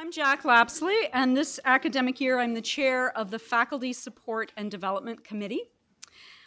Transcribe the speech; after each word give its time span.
I'm 0.00 0.12
Jack 0.12 0.44
Lapsley, 0.44 1.08
and 1.12 1.36
this 1.36 1.58
academic 1.64 2.20
year 2.20 2.38
I'm 2.38 2.54
the 2.54 2.62
chair 2.62 3.10
of 3.18 3.32
the 3.32 3.38
Faculty 3.40 3.92
Support 3.92 4.52
and 4.56 4.70
Development 4.70 5.24
Committee. 5.24 5.72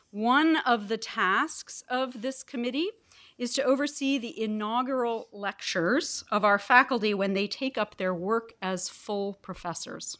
One 0.09 0.55
of 0.65 0.87
the 0.87 0.95
tasks 0.95 1.83
of 1.89 2.21
this 2.21 2.43
committee 2.43 2.91
is 3.37 3.53
to 3.55 3.63
oversee 3.63 4.17
the 4.17 4.41
inaugural 4.41 5.27
lectures 5.33 6.23
of 6.31 6.45
our 6.45 6.57
faculty 6.57 7.13
when 7.13 7.33
they 7.33 7.45
take 7.45 7.77
up 7.77 7.97
their 7.97 8.13
work 8.13 8.53
as 8.61 8.87
full 8.87 9.33
professors. 9.41 10.17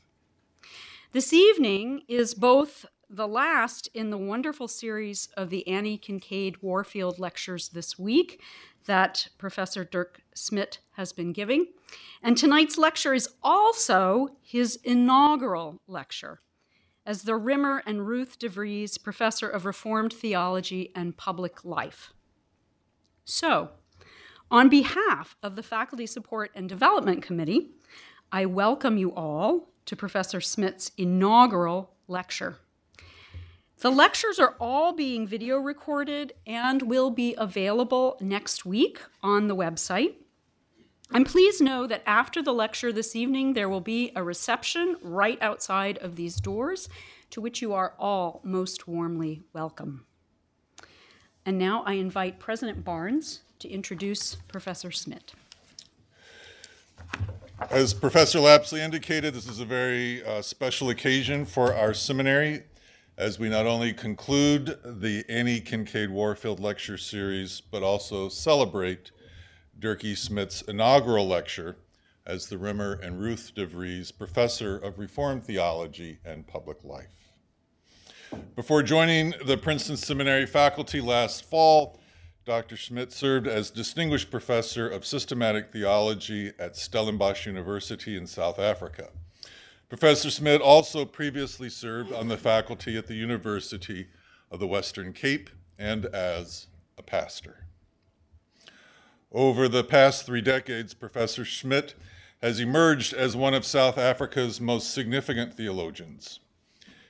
This 1.14 1.32
evening 1.32 2.02
is 2.10 2.34
both 2.34 2.86
the 3.10 3.30
last 3.30 3.88
in 3.94 4.10
the 4.10 4.18
wonderful 4.18 4.68
series 4.68 5.30
of 5.38 5.50
the 5.50 5.66
Annie 5.70 5.98
Kincaid 5.98 6.62
Warfield 6.62 7.18
lectures 7.18 7.70
this 7.70 7.98
week 7.98 8.42
that 8.86 9.28
Professor 9.38 9.84
Dirk 9.84 10.22
Smit 10.34 10.80
has 10.94 11.14
been 11.14 11.34
giving. 11.34 11.68
And 12.22 12.38
tonight's 12.38 12.78
lecture 12.78 13.14
is 13.14 13.30
also 13.44 14.30
his 14.42 14.78
inaugural 14.84 15.82
lecture 15.88 16.42
as 17.06 17.24
the 17.24 17.36
Rimmer 17.36 17.82
and 17.86 18.08
Ruth 18.08 18.38
DeVries 18.40 19.02
Professor 19.02 19.50
of 19.50 19.66
Reformed 19.66 20.14
Theology 20.14 20.92
and 20.96 21.18
Public 21.18 21.66
Life. 21.66 22.14
So, 23.26 23.72
on 24.50 24.70
behalf 24.70 25.36
of 25.42 25.56
the 25.56 25.64
Faculty 25.64 26.06
Support 26.06 26.52
and 26.54 26.68
Development 26.68 27.24
Committee, 27.24 27.70
I 28.32 28.46
welcome 28.46 28.98
you 28.98 29.14
all 29.14 29.70
to 29.86 29.96
Professor 29.96 30.42
Smit's 30.42 30.92
inaugural 30.98 31.92
lecture. 32.08 32.58
The 33.82 33.90
lectures 33.90 34.38
are 34.38 34.56
all 34.60 34.94
being 34.94 35.26
video 35.26 35.58
recorded 35.58 36.34
and 36.46 36.84
will 36.84 37.10
be 37.10 37.34
available 37.36 38.16
next 38.22 38.64
week 38.64 39.00
on 39.24 39.48
the 39.48 39.56
website. 39.56 40.14
And 41.12 41.26
please 41.26 41.60
know 41.60 41.88
that 41.88 42.04
after 42.06 42.44
the 42.44 42.54
lecture 42.54 42.94
this 42.94 43.16
evening, 43.16 43.54
there 43.54 43.68
will 43.68 43.82
be 43.82 44.12
a 44.16 44.24
reception 44.24 44.98
right 45.02 45.40
outside 45.42 45.98
of 45.98 46.16
these 46.16 46.36
doors 46.36 46.90
to 47.32 47.42
which 47.42 47.60
you 47.60 47.74
are 47.74 47.96
all 47.98 48.40
most 48.44 48.88
warmly 48.88 49.42
welcome. 49.52 50.06
And 51.44 51.58
now 51.58 51.82
I 51.84 51.94
invite 51.94 52.40
President 52.40 52.86
Barnes 52.86 53.42
to 53.58 53.68
introduce 53.68 54.36
Professor 54.48 54.92
Smit. 54.92 55.34
As 57.72 57.96
Professor 57.96 58.38
Lapsley 58.38 58.82
indicated, 58.82 59.34
this 59.34 59.48
is 59.48 59.60
a 59.60 59.66
very 59.66 60.24
uh, 60.24 60.44
special 60.44 60.92
occasion 60.92 61.46
for 61.46 61.74
our 61.74 61.96
seminary 61.96 62.62
as 63.22 63.38
we 63.38 63.48
not 63.48 63.68
only 63.68 63.94
conclude 63.94 64.80
the 64.84 65.24
Annie 65.30 65.60
Kincaid 65.60 66.10
Warfield 66.10 66.60
Lecture 66.60 66.98
Series, 66.98 67.62
but 67.62 67.84
also 67.84 68.30
celebrate 68.30 69.12
Dirk 69.78 70.04
E. 70.04 70.16
Smit's 70.16 70.64
inaugural 70.64 71.28
lecture 71.28 71.76
as 72.26 72.48
the 72.48 72.58
Rimmer 72.58 72.94
and 72.94 73.22
Ruth 73.22 73.52
DeVries 73.56 74.12
Professor 74.18 74.76
of 74.76 74.98
Reformed 74.98 75.44
Theology 75.44 76.18
and 76.26 76.48
Public 76.48 76.84
Life. 76.84 77.14
Before 78.56 78.82
joining 78.82 79.36
the 79.46 79.56
Princeton 79.56 79.98
Seminary 79.98 80.48
faculty 80.48 81.00
last 81.00 81.46
fall, 81.46 82.00
Dr. 82.44 82.76
Smit 82.76 83.12
served 83.12 83.48
as 83.48 83.70
Distinguished 83.70 84.32
Professor 84.32 84.90
of 84.90 85.06
Systematic 85.06 85.72
Theology 85.72 86.54
at 86.58 86.76
Stellenbosch 86.76 87.46
University 87.46 88.18
in 88.18 88.26
South 88.26 88.58
Africa. 88.58 89.10
Professor 89.92 90.32
Smit 90.32 90.62
also 90.62 91.04
previously 91.04 91.68
served 91.68 92.14
on 92.14 92.30
the 92.30 92.38
faculty 92.38 92.98
at 92.98 93.08
the 93.08 93.14
University 93.14 94.08
of 94.50 94.62
the 94.62 94.66
Western 94.66 95.12
Cape 95.12 95.50
and 95.78 96.06
as 96.06 96.68
a 96.98 97.04
pastor. 97.04 97.66
Over 99.34 99.68
the 99.68 99.84
past 99.84 100.26
three 100.26 100.40
decades, 100.40 100.94
Professor 100.94 101.44
Schmidt 101.44 101.96
has 102.42 102.62
emerged 102.62 103.14
as 103.14 103.36
one 103.36 103.54
of 103.54 103.66
South 103.66 103.98
Africa's 103.98 104.62
most 104.62 104.94
significant 104.94 105.56
theologians. 105.56 106.40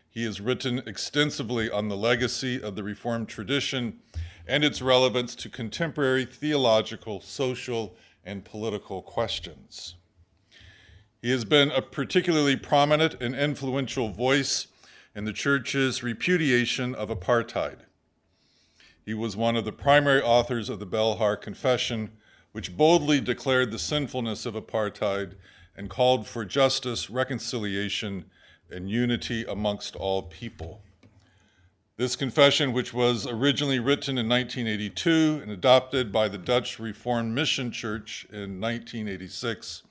He 0.09 0.23
has 0.23 0.41
written 0.41 0.79
extensively 0.87 1.69
on 1.69 1.87
the 1.87 1.95
legacy 1.95 2.59
of 2.59 2.75
the 2.75 2.81
Reformed 2.83 3.29
tradition 3.29 3.99
and 4.47 4.63
its 4.63 4.81
relevance 4.81 5.35
to 5.35 5.49
contemporary 5.49 6.25
theological, 6.25 7.21
social, 7.21 7.95
and 8.25 8.43
political 8.43 9.03
questions. 9.03 9.97
He 11.21 11.29
has 11.29 11.45
been 11.45 11.69
a 11.69 11.83
particularly 11.83 12.55
prominent 12.55 13.15
and 13.21 13.35
influential 13.35 14.09
voice 14.09 14.67
in 15.13 15.25
the 15.25 15.33
church's 15.33 16.01
repudiation 16.01 16.95
of 16.95 17.09
apartheid. 17.09 17.81
He 19.05 19.13
was 19.13 19.37
one 19.37 19.55
of 19.55 19.63
the 19.63 19.71
primary 19.71 20.21
authors 20.21 20.67
of 20.67 20.79
the 20.79 20.87
Belhar 20.87 21.39
Confession, 21.39 22.11
which 22.53 22.75
boldly 22.75 23.21
declared 23.21 23.71
the 23.71 23.77
sinfulness 23.77 24.47
of 24.47 24.55
apartheid 24.55 25.35
and 25.77 25.89
called 25.89 26.27
for 26.27 26.43
justice, 26.43 27.09
reconciliation, 27.09 28.25
and 28.71 28.89
unity 28.89 29.43
amongst 29.45 29.95
all 29.95 30.23
people. 30.23 30.81
This 31.97 32.15
confession, 32.15 32.73
which 32.73 32.95
was 32.95 33.27
originally 33.27 33.79
written 33.79 34.17
in 34.17 34.27
1982 34.27 35.41
and 35.43 35.51
adopted 35.51 36.11
by 36.11 36.27
the 36.27 36.37
Dutch 36.39 36.79
Reformed 36.79 37.35
Mission 37.35 37.71
Church 37.71 38.25
in 38.31 38.59
1986, 38.59 39.83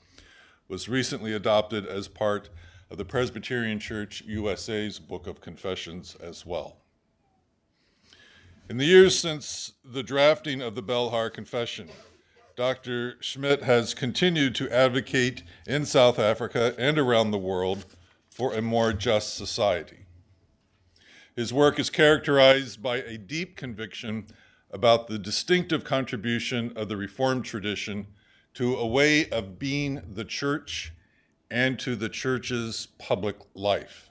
was 0.70 0.88
recently 0.88 1.32
adopted 1.32 1.84
as 1.84 2.06
part 2.06 2.48
of 2.92 2.96
the 2.96 3.04
Presbyterian 3.04 3.80
Church 3.80 4.22
USA's 4.24 5.00
Book 5.00 5.26
of 5.26 5.40
Confessions 5.40 6.16
as 6.22 6.46
well. 6.46 6.76
In 8.68 8.76
the 8.76 8.84
years 8.84 9.18
since 9.18 9.72
the 9.84 10.04
drafting 10.04 10.62
of 10.62 10.76
the 10.76 10.82
Belhar 10.82 11.28
Confession, 11.32 11.88
Dr. 12.54 13.16
Schmidt 13.20 13.64
has 13.64 13.94
continued 13.94 14.54
to 14.54 14.70
advocate 14.70 15.42
in 15.66 15.84
South 15.84 16.20
Africa 16.20 16.72
and 16.78 17.00
around 17.00 17.32
the 17.32 17.38
world 17.38 17.84
for 18.30 18.54
a 18.54 18.62
more 18.62 18.92
just 18.92 19.34
society. 19.34 20.06
His 21.34 21.52
work 21.52 21.80
is 21.80 21.90
characterized 21.90 22.80
by 22.80 22.98
a 22.98 23.18
deep 23.18 23.56
conviction 23.56 24.28
about 24.70 25.08
the 25.08 25.18
distinctive 25.18 25.82
contribution 25.82 26.72
of 26.76 26.88
the 26.88 26.96
Reformed 26.96 27.44
tradition 27.44 28.06
to 28.54 28.76
a 28.76 28.86
way 28.86 29.28
of 29.30 29.58
being 29.58 30.02
the 30.14 30.24
church 30.24 30.92
and 31.50 31.78
to 31.78 31.96
the 31.96 32.08
church's 32.08 32.88
public 32.98 33.36
life. 33.54 34.10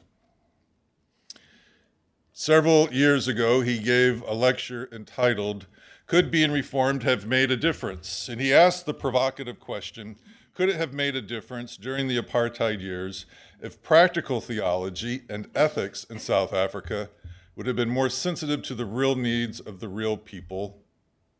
Several 2.33 2.91
years 2.93 3.27
ago, 3.27 3.61
he 3.61 3.79
gave 3.79 4.21
a 4.21 4.33
lecture 4.33 4.87
entitled, 4.93 5.67
Could 6.07 6.31
Being 6.31 6.51
Reformed 6.51 7.03
Have 7.03 7.25
Made 7.25 7.51
a 7.51 7.57
Difference? 7.57 8.29
And 8.29 8.39
he 8.39 8.53
asked 8.53 8.85
the 8.85 8.93
provocative 8.93 9.59
question 9.59 10.15
Could 10.53 10.69
it 10.69 10.77
have 10.77 10.93
made 10.93 11.17
a 11.17 11.21
difference 11.21 11.75
during 11.75 12.07
the 12.07 12.17
apartheid 12.17 12.79
years 12.79 13.25
if 13.61 13.83
practical 13.83 14.39
theology 14.39 15.23
and 15.29 15.49
ethics 15.53 16.05
in 16.05 16.17
South 16.17 16.53
Africa 16.53 17.09
would 17.57 17.67
have 17.67 17.75
been 17.75 17.89
more 17.89 18.09
sensitive 18.09 18.61
to 18.63 18.73
the 18.73 18.85
real 18.85 19.15
needs 19.15 19.59
of 19.59 19.81
the 19.81 19.89
real 19.89 20.15
people, 20.15 20.81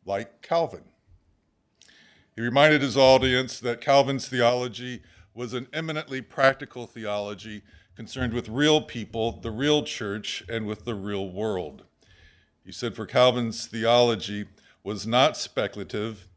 like 0.04 0.42
Calvin? 0.42 0.89
He 2.40 2.44
reminded 2.44 2.80
his 2.80 2.96
audience 2.96 3.60
that 3.60 3.82
Calvin's 3.82 4.26
theology 4.26 5.02
was 5.34 5.52
an 5.52 5.68
eminently 5.74 6.22
practical 6.22 6.86
theology 6.86 7.60
concerned 7.94 8.32
with 8.32 8.48
real 8.48 8.80
people, 8.80 9.32
the 9.42 9.50
real 9.50 9.82
church, 9.82 10.42
and 10.48 10.66
with 10.66 10.86
the 10.86 10.94
real 10.94 11.28
world. 11.28 11.82
He 12.64 12.72
said 12.72 12.96
for 12.96 13.04
Calvin's 13.04 13.66
theology 13.66 14.46
was 14.82 15.06
not 15.06 15.36
speculative, 15.36 16.28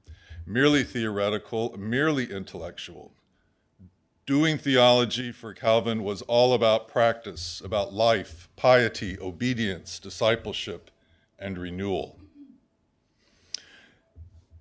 merely 0.46 0.84
theoretical, 0.84 1.74
merely 1.78 2.30
intellectual. 2.30 3.14
Doing 4.26 4.58
theology 4.58 5.32
for 5.32 5.54
Calvin 5.54 6.04
was 6.04 6.22
all 6.24 6.54
about 6.54 6.90
practice, 6.90 7.62
about 7.64 7.94
life, 7.94 8.50
piety, 8.58 9.18
obedience, 9.22 10.00
discipleship, 10.00 10.92
and 11.40 11.58
renewal. 11.58 12.20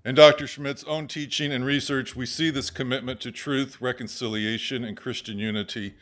In 0.04 0.16
Dr. 0.16 0.48
Schmidt's 0.48 0.82
own 0.84 1.06
teaching 1.06 1.52
and 1.52 1.64
research, 1.64 2.16
we 2.16 2.26
see 2.26 2.50
this 2.50 2.70
commitment 2.70 3.20
to 3.20 3.30
truth, 3.30 3.80
reconciliation, 3.80 4.82
and 4.82 4.96
Christian 4.96 5.38
unity, 5.38 5.94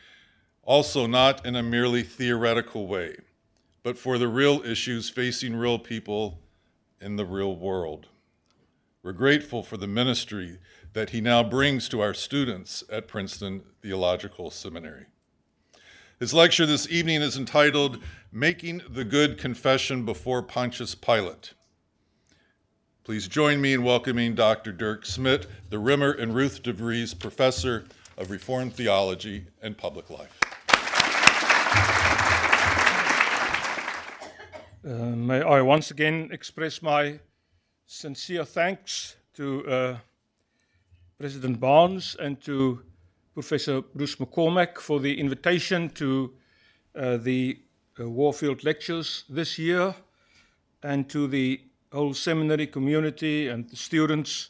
also 0.63 1.05
not 1.05 1.45
in 1.45 1.55
a 1.55 1.61
merely 1.61 2.01
theoretical 2.01 2.87
way, 2.87 3.17
but 3.83 3.99
for 3.99 4.17
the 4.17 4.27
real 4.27 4.63
issues 4.65 5.11
facing 5.11 5.55
real 5.55 5.77
people 5.77 6.39
in 6.99 7.15
the 7.15 7.25
real 7.25 7.55
world. 7.55 8.07
We're 9.03 9.11
grateful 9.11 9.61
for 9.61 9.77
the 9.77 9.87
ministry 9.87 10.57
that 10.93 11.11
he 11.11 11.21
now 11.21 11.43
brings 11.43 11.87
to 11.89 12.01
our 12.01 12.15
students 12.15 12.83
at 12.91 13.07
Princeton 13.07 13.61
Theological 13.83 14.49
Seminary. 14.49 15.05
His 16.19 16.33
lecture 16.33 16.65
this 16.65 16.89
evening 16.89 17.21
is 17.21 17.37
entitled 17.37 17.99
Making 18.31 18.81
the 18.89 19.03
Good 19.03 19.37
Confession 19.37 20.05
Before 20.05 20.41
Pontius 20.41 20.95
Pilate. 20.95 21.53
Please 23.03 23.27
join 23.27 23.59
me 23.59 23.73
in 23.73 23.83
welcoming 23.83 24.35
Dr. 24.35 24.71
Dirk 24.71 25.07
Smit, 25.07 25.47
the 25.71 25.79
Rimmer 25.79 26.11
and 26.11 26.35
Ruth 26.35 26.61
DeVries 26.61 27.17
Professor 27.17 27.85
of 28.15 28.29
Reformed 28.29 28.75
Theology 28.75 29.47
and 29.63 29.75
Public 29.75 30.11
Life. 30.11 30.39
Uh, 34.85 35.15
may 35.15 35.41
I 35.41 35.61
once 35.61 35.89
again 35.89 36.29
express 36.31 36.83
my 36.83 37.19
sincere 37.87 38.45
thanks 38.45 39.15
to 39.33 39.65
uh, 39.67 39.97
President 41.17 41.59
Barnes 41.59 42.15
and 42.19 42.39
to 42.41 42.83
Professor 43.33 43.81
Bruce 43.81 44.17
McCormack 44.17 44.77
for 44.77 44.99
the 44.99 45.19
invitation 45.19 45.89
to 45.89 46.33
uh, 46.95 47.17
the 47.17 47.57
uh, 47.99 48.07
Warfield 48.07 48.63
Lectures 48.63 49.23
this 49.27 49.57
year, 49.57 49.95
and 50.83 51.09
to 51.09 51.25
the 51.25 51.61
whole 51.91 52.13
seminary 52.13 52.67
community 52.67 53.49
and 53.49 53.69
the 53.69 53.75
students, 53.75 54.49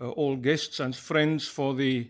uh, 0.00 0.08
all 0.10 0.36
guests 0.36 0.80
and 0.80 0.94
friends 0.94 1.46
for 1.46 1.74
the 1.74 2.08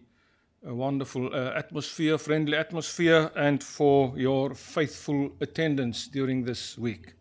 uh, 0.67 0.75
wonderful 0.75 1.33
uh, 1.35 1.53
atmosphere, 1.55 2.19
friendly 2.19 2.57
atmosphere, 2.57 3.31
and 3.37 3.63
for 3.63 4.13
your 4.17 4.55
faithful 4.55 5.31
attendance 5.41 6.09
during 6.09 6.45
this 6.45 6.79
week. 6.79 7.13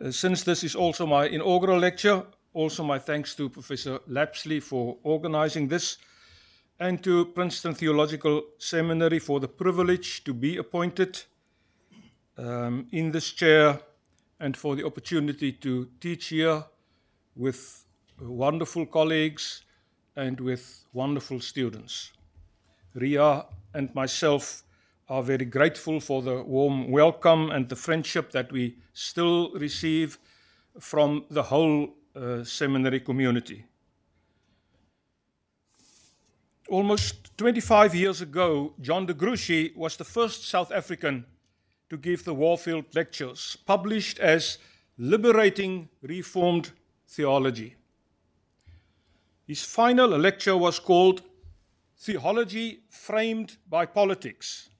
Uh, 0.00 0.10
since 0.10 0.42
this 0.42 0.64
is 0.64 0.74
also 0.74 1.06
my 1.06 1.26
inaugural 1.26 1.78
lecture, 1.78 2.24
also 2.54 2.82
my 2.82 2.98
thanks 2.98 3.34
to 3.34 3.48
Professor 3.48 3.98
Lapsley 4.08 4.60
for 4.62 4.96
organizing 5.02 5.68
this 5.68 5.98
and 6.80 7.02
to 7.04 7.26
Princeton 7.26 7.74
Theological 7.74 8.42
Seminary 8.58 9.18
for 9.18 9.38
the 9.38 9.48
privilege 9.48 10.24
to 10.24 10.34
be 10.34 10.56
appointed 10.56 11.22
um, 12.36 12.86
in 12.90 13.12
this 13.12 13.30
chair 13.30 13.78
and 14.42 14.56
for 14.56 14.74
the 14.74 14.84
opportunity 14.84 15.52
to 15.52 15.88
teach 16.00 16.26
here 16.26 16.64
with 17.36 17.84
wonderful 18.20 18.84
colleagues 18.84 19.62
and 20.16 20.40
with 20.40 20.84
wonderful 20.92 21.40
students. 21.40 22.12
Ria 22.94 23.46
and 23.72 23.94
myself 23.94 24.64
are 25.08 25.22
very 25.22 25.44
grateful 25.44 26.00
for 26.00 26.22
the 26.22 26.42
warm 26.42 26.90
welcome 26.90 27.50
and 27.52 27.68
the 27.68 27.76
friendship 27.76 28.32
that 28.32 28.50
we 28.50 28.76
still 28.92 29.52
receive 29.52 30.18
from 30.80 31.24
the 31.30 31.44
whole 31.44 31.94
uh, 32.16 32.42
seminary 32.42 32.98
community. 32.98 33.64
Almost 36.68 37.36
25 37.38 37.94
years 37.94 38.20
ago, 38.20 38.74
John 38.80 39.06
de 39.06 39.14
Gruchy 39.14 39.76
was 39.76 39.96
the 39.96 40.04
first 40.04 40.48
South 40.48 40.72
African 40.72 41.26
to 41.92 41.98
give 41.98 42.24
the 42.24 42.32
Warfield 42.32 42.86
Lectures, 42.94 43.58
published 43.66 44.18
as 44.18 44.56
Liberating 44.96 45.90
Reformed 46.00 46.70
Theology. 47.06 47.74
His 49.46 49.62
final 49.62 50.08
lecture 50.08 50.56
was 50.56 50.78
called 50.78 51.20
Theology 51.98 52.80
Framed 52.88 53.58
by 53.68 53.84
Politics. 53.84 54.70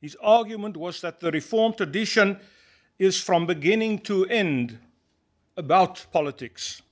His 0.00 0.16
argument 0.20 0.76
was 0.76 1.00
that 1.02 1.20
the 1.20 1.30
Reformed 1.30 1.76
tradition 1.76 2.40
is 2.98 3.20
from 3.20 3.46
beginning 3.46 4.00
to 4.00 4.26
end 4.26 4.80
about 5.56 6.04
politics. 6.10 6.82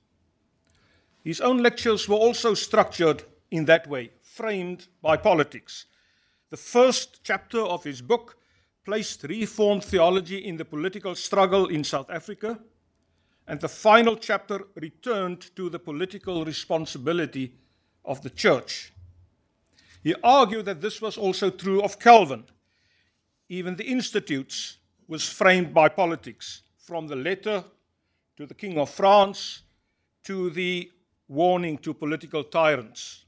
His 1.24 1.40
own 1.40 1.64
lectures 1.64 2.08
were 2.08 2.14
also 2.14 2.54
structured 2.54 3.24
in 3.50 3.64
that 3.64 3.88
way, 3.88 4.12
framed 4.22 4.86
by 5.02 5.16
politics. 5.16 5.86
The 6.50 6.56
first 6.56 7.24
chapter 7.24 7.58
of 7.58 7.82
his 7.82 8.02
book 8.02 8.36
placed 8.84 9.24
Reformed 9.24 9.84
theology 9.84 10.38
in 10.38 10.56
the 10.56 10.64
political 10.64 11.14
struggle 11.14 11.66
in 11.66 11.84
South 11.84 12.10
Africa, 12.10 12.58
and 13.46 13.60
the 13.60 13.68
final 13.68 14.16
chapter 14.16 14.66
returned 14.74 15.54
to 15.56 15.68
the 15.68 15.78
political 15.78 16.44
responsibility 16.44 17.54
of 18.04 18.22
the 18.22 18.30
church. 18.30 18.92
He 20.02 20.14
argued 20.22 20.64
that 20.66 20.80
this 20.80 21.02
was 21.02 21.18
also 21.18 21.50
true 21.50 21.82
of 21.82 21.98
Calvin. 21.98 22.44
Even 23.48 23.76
the 23.76 23.84
Institutes 23.84 24.78
was 25.08 25.28
framed 25.28 25.74
by 25.74 25.88
politics, 25.88 26.62
from 26.78 27.08
the 27.08 27.16
letter 27.16 27.64
to 28.36 28.46
the 28.46 28.54
King 28.54 28.78
of 28.78 28.88
France 28.88 29.62
to 30.24 30.50
the 30.50 30.90
warning 31.28 31.78
to 31.78 31.92
political 31.92 32.44
tyrants. 32.44 33.24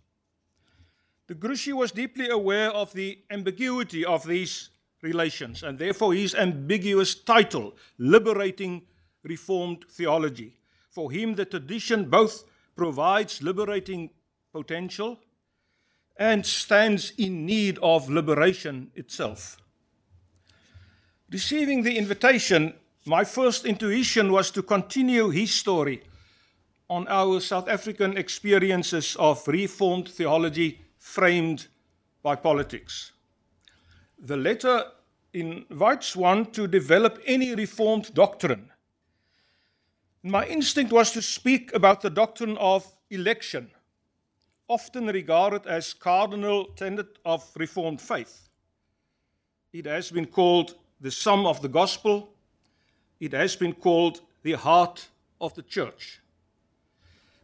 De 1.29 1.35
Gruchy 1.35 1.73
was 1.73 1.93
deeply 1.93 2.29
aware 2.29 2.71
of 2.71 2.93
the 2.93 3.19
ambiguity 3.31 4.05
of 4.05 4.27
these 4.27 4.71
relations, 5.03 5.63
and 5.63 5.79
therefore 5.79 6.15
his 6.15 6.35
ambiguous 6.35 7.15
title, 7.15 7.77
Liberating 7.99 8.83
Reformed 9.25 9.85
Theology. 9.91 10.57
For 10.91 11.11
him, 11.11 11.35
the 11.35 11.45
tradition 11.45 12.09
both 12.09 12.45
provides 12.77 13.43
liberating 13.43 14.11
potential 14.53 15.19
and 16.17 16.45
stands 16.45 17.13
in 17.19 17.45
need 17.47 17.79
of 17.83 18.09
liberation 18.09 18.91
itself. 18.95 19.57
Receiving 21.31 21.83
the 21.83 21.97
invitation, 21.97 22.75
my 23.07 23.25
first 23.25 23.65
intuition 23.65 24.31
was 24.31 24.51
to 24.51 24.63
continue 24.63 25.31
his 25.31 25.53
story 25.53 26.03
on 26.89 27.09
our 27.09 27.41
South 27.41 27.69
African 27.69 28.19
experiences 28.19 29.17
of 29.19 29.49
Reformed 29.49 30.09
theology 30.09 30.83
framed 30.99 31.69
by 32.23 32.37
politics. 32.37 33.13
The 34.25 34.37
letter 34.37 34.85
invites 35.33 36.15
one 36.15 36.53
to 36.53 36.69
develop 36.69 37.21
any 37.27 37.57
Reformed 37.57 38.15
doctrine. 38.15 38.71
My 40.23 40.47
instinct 40.47 40.93
was 40.93 41.11
to 41.13 41.23
speak 41.23 41.75
about 41.75 42.03
the 42.03 42.11
doctrine 42.11 42.57
of 42.59 42.87
election, 43.11 43.73
often 44.69 45.09
regarded 45.09 45.67
as 45.67 45.93
cardinal 45.93 46.67
tenet 46.77 47.19
of 47.25 47.45
Reformed 47.57 48.01
faith. 48.01 48.49
It 49.73 49.87
has 49.87 50.13
been 50.13 50.27
called 50.27 50.77
the 51.01 51.11
sum 51.11 51.45
of 51.45 51.61
the 51.61 51.69
gospel, 51.69 52.33
it 53.19 53.33
has 53.33 53.57
been 53.57 53.73
called 53.73 54.21
the 54.45 54.53
heart 54.53 55.09
of 55.41 55.53
the 55.55 55.63
church. 55.63 56.21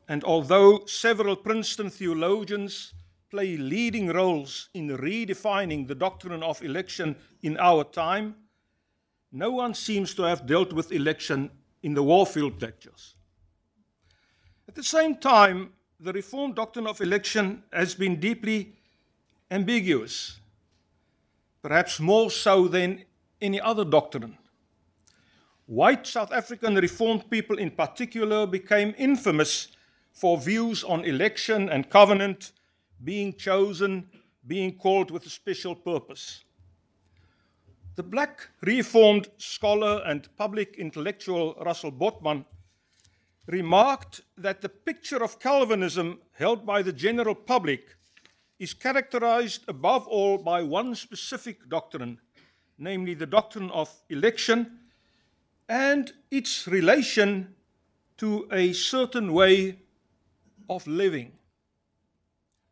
And 0.06 0.22
although 0.22 0.86
several 0.86 1.34
Princeton 1.34 1.90
theologians 1.90 2.94
play 3.30 3.56
leading 3.56 4.08
roles 4.08 4.68
in 4.74 4.88
redefining 4.88 5.86
the 5.86 5.94
doctrine 5.94 6.42
of 6.42 6.62
election 6.62 7.16
in 7.42 7.56
our 7.58 7.84
time, 7.84 8.34
no 9.30 9.50
one 9.50 9.74
seems 9.74 10.14
to 10.14 10.22
have 10.22 10.46
dealt 10.46 10.72
with 10.72 10.92
election 10.92 11.50
in 11.82 11.94
the 11.94 12.02
Warfield 12.02 12.60
lectures. 12.62 13.14
At 14.66 14.74
the 14.74 14.82
same 14.82 15.16
time, 15.16 15.72
the 16.00 16.12
Reformed 16.12 16.54
doctrine 16.54 16.86
of 16.86 17.00
election 17.00 17.62
has 17.72 17.94
been 17.94 18.20
deeply 18.20 18.74
ambiguous, 19.50 20.38
perhaps 21.62 22.00
more 22.00 22.30
so 22.30 22.68
than 22.68 23.04
any 23.40 23.60
other 23.60 23.84
doctrine. 23.84 24.38
White 25.66 26.06
South 26.06 26.32
African 26.32 26.76
Reformed 26.76 27.28
people, 27.28 27.58
in 27.58 27.70
particular, 27.70 28.46
became 28.46 28.94
infamous 28.96 29.68
for 30.12 30.38
views 30.38 30.82
on 30.82 31.04
election 31.04 31.68
and 31.68 31.90
covenant 31.90 32.52
being 33.02 33.34
chosen, 33.34 34.08
being 34.46 34.76
called 34.76 35.10
with 35.10 35.26
a 35.26 35.30
special 35.30 35.74
purpose. 35.74 36.44
The 37.96 38.02
black 38.02 38.48
Reformed 38.60 39.28
scholar 39.38 40.02
and 40.06 40.28
public 40.36 40.76
intellectual 40.78 41.54
Russell 41.60 41.92
Botman 41.92 42.44
remarked 43.46 44.20
that 44.36 44.60
the 44.60 44.68
picture 44.68 45.22
of 45.22 45.40
Calvinism 45.40 46.20
held 46.32 46.64
by 46.66 46.82
the 46.82 46.92
general 46.92 47.34
public 47.34 47.96
is 48.58 48.74
characterized 48.74 49.64
above 49.68 50.06
all 50.06 50.38
by 50.38 50.62
one 50.62 50.94
specific 50.94 51.68
doctrine, 51.68 52.18
namely 52.78 53.14
the 53.14 53.26
doctrine 53.26 53.70
of 53.70 53.90
election 54.10 54.78
and 55.68 56.12
its 56.30 56.66
relation 56.66 57.54
to 58.16 58.48
a 58.52 58.72
certain 58.72 59.32
way 59.32 59.78
of 60.68 60.86
living. 60.86 61.37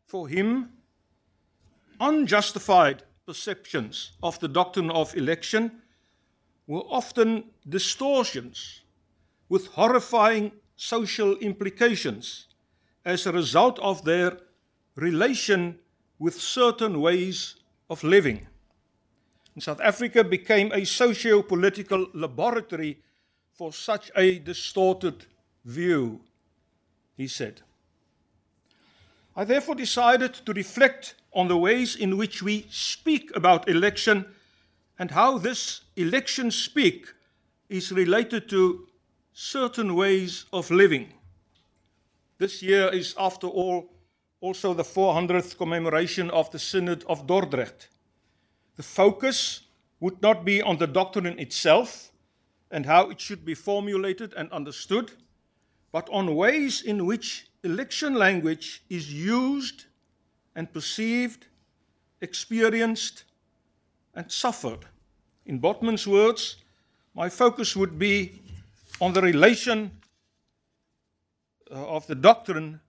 For 0.07 0.29
him, 0.29 0.69
unjustified 1.99 3.03
perceptions 3.25 4.13
of 4.23 4.39
the 4.39 4.47
doctrine 4.47 4.89
of 4.89 5.13
election 5.15 5.81
were 6.65 6.83
often 6.89 7.43
distortions 7.67 8.83
with 9.49 9.67
horrifying 9.67 10.53
social 10.77 11.35
implications 11.39 12.47
as 13.03 13.25
a 13.25 13.33
result 13.33 13.79
of 13.79 14.05
their 14.05 14.37
relation 14.95 15.79
with 16.19 16.39
certain 16.39 17.01
ways 17.01 17.57
of 17.89 18.03
living. 18.03 18.47
And 19.55 19.63
South 19.63 19.81
Africa 19.81 20.23
became 20.23 20.71
a 20.71 20.85
socio 20.85 21.41
political 21.41 22.07
laboratory 22.13 23.01
for 23.51 23.73
such 23.73 24.09
a 24.15 24.39
distorted 24.39 25.25
view, 25.65 26.21
he 27.17 27.27
said. 27.27 27.61
I 29.37 29.45
therefore 29.45 29.75
decided 29.75 30.33
to 30.33 30.53
reflect 30.53 31.13
on 31.31 31.47
the 31.47 31.57
ways 31.57 31.95
in 31.95 32.17
which 32.17 32.41
we 32.41 32.65
speak 32.71 33.29
about 33.35 33.69
election 33.69 34.25
and 34.97 35.11
how 35.11 35.37
this 35.37 35.81
election 35.95 36.49
speak 36.49 37.13
is 37.69 37.91
related 37.91 38.49
to 38.49 38.87
certain 39.33 39.93
ways 39.93 40.45
of 40.51 40.71
living. 40.71 41.13
This 42.39 42.63
year 42.63 42.89
is, 42.91 43.13
after 43.19 43.45
all, 43.45 43.93
also 44.41 44.73
the 44.73 44.83
400th 44.83 45.55
commemoration 45.55 46.31
of 46.31 46.49
the 46.49 46.57
Synod 46.59 47.03
of 47.07 47.27
Dordrecht. 47.27 47.89
The 48.75 48.83
focus 48.83 49.61
would 49.99 50.19
not 50.19 50.45
be 50.45 50.63
on 50.63 50.77
the 50.77 50.87
doctrine 50.87 51.37
itself 51.37 52.11
and 52.71 52.87
how 52.87 53.11
it 53.11 53.21
should 53.21 53.45
be 53.45 53.53
formulated 53.53 54.33
and 54.33 54.51
understood, 54.51 55.11
but 55.91 56.09
on 56.09 56.35
ways 56.35 56.81
in 56.81 57.05
which 57.05 57.46
election 57.63 58.13
language 58.15 58.83
is 58.89 59.13
used 59.13 59.85
and 60.55 60.71
perceived, 60.71 61.45
experienced, 62.21 63.23
and 64.15 64.31
suffered. 64.31 64.85
In 65.45 65.59
Botman's 65.59 66.07
words, 66.07 66.57
my 67.13 67.29
focus 67.29 67.75
would 67.75 67.97
be 67.97 68.39
on 68.99 69.13
the 69.13 69.21
relation 69.21 69.91
uh, 71.71 71.95
of 71.95 72.07
the 72.07 72.15
doctrine 72.15 72.79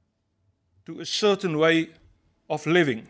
to 0.86 1.00
a 1.00 1.06
certain 1.06 1.58
way 1.58 1.90
of 2.48 2.66
living. 2.66 3.08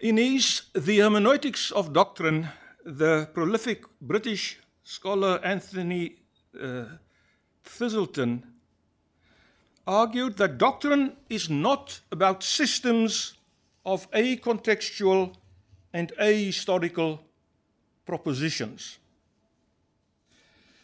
In 0.00 0.16
his 0.16 0.62
The 0.74 0.98
Hermeneutics 0.98 1.70
of 1.70 1.92
Doctrine, 1.92 2.48
the 2.84 3.28
prolific 3.34 3.84
British 4.00 4.58
scholar 4.84 5.40
Anthony 5.44 6.16
uh, 6.60 6.84
Thiselton 7.64 8.42
argued 9.88 10.36
that 10.36 10.58
doctrine 10.58 11.16
is 11.30 11.48
not 11.48 11.98
about 12.12 12.42
systems 12.44 13.32
of 13.86 14.08
acontextual 14.10 15.34
and 15.94 16.12
ahistorical 16.20 17.18
propositions. 18.04 18.98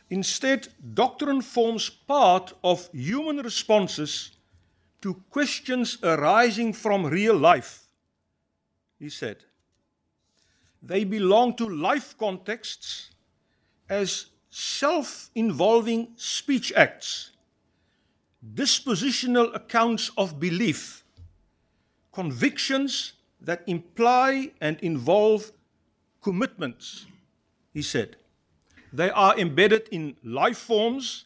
Instead, 0.09 0.69
doctrine 0.95 1.43
forms 1.43 1.91
part 1.91 2.55
of 2.65 2.89
human 2.93 3.39
responses 3.39 4.31
to 5.03 5.23
questions 5.31 5.99
arising 6.03 6.73
from 6.73 7.05
real 7.05 7.37
life, 7.37 7.83
he 8.99 9.11
said. 9.11 9.37
They 10.83 11.05
belong 11.05 11.57
to 11.57 11.69
life 11.69 12.17
contexts 12.17 13.11
as 13.87 14.27
self 14.49 15.29
involving 15.35 16.09
speech 16.17 16.73
acts, 16.75 17.33
dispositional 18.53 19.55
accounts 19.55 20.11
of 20.17 20.39
belief, 20.39 21.05
convictions 22.13 23.15
that 23.41 23.63
imply 23.67 24.51
and 24.61 24.79
involve 24.81 25.53
commitments, 26.23 27.07
he 27.73 27.83
said. 27.83 28.17
They 28.93 29.11
are 29.11 29.37
embedded 29.39 29.89
in 29.91 30.17
life 30.23 30.59
forms, 30.59 31.25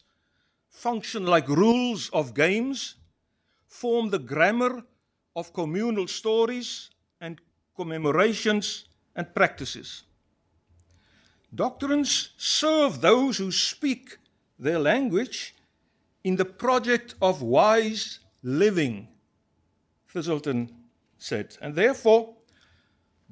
function 0.69 1.25
like 1.25 1.47
rules 1.47 2.09
of 2.09 2.33
games, 2.33 2.95
form 3.67 4.09
the 4.09 4.19
grammar 4.19 4.83
of 5.35 5.53
communal 5.53 6.07
stories 6.07 6.89
and 7.21 7.39
commemorations 7.75 8.85
and 9.15 9.33
practices. 9.35 10.03
Doctrines 11.53 12.29
serve 12.37 13.01
those 13.01 13.37
who 13.37 13.51
speak 13.51 14.17
their 14.57 14.79
language 14.79 15.55
in 16.23 16.35
the 16.35 16.45
project 16.45 17.15
of 17.21 17.41
wise 17.41 18.19
living, 18.43 19.07
Thiselton 20.13 20.69
said. 21.17 21.57
And 21.61 21.75
therefore, 21.75 22.35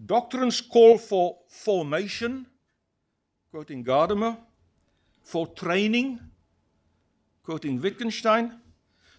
doctrines 0.05 0.61
call 0.61 0.97
for 0.97 1.37
formation 1.47 2.47
quoting 3.51 3.83
Gadamer, 3.83 4.37
for 5.23 5.47
training, 5.47 6.19
quoting 7.43 7.81
Wittgenstein. 7.81 8.59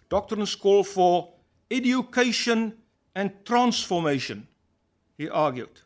Doctrines 0.08 0.54
call 0.54 0.84
for 0.84 1.34
education 1.70 2.74
and 3.14 3.32
transformation, 3.44 4.46
he 5.16 5.28
argued. 5.28 5.80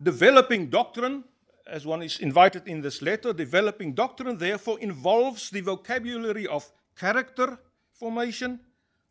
Developing 0.00 0.70
doctrine, 0.70 1.24
as 1.68 1.86
one 1.86 2.02
is 2.02 2.18
invited 2.18 2.66
in 2.66 2.80
this 2.80 3.02
letter, 3.02 3.32
developing 3.32 3.92
doctrine 3.92 4.38
therefore 4.38 4.78
involves 4.80 5.50
the 5.50 5.60
vocabulary 5.60 6.46
of 6.46 6.70
character 6.96 7.58
formation, 7.92 8.60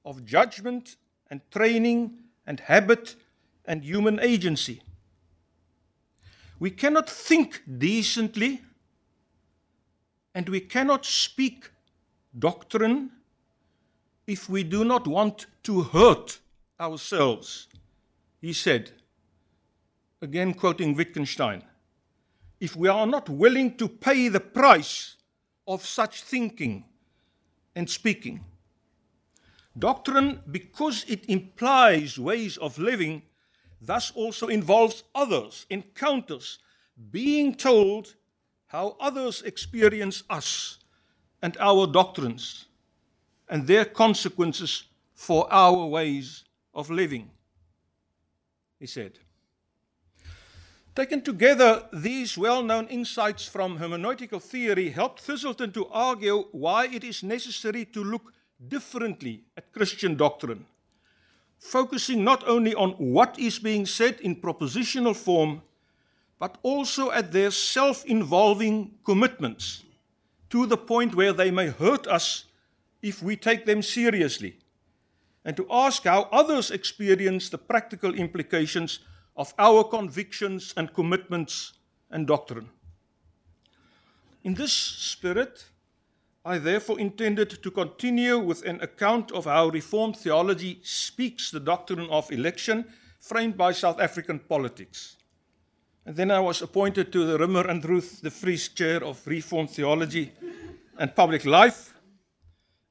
of 0.03 0.25
judgment 0.25 0.95
and 1.29 1.41
training 1.51 2.17
and 2.45 2.59
habit 2.61 3.15
and 3.65 3.83
human 3.83 4.19
agency. 4.19 4.81
We 6.59 6.71
cannot 6.71 7.09
think 7.09 7.61
decently 7.77 8.61
and 10.33 10.49
we 10.49 10.61
cannot 10.61 11.05
speak 11.05 11.71
doctrine 12.37 13.11
if 14.25 14.49
we 14.49 14.63
do 14.63 14.83
not 14.83 15.07
want 15.07 15.47
to 15.63 15.83
hurt 15.83 16.39
ourselves. 16.79 17.67
He 18.41 18.53
said, 18.53 18.91
again 20.21 20.53
quoting 20.53 20.95
Wittgenstein, 20.95 21.63
if 22.59 22.75
we 22.75 22.87
are 22.87 23.05
not 23.05 23.29
willing 23.29 23.75
to 23.77 23.87
pay 23.87 24.27
the 24.27 24.39
price 24.39 25.15
of 25.67 25.85
such 25.85 26.21
thinking 26.23 26.85
and 27.75 27.89
speaking, 27.89 28.43
doctrine, 29.77 30.41
because 30.49 31.05
it 31.07 31.25
implies 31.29 32.17
ways 32.17 32.57
of 32.57 32.77
living, 32.77 33.21
thus 33.81 34.11
also 34.11 34.47
involves 34.47 35.03
others, 35.13 35.65
encounters, 35.69 36.59
being 37.11 37.53
told 37.53 38.15
how 38.67 38.97
others 38.99 39.43
experience 39.43 40.23
us 40.29 40.79
and 41.41 41.55
our 41.59 41.85
doctrines 41.85 42.65
and 43.49 43.67
their 43.67 43.85
consequences 43.85 44.83
for 45.13 45.51
our 45.51 45.85
ways 45.85 46.43
of 46.73 46.89
living. 46.89 47.29
He 48.79 48.87
said. 48.87 49.19
Taken 50.97 51.21
together, 51.21 51.83
these 51.93 52.39
well 52.39 52.63
known 52.63 52.87
insights 52.87 53.45
from 53.45 53.77
hermeneutical 53.77 54.41
theory 54.41 54.89
helped 54.89 55.21
Thiselton 55.21 55.71
to 55.75 55.85
argue 55.89 56.45
why 56.51 56.87
it 56.87 57.03
is 57.03 57.21
necessary 57.21 57.85
to 57.85 58.03
look 58.03 58.33
differently 58.67 59.43
at 59.55 59.71
Christian 59.71 60.15
doctrine 60.15 60.65
focusing 61.59 62.23
not 62.23 62.47
only 62.47 62.73
on 62.73 62.91
what 62.93 63.37
is 63.37 63.59
being 63.59 63.85
said 63.85 64.19
in 64.21 64.35
propositional 64.35 65.15
form, 65.15 65.61
but 66.39 66.57
also 66.63 67.11
at 67.11 67.31
their 67.31 67.51
self 67.51 68.03
involving 68.05 68.91
commitments 69.03 69.83
to 70.49 70.65
the 70.65 70.77
point 70.77 71.13
where 71.13 71.33
they 71.33 71.51
may 71.51 71.67
hurt 71.67 72.07
us 72.07 72.45
if 73.03 73.21
we 73.21 73.35
take 73.35 73.67
them 73.67 73.83
seriously, 73.83 74.57
and 75.45 75.55
to 75.57 75.67
ask 75.69 76.05
how 76.05 76.23
others 76.31 76.71
experience 76.71 77.49
the 77.49 77.57
practical 77.57 78.15
implications 78.15 78.99
of 79.37 79.53
our 79.59 79.83
convictions 79.83 80.73
and 80.75 80.93
commitments 80.93 81.73
and 82.11 82.27
doctrine. 82.27 82.69
In 84.43 84.55
this 84.55 84.73
spirit, 84.73 85.65
I 86.43 86.57
therefore 86.57 86.99
intended 86.99 87.61
to 87.61 87.71
continue 87.71 88.39
with 88.39 88.65
an 88.65 88.81
account 88.81 89.31
of 89.31 89.45
how 89.45 89.67
Reformed 89.67 90.17
theology 90.17 90.79
speaks 90.81 91.51
the 91.51 91.59
doctrine 91.59 92.09
of 92.09 92.31
election 92.31 92.85
framed 93.19 93.57
by 93.57 93.73
South 93.73 93.99
African 93.99 94.39
politics. 94.39 95.17
And 96.05 96.15
then 96.15 96.31
I 96.31 96.39
was 96.39 96.61
appointed 96.61 97.11
to 97.11 97.25
the 97.25 97.37
Rimmer 97.37 97.67
and 97.67 97.83
Ruth 97.83 98.21
de 98.23 98.29
Vries 98.29 98.69
Chair 98.69 99.03
of 99.03 99.27
Reformed 99.27 99.71
Theology 99.71 100.31
and 100.97 101.13
Public 101.13 101.45
Life, 101.45 101.93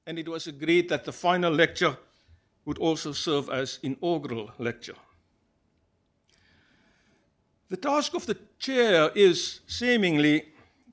and 0.06 0.18
it 0.18 0.28
was 0.28 0.46
agreed 0.46 0.90
that 0.90 1.04
the 1.04 1.12
final 1.12 1.52
lecture 1.52 1.96
would 2.66 2.78
also 2.78 3.12
serve 3.12 3.48
as 3.48 3.78
inaugural 3.82 4.50
lecture. 4.58 4.96
The 7.68 7.76
task 7.76 8.14
of 8.14 8.26
the 8.26 8.38
chair 8.58 9.10
is 9.14 9.60
seemingly 9.66 10.44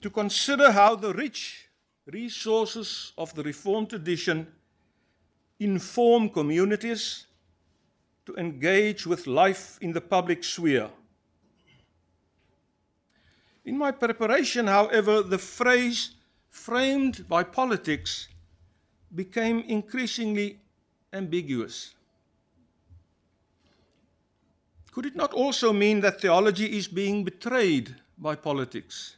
to 0.01 0.10
consider 0.10 0.72
how 0.72 0.96
the 0.96 1.13
rich 1.13 1.70
resources 2.08 3.13
of 3.18 3.34
the 3.36 3.44
Reformed 3.44 3.89
tradition 3.89 4.48
inform 5.60 6.30
communities 6.30 7.27
to 8.25 8.36
engage 8.36 9.06
with 9.06 9.27
life 9.27 9.77
in 9.82 9.94
the 9.94 10.01
public 10.01 10.44
sphere. 10.44 10.89
In 13.65 13.77
my 13.77 13.92
preparation, 13.92 14.68
however, 14.68 15.22
the 15.22 15.38
phrase 15.38 16.15
framed 16.50 17.27
by 17.30 17.44
politics 17.44 18.27
became 19.13 19.60
increasingly 19.60 20.60
ambiguous. 21.13 21.94
Could 24.93 25.07
it 25.07 25.15
not 25.15 25.33
also 25.33 25.73
mean 25.73 26.01
that 26.01 26.21
theology 26.21 26.77
is 26.77 26.88
being 26.88 27.23
betrayed 27.23 27.95
by 28.15 28.35
politics, 28.35 29.15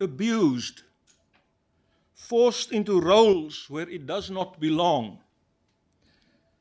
abused, 0.00 0.82
forced 2.14 2.70
into 2.70 3.00
roles 3.00 3.68
where 3.68 3.88
it 3.88 4.06
does 4.06 4.30
not 4.30 4.60
belong. 4.60 5.18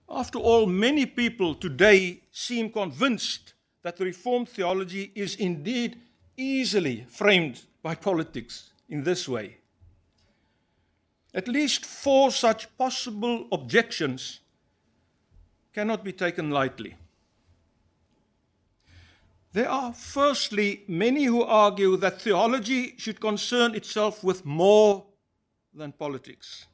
After 0.10 0.40
all, 0.40 0.66
many 0.66 1.06
people 1.06 1.54
today 1.54 2.22
seem 2.32 2.72
convinced 2.72 3.54
that 3.84 4.00
Reformed 4.00 4.50
theology 4.50 5.12
is 5.14 5.36
indeed 5.36 6.02
easily 6.36 7.06
framed 7.10 7.62
by 7.84 7.94
politics 7.94 8.72
in 8.90 9.04
this 9.04 9.30
way. 9.30 9.58
At 11.36 11.48
least 11.48 11.86
four 11.86 12.32
such 12.32 12.76
possible 12.80 13.48
objections 13.52 14.40
cannot 15.72 16.04
be 16.04 16.14
taken 16.14 16.50
lightly. 16.50 16.96
There 19.58 19.72
are, 19.72 19.92
firstly, 19.92 20.84
many 20.88 21.24
who 21.24 21.42
argue 21.42 21.98
that 21.98 22.22
theology 22.22 22.94
should 22.98 23.20
concern 23.20 23.74
itself 23.74 24.24
with 24.24 24.46
more 24.46 25.04
than 25.74 25.94
politics. 25.94 26.68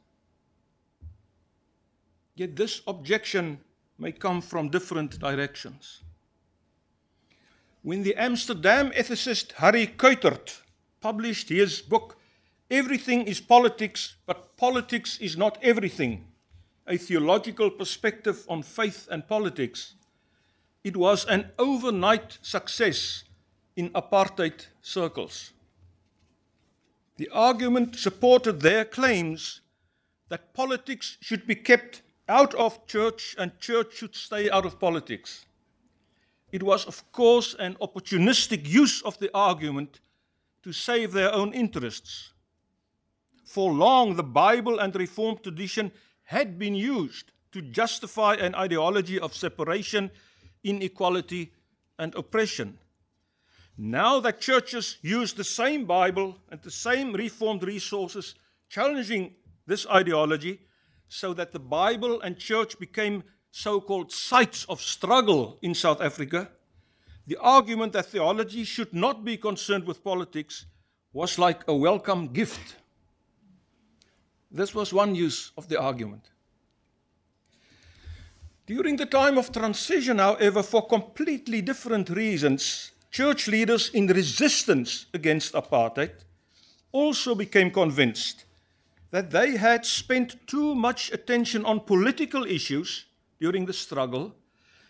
Yet 2.36 2.58
this 2.58 2.82
objection 2.86 3.62
may 3.98 4.12
come 4.12 4.42
from 4.42 4.68
different 4.68 5.18
directions. 5.18 6.02
When 7.84 8.04
the 8.04 8.16
Amsterdam 8.16 8.92
ethicist 8.92 9.54
Harry 9.54 9.88
Kuitert 9.88 10.60
published 11.00 11.48
his 11.48 11.82
book, 11.82 12.18
Everything 12.70 13.22
is 13.28 13.40
Politics, 13.40 14.16
but 14.26 14.58
Politics 14.58 15.20
is 15.20 15.38
Not 15.38 15.58
Everything, 15.64 16.26
a 16.86 16.98
theological 16.98 17.70
perspective 17.72 18.44
on 18.50 18.62
faith 18.62 19.08
and 19.10 19.26
politics, 19.26 19.94
it 20.84 20.98
was 20.98 21.26
an 21.26 21.52
overnight 21.58 22.38
success 22.42 23.24
in 23.76 23.90
apartheid 23.92 24.68
circles. 24.82 25.54
The 27.18 27.30
argument 27.30 27.96
supported 27.96 28.62
their 28.62 28.86
claims 28.86 29.62
that 30.30 30.54
politics 30.54 31.18
should 31.22 31.46
be 31.46 31.56
kept 31.56 32.02
out 32.28 32.54
of 32.56 32.86
church 32.88 33.36
and 33.38 33.60
church 33.60 33.96
should 33.96 34.16
stay 34.16 34.50
out 34.50 34.66
of 34.66 34.80
politics. 34.80 35.46
It 36.52 36.64
was, 36.64 36.86
of 36.86 37.12
course, 37.12 37.56
an 37.60 37.76
opportunistic 37.82 38.68
use 38.68 39.02
of 39.02 39.18
the 39.20 39.30
argument 39.34 40.00
to 40.64 40.72
save 40.72 41.12
their 41.12 41.34
own 41.34 41.54
interests. 41.54 42.34
For 43.46 43.72
long, 43.72 44.16
the 44.16 44.24
Bible 44.24 44.80
and 44.80 44.96
Reformed 44.96 45.44
tradition 45.44 45.92
had 46.24 46.58
been 46.58 46.76
used 46.76 47.32
to 47.52 47.62
justify 47.62 48.36
an 48.36 48.56
ideology 48.56 49.20
of 49.20 49.36
separation, 49.36 50.10
inequality, 50.64 51.52
and 52.00 52.16
oppression. 52.16 52.78
Now 53.78 54.20
that 54.20 54.40
churches 54.42 54.98
use 55.02 55.34
the 55.34 55.44
same 55.44 55.86
Bible 55.86 56.38
and 56.50 56.62
the 56.62 56.72
same 56.72 57.14
Reformed 57.14 57.64
resources 57.64 58.36
challenging 58.70 59.36
this 59.66 59.88
ideology, 59.88 60.60
so 61.08 61.34
that 61.34 61.52
the 61.52 61.60
Bible 61.60 62.22
and 62.22 62.38
church 62.38 62.80
became 62.80 63.24
so 63.52 63.80
called 63.80 64.12
sites 64.12 64.66
of 64.66 64.82
struggle 64.82 65.60
in 65.62 65.76
South 65.76 66.02
Africa, 66.02 66.50
the 67.28 67.38
argument 67.38 67.94
that 67.94 68.08
theology 68.08 68.64
should 68.64 68.94
not 68.94 69.24
be 69.24 69.38
concerned 69.38 69.86
with 69.86 70.04
politics 70.04 70.66
was 71.14 71.38
like 71.38 71.64
a 71.68 71.76
welcome 71.76 72.28
gift. 72.28 72.76
This 74.52 74.74
was 74.74 74.92
one 74.92 75.16
use 75.16 75.52
of 75.56 75.70
the 75.70 75.80
argument. 75.80 76.32
During 78.66 78.96
the 78.96 79.06
time 79.06 79.38
of 79.38 79.52
transition, 79.52 80.20
however, 80.20 80.64
for 80.64 80.88
completely 80.88 81.62
different 81.62 82.10
reasons, 82.10 82.92
church 83.12 83.48
leaders 83.48 83.90
in 83.90 84.08
resistance 84.08 85.06
against 85.14 85.54
apartheid 85.54 86.12
also 86.92 87.36
became 87.36 87.72
convinced 87.72 88.46
that 89.12 89.32
they 89.32 89.58
had 89.58 89.86
spent 89.86 90.48
too 90.48 90.74
much 90.74 91.12
attention 91.12 91.66
on 91.66 91.82
political 91.82 92.46
issues 92.46 93.06
during 93.40 93.66
the 93.66 93.74
struggle 93.74 94.34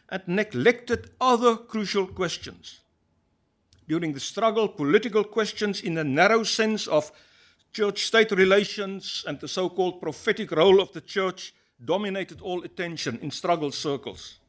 and 0.09 0.21
neglected 0.27 1.09
other 1.19 1.55
crucial 1.55 2.05
questions. 2.05 2.81
During 3.87 4.13
the 4.13 4.19
struggle, 4.19 4.67
political 4.67 5.23
questions 5.23 5.81
in 5.81 5.95
the 5.95 6.03
narrow 6.03 6.43
sense 6.43 6.87
of 6.87 7.11
church 7.73 8.05
state 8.05 8.31
relations 8.31 9.25
and 9.27 9.39
the 9.39 9.47
so 9.47 9.67
called 9.67 9.99
prophetic 9.99 10.51
role 10.51 10.79
of 10.79 10.93
the 10.93 11.01
church 11.01 11.53
dominated 11.85 12.41
all 12.41 12.63
attention 12.63 13.19
in 13.21 13.31
struggle 13.31 13.71
circles. 13.71 14.39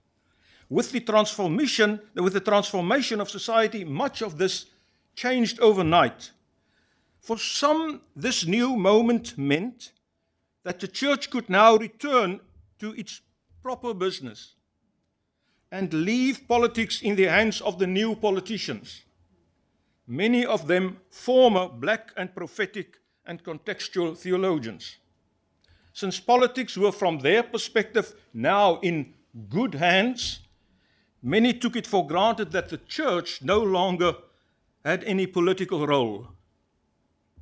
With 0.69 0.93
the 0.93 1.01
transformation, 1.01 2.01
with 2.15 2.33
the 2.33 2.41
transformation 2.41 3.21
of 3.21 3.31
society, 3.31 3.85
much 3.85 4.23
of 4.23 4.39
this 4.39 4.67
changed 5.15 5.61
overnight. 5.61 6.31
For 7.21 7.39
some, 7.39 8.03
this 8.17 8.47
new 8.47 8.77
moment 8.77 9.39
meant 9.39 9.93
that 10.65 10.81
the 10.81 10.89
church 10.89 11.31
could 11.31 11.49
now 11.49 11.77
return 11.77 12.41
to 12.79 12.93
its 12.95 13.21
proper 13.63 13.95
business 13.95 14.55
and 15.71 15.93
leave 15.93 16.47
politics 16.47 17.03
in 17.03 17.17
the 17.17 17.25
hands 17.25 17.61
of 17.61 17.79
the 17.79 17.87
new 17.87 18.15
politicians, 18.15 19.03
many 20.07 20.45
of 20.45 20.67
them 20.67 20.99
former 21.11 21.69
black 21.69 22.13
and 22.17 22.35
prophetic 22.35 22.99
and 23.27 23.43
contextual 23.43 24.17
theologians. 24.17 24.99
Since 25.95 26.19
politics 26.19 26.77
were, 26.77 26.91
from 26.91 27.21
their 27.21 27.45
perspective, 27.45 28.15
now 28.35 28.81
in 28.81 29.15
good 29.49 29.75
hands, 29.77 30.41
many 31.23 31.55
took 31.55 31.77
it 31.77 31.87
for 31.87 32.05
granted 32.05 32.51
that 32.51 32.69
the 32.69 32.79
church 32.79 33.41
no 33.43 33.61
longer 33.61 34.15
had 34.85 35.05
any 35.05 35.29
political 35.29 35.87
role. 35.87 36.29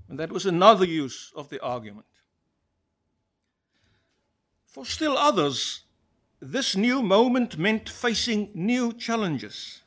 And 0.07 0.19
that 0.19 0.31
was 0.31 0.45
another 0.45 0.85
use 0.85 1.33
of 1.35 1.49
the 1.49 1.63
argument. 1.63 2.07
For 4.67 4.85
still 4.85 5.17
others, 5.17 5.85
this 6.39 6.77
new 6.77 7.03
moment 7.03 7.57
meant 7.57 7.89
facing 7.89 8.51
new 8.55 8.93
challenges. 8.93 9.81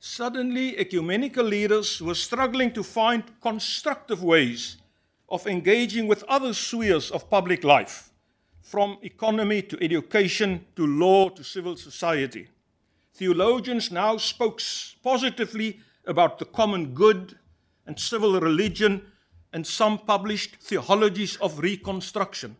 Suddenly, 0.00 0.76
ecumenical 0.76 1.44
leaders 1.44 2.02
were 2.02 2.16
struggling 2.16 2.72
to 2.72 2.82
find 2.82 3.22
constructive 3.40 4.24
ways 4.24 4.78
of 5.28 5.46
engaging 5.46 6.06
with 6.06 6.22
other 6.24 6.54
spheres 6.54 7.10
of 7.10 7.28
public 7.30 7.64
life, 7.64 8.10
from 8.62 8.98
economy 9.02 9.62
to 9.62 9.82
education 9.82 10.64
to 10.76 10.86
law 10.86 11.28
to 11.28 11.42
civil 11.42 11.76
society. 11.76 12.48
Theologians 13.14 13.90
now 13.90 14.16
spoke 14.18 14.60
positively 15.02 15.80
about 16.06 16.38
the 16.38 16.44
common 16.44 16.94
good 16.94 17.38
and 17.86 17.98
civil 17.98 18.40
religion, 18.40 19.02
and 19.52 19.66
some 19.66 19.98
published 19.98 20.56
theologies 20.56 21.36
of 21.36 21.60
reconstruction. 21.60 22.56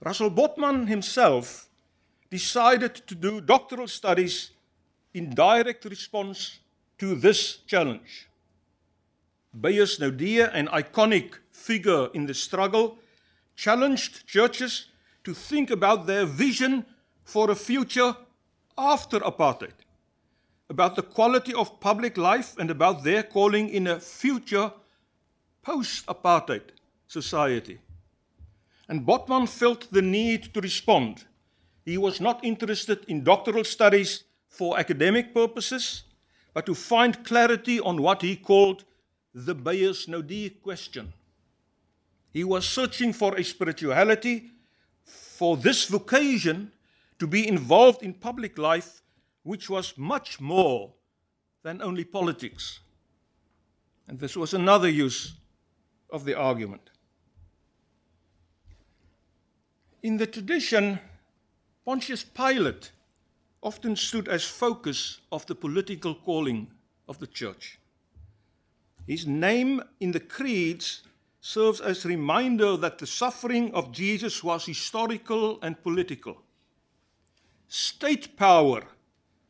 Russell 0.00 0.30
Botman 0.30 0.86
himself 0.88 1.68
decided 2.30 2.94
to 3.06 3.14
do 3.14 3.40
doctoral 3.40 3.88
studies 3.88 4.50
in 5.14 5.34
direct 5.34 5.84
response 5.84 6.58
to 6.98 7.14
this 7.14 7.58
challenge. 7.66 8.28
Beyers 9.54 9.98
Naudé, 10.00 10.50
an 10.52 10.66
iconic 10.68 11.34
figure 11.52 12.08
in 12.12 12.26
the 12.26 12.34
struggle, 12.34 12.98
challenged 13.54 14.26
churches 14.26 14.86
to 15.22 15.32
think 15.32 15.70
about 15.70 16.06
their 16.06 16.26
vision 16.26 16.84
for 17.24 17.50
a 17.50 17.54
future 17.54 18.16
after 18.76 19.20
apartheid, 19.20 19.74
about 20.68 20.96
the 20.96 21.02
quality 21.02 21.54
of 21.54 21.78
public 21.78 22.16
life, 22.16 22.58
and 22.58 22.68
about 22.68 23.04
their 23.04 23.22
calling 23.22 23.68
in 23.68 23.86
a 23.86 24.00
future 24.00 24.72
post 25.62 26.04
apartheid 26.06 26.62
society. 27.06 27.78
And 28.88 29.06
Botman 29.06 29.48
felt 29.48 29.90
the 29.92 30.02
need 30.02 30.52
to 30.52 30.60
respond. 30.60 31.24
He 31.84 31.96
was 31.96 32.20
not 32.20 32.44
interested 32.44 33.04
in 33.06 33.22
doctoral 33.22 33.64
studies 33.64 34.24
for 34.48 34.78
academic 34.78 35.32
purposes, 35.32 36.02
but 36.52 36.66
to 36.66 36.74
find 36.74 37.24
clarity 37.24 37.78
on 37.80 38.02
what 38.02 38.22
he 38.22 38.36
called 38.36 38.84
the 39.34 39.54
Beyers 39.54 40.06
Naudé 40.06 40.62
question. 40.62 41.12
He 42.32 42.44
was 42.44 42.68
searching 42.68 43.12
for 43.12 43.34
a 43.34 43.42
spirituality, 43.42 44.50
for 45.04 45.56
this 45.56 45.86
vocation 45.86 46.72
to 47.18 47.26
be 47.26 47.46
involved 47.46 48.02
in 48.02 48.14
public 48.14 48.58
life, 48.58 49.02
which 49.42 49.68
was 49.68 49.98
much 49.98 50.40
more 50.40 50.92
than 51.62 51.82
only 51.82 52.04
politics. 52.04 52.80
And 54.06 54.18
this 54.18 54.36
was 54.36 54.54
another 54.54 54.88
use 54.88 55.34
of 56.10 56.24
the 56.24 56.34
argument. 56.34 56.90
In 60.02 60.16
the 60.18 60.26
tradition, 60.26 61.00
Pontius 61.84 62.22
Pilate 62.22 62.92
often 63.62 63.96
stood 63.96 64.28
as 64.28 64.44
focus 64.44 65.20
of 65.32 65.46
the 65.46 65.54
political 65.54 66.14
calling 66.14 66.70
of 67.08 67.18
the 67.18 67.26
church. 67.26 67.78
His 69.06 69.26
name 69.26 69.82
in 70.00 70.12
the 70.12 70.20
creeds 70.20 71.02
serves 71.40 71.80
as 71.80 72.04
a 72.04 72.08
reminder 72.08 72.76
that 72.78 72.98
the 72.98 73.06
suffering 73.06 73.74
of 73.74 73.92
Jesus 73.92 74.42
was 74.42 74.64
historical 74.64 75.58
and 75.62 75.82
political. 75.82 76.40
State 77.68 78.36
power 78.36 78.82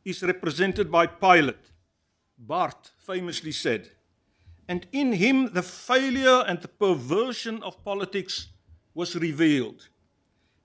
is 0.03 0.21
represented 0.21 0.91
by 0.91 1.07
Pilate, 1.07 1.71
Barth 2.37 2.91
famously 2.97 3.51
said, 3.53 3.91
and 4.67 4.87
in 4.91 5.13
him 5.13 5.53
the 5.53 5.63
failure 5.63 6.43
and 6.47 6.61
the 6.61 6.67
perversion 6.67 7.63
of 7.63 7.83
politics 7.85 8.47
was 8.93 9.15
revealed. 9.15 9.87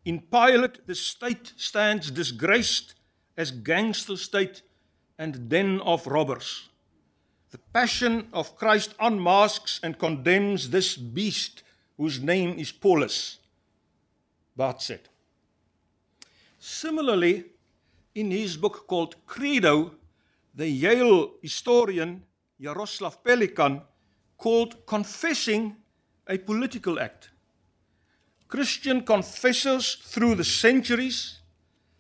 In 0.05 0.21
Pilate, 0.21 0.87
the 0.87 0.95
state 0.95 1.53
stands 1.57 2.11
disgraced 2.11 2.95
as 3.37 3.51
gangster 3.51 4.17
state 4.17 4.63
and 5.19 5.49
den 5.49 5.81
of 5.83 6.07
robbers. 6.07 6.70
The 7.51 7.59
passion 7.59 8.29
of 8.33 8.57
Christ 8.57 8.95
unmasks 9.01 9.81
and 9.83 9.99
condemns 9.99 10.71
this 10.71 10.97
beast 10.97 11.63
whose 11.97 12.21
name 12.21 12.59
is 12.59 12.71
Paulus, 12.71 13.39
Barth 14.57 14.83
said. 14.83 15.09
Similarly, 16.59 17.45
in 18.15 18.31
his 18.31 18.57
book 18.57 18.87
called 18.87 19.17
Credo, 19.27 19.95
the 20.55 20.69
Yale 20.69 21.33
historian 21.43 22.23
Jaroslav 22.61 23.19
Pelikan 23.25 23.83
called 24.37 24.87
confessing 24.87 25.77
a 26.29 26.39
political 26.39 27.01
act. 27.01 27.31
Christian 28.47 29.03
confessors 29.03 29.95
through 29.95 30.35
the 30.35 30.45
centuries, 30.45 31.41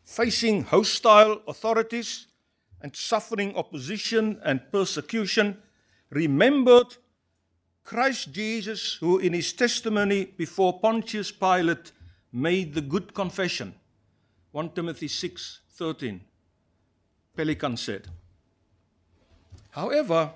facing 0.05 0.65
hostile 0.65 1.43
authorities 1.47 2.27
and 2.83 2.95
suffering 2.97 3.55
opposition 3.57 4.40
and 4.45 4.61
persecution, 4.73 5.57
remembered 6.11 6.97
Christ 7.85 8.33
Jesus, 8.33 8.95
who 8.95 9.19
in 9.19 9.33
his 9.33 9.53
testimony 9.53 10.25
before 10.25 10.81
Pontius 10.81 11.31
Pilate 11.31 11.93
made 12.33 12.75
the 12.75 12.81
good 12.81 13.14
confession. 13.14 13.75
1 14.53 14.71
Timothy 14.71 15.09
6 15.09 15.61
13. 15.73 16.21
Pelikan 17.37 17.79
said. 17.79 18.07
However, 19.71 20.31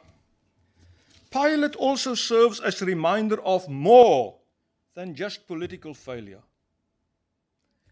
Pilate 1.30 1.76
also 1.76 2.14
serves 2.14 2.60
as 2.60 2.80
a 2.80 2.86
reminder 2.86 3.42
of 3.42 3.68
more 3.68 4.36
than 4.94 5.14
just 5.14 5.46
political 5.46 5.92
failure. 5.92 6.42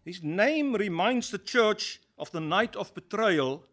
His 0.05 0.23
name 0.23 0.73
reminds 0.73 1.29
the 1.29 1.37
church 1.37 2.01
of 2.17 2.31
the 2.31 2.39
night 2.39 2.75
of 2.75 2.93
betrayal 2.93 3.63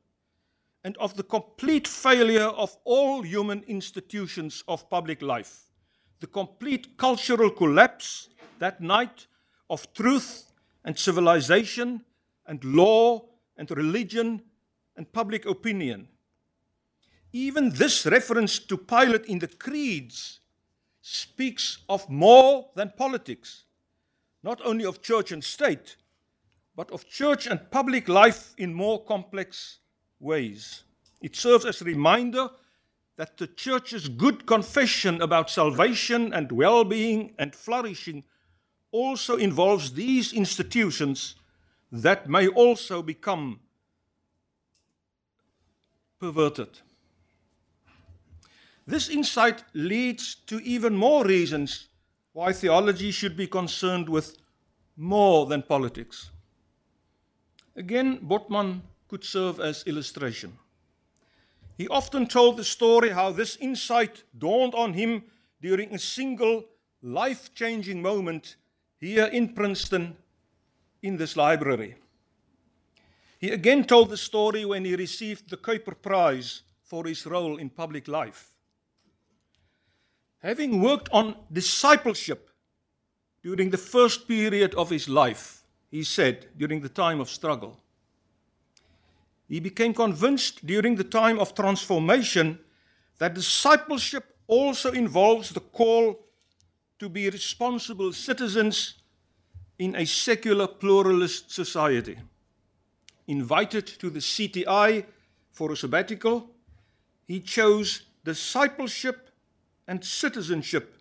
and 0.85 0.97
of 0.97 1.17
the 1.17 1.23
complete 1.23 1.87
failure 1.87 2.47
of 2.47 2.77
all 2.85 3.23
human 3.23 3.63
institutions 3.65 4.65
of 4.67 4.89
public 4.89 5.21
life, 5.21 5.65
the 6.21 6.27
complete 6.27 6.97
cultural 6.97 7.51
collapse 7.51 8.29
that 8.59 8.81
night 8.81 9.27
of 9.69 9.93
truth 9.93 10.53
and 10.85 10.99
civilization 10.99 12.05
and 12.47 12.65
law 12.65 13.23
and 13.57 13.71
religion 13.71 14.43
and 14.97 15.13
public 15.13 15.47
opinion. 15.47 16.09
Even 17.33 17.71
this 17.71 18.07
reference 18.07 18.59
to 18.59 18.77
Pilate 18.77 19.27
in 19.27 19.39
the 19.39 19.47
creeds 19.47 20.41
speaks 21.01 21.79
of 21.89 22.09
more 22.09 22.71
than 22.75 22.93
politics, 22.97 23.65
not 24.43 24.61
only 24.65 24.85
of 24.85 25.01
church 25.03 25.31
and 25.31 25.45
state, 25.45 25.97
but 26.75 26.91
of 26.91 27.09
church 27.09 27.47
and 27.47 27.71
public 27.71 28.09
life 28.09 28.55
in 28.59 28.73
more 28.75 29.05
complex 29.05 29.79
ways. 30.21 30.85
It 31.21 31.35
serves 31.35 31.65
as 31.65 31.81
a 31.81 31.85
reminder 31.85 32.51
that 33.17 33.37
the 33.37 33.47
church's 33.47 34.09
good 34.09 34.47
confession 34.47 35.21
about 35.21 35.51
salvation 35.51 36.33
and 36.33 36.53
well 36.53 36.85
being 36.85 37.35
and 37.39 37.55
flourishing 37.55 38.25
also 38.93 39.37
involves 39.37 39.93
these 39.93 40.33
institutions 40.33 41.35
that 41.93 42.29
may 42.29 42.49
also 42.49 43.03
become 43.03 43.61
perverted. 46.19 46.69
This 48.87 49.09
insight 49.09 49.65
leads 49.75 50.35
to 50.47 50.61
even 50.61 50.97
more 50.97 51.25
reasons 51.25 51.89
why 52.33 52.53
theology 52.53 53.11
should 53.11 53.37
be 53.37 53.47
concerned 53.47 54.09
with 54.09 54.37
more 54.97 55.47
than 55.47 55.63
politics. 55.63 56.31
Again, 57.77 58.19
Botman 58.19 58.83
could 59.11 59.25
serve 59.25 59.59
as 59.59 59.83
illustration. 59.87 60.57
He 61.77 61.89
often 61.89 62.29
told 62.29 62.57
the 62.57 62.65
story 62.65 63.11
how 63.11 63.33
this 63.33 63.57
insight 63.57 64.23
dawned 64.39 64.73
on 64.73 64.93
him 64.95 65.25
during 65.61 65.93
a 65.93 65.99
single 65.99 66.65
life 67.03 67.53
changing 67.53 68.01
moment 68.01 68.55
here 69.01 69.25
in 69.25 69.53
Princeton 69.53 70.17
in 71.03 71.17
this 71.17 71.37
library. 71.37 71.97
He 73.39 73.51
again 73.51 73.85
told 73.85 74.11
the 74.11 74.17
story 74.17 74.65
when 74.65 74.85
he 74.85 74.95
received 74.95 75.51
the 75.51 75.57
Kuiper 75.57 76.01
Prize 76.01 76.63
for 76.85 77.05
his 77.05 77.27
role 77.27 77.57
in 77.57 77.69
public 77.69 78.07
life. 78.07 78.53
Having 80.39 80.81
worked 80.81 81.09
on 81.13 81.35
discipleship 81.53 82.51
during 83.43 83.71
the 83.71 83.79
first 83.79 84.29
period 84.29 84.73
of 84.77 84.89
his 84.89 85.09
life, 85.09 85.65
he 85.91 86.05
said, 86.05 86.47
during 86.57 86.81
the 86.81 86.89
time 86.89 87.21
of 87.21 87.29
struggle, 87.29 87.81
he 89.51 89.59
became 89.59 89.93
convinced 89.93 90.65
during 90.65 90.95
the 90.95 91.05
time 91.05 91.41
of 91.41 91.57
transformation 91.57 92.57
that 93.19 93.35
discipleship 93.35 94.37
also 94.47 94.93
involves 94.93 95.51
the 95.51 95.61
call 95.61 96.21
to 97.01 97.09
be 97.09 97.29
responsible 97.29 98.13
citizens 98.13 98.95
in 99.77 99.97
a 99.97 100.07
secular 100.07 100.69
pluralist 100.69 101.51
society. 101.51 102.17
Invited 103.27 103.89
to 103.89 104.09
the 104.09 104.21
CTI 104.21 105.05
for 105.51 105.73
a 105.73 105.77
sabbatical, 105.77 106.49
he 107.27 107.41
chose 107.41 108.03
discipleship 108.25 109.31
and 109.89 110.05
citizenship 110.05 110.97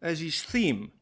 as 0.00 0.20
his 0.20 0.40
theme. 0.40 0.92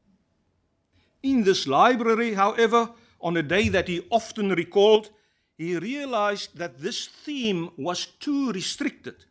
In 1.22 1.44
this 1.44 1.66
library, 1.66 2.32
however, 2.32 2.88
on 3.20 3.36
a 3.36 3.42
day 3.42 3.68
that 3.68 3.88
he 3.88 4.06
often 4.10 4.48
recalled, 4.48 5.10
he 5.56 5.76
realized 5.78 6.56
that 6.58 6.80
this 6.80 7.06
theme 7.06 7.70
was 7.76 8.06
too 8.06 8.52
restricted, 8.52 9.24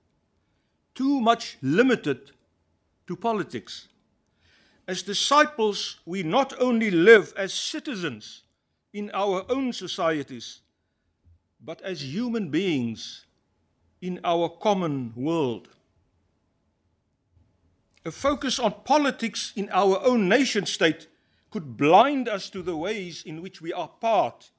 too 0.96 1.20
much 1.20 1.58
limited 1.62 2.32
to 3.08 3.16
politics. 3.16 3.88
As 4.88 5.02
disciples, 5.02 6.00
we 6.06 6.24
not 6.24 6.54
only 6.60 6.92
live 6.92 7.34
as 7.38 7.54
citizens 7.54 8.44
in 8.94 9.10
our 9.14 9.46
own 9.50 9.74
societies, 9.74 10.62
but 11.64 11.82
as 11.82 12.02
human 12.04 12.50
beings 12.50 13.26
in 14.02 14.20
our 14.24 14.50
common 14.50 15.14
world. 15.16 15.70
A 18.06 18.12
focus 18.12 18.60
on 18.60 18.74
politics 18.84 19.54
in 19.56 19.70
our 19.72 20.02
own 20.04 20.28
nation 20.28 20.66
state 20.66 21.08
could 21.52 21.78
blind 21.78 22.28
us 22.28 22.50
to 22.50 22.62
the 22.62 22.76
ways 22.76 23.24
in 23.26 23.42
which 23.42 23.62
we 23.62 23.72
are 23.72 23.88
part 23.88 24.52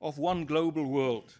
of 0.00 0.18
one 0.18 0.44
global 0.44 0.84
world. 0.84 1.36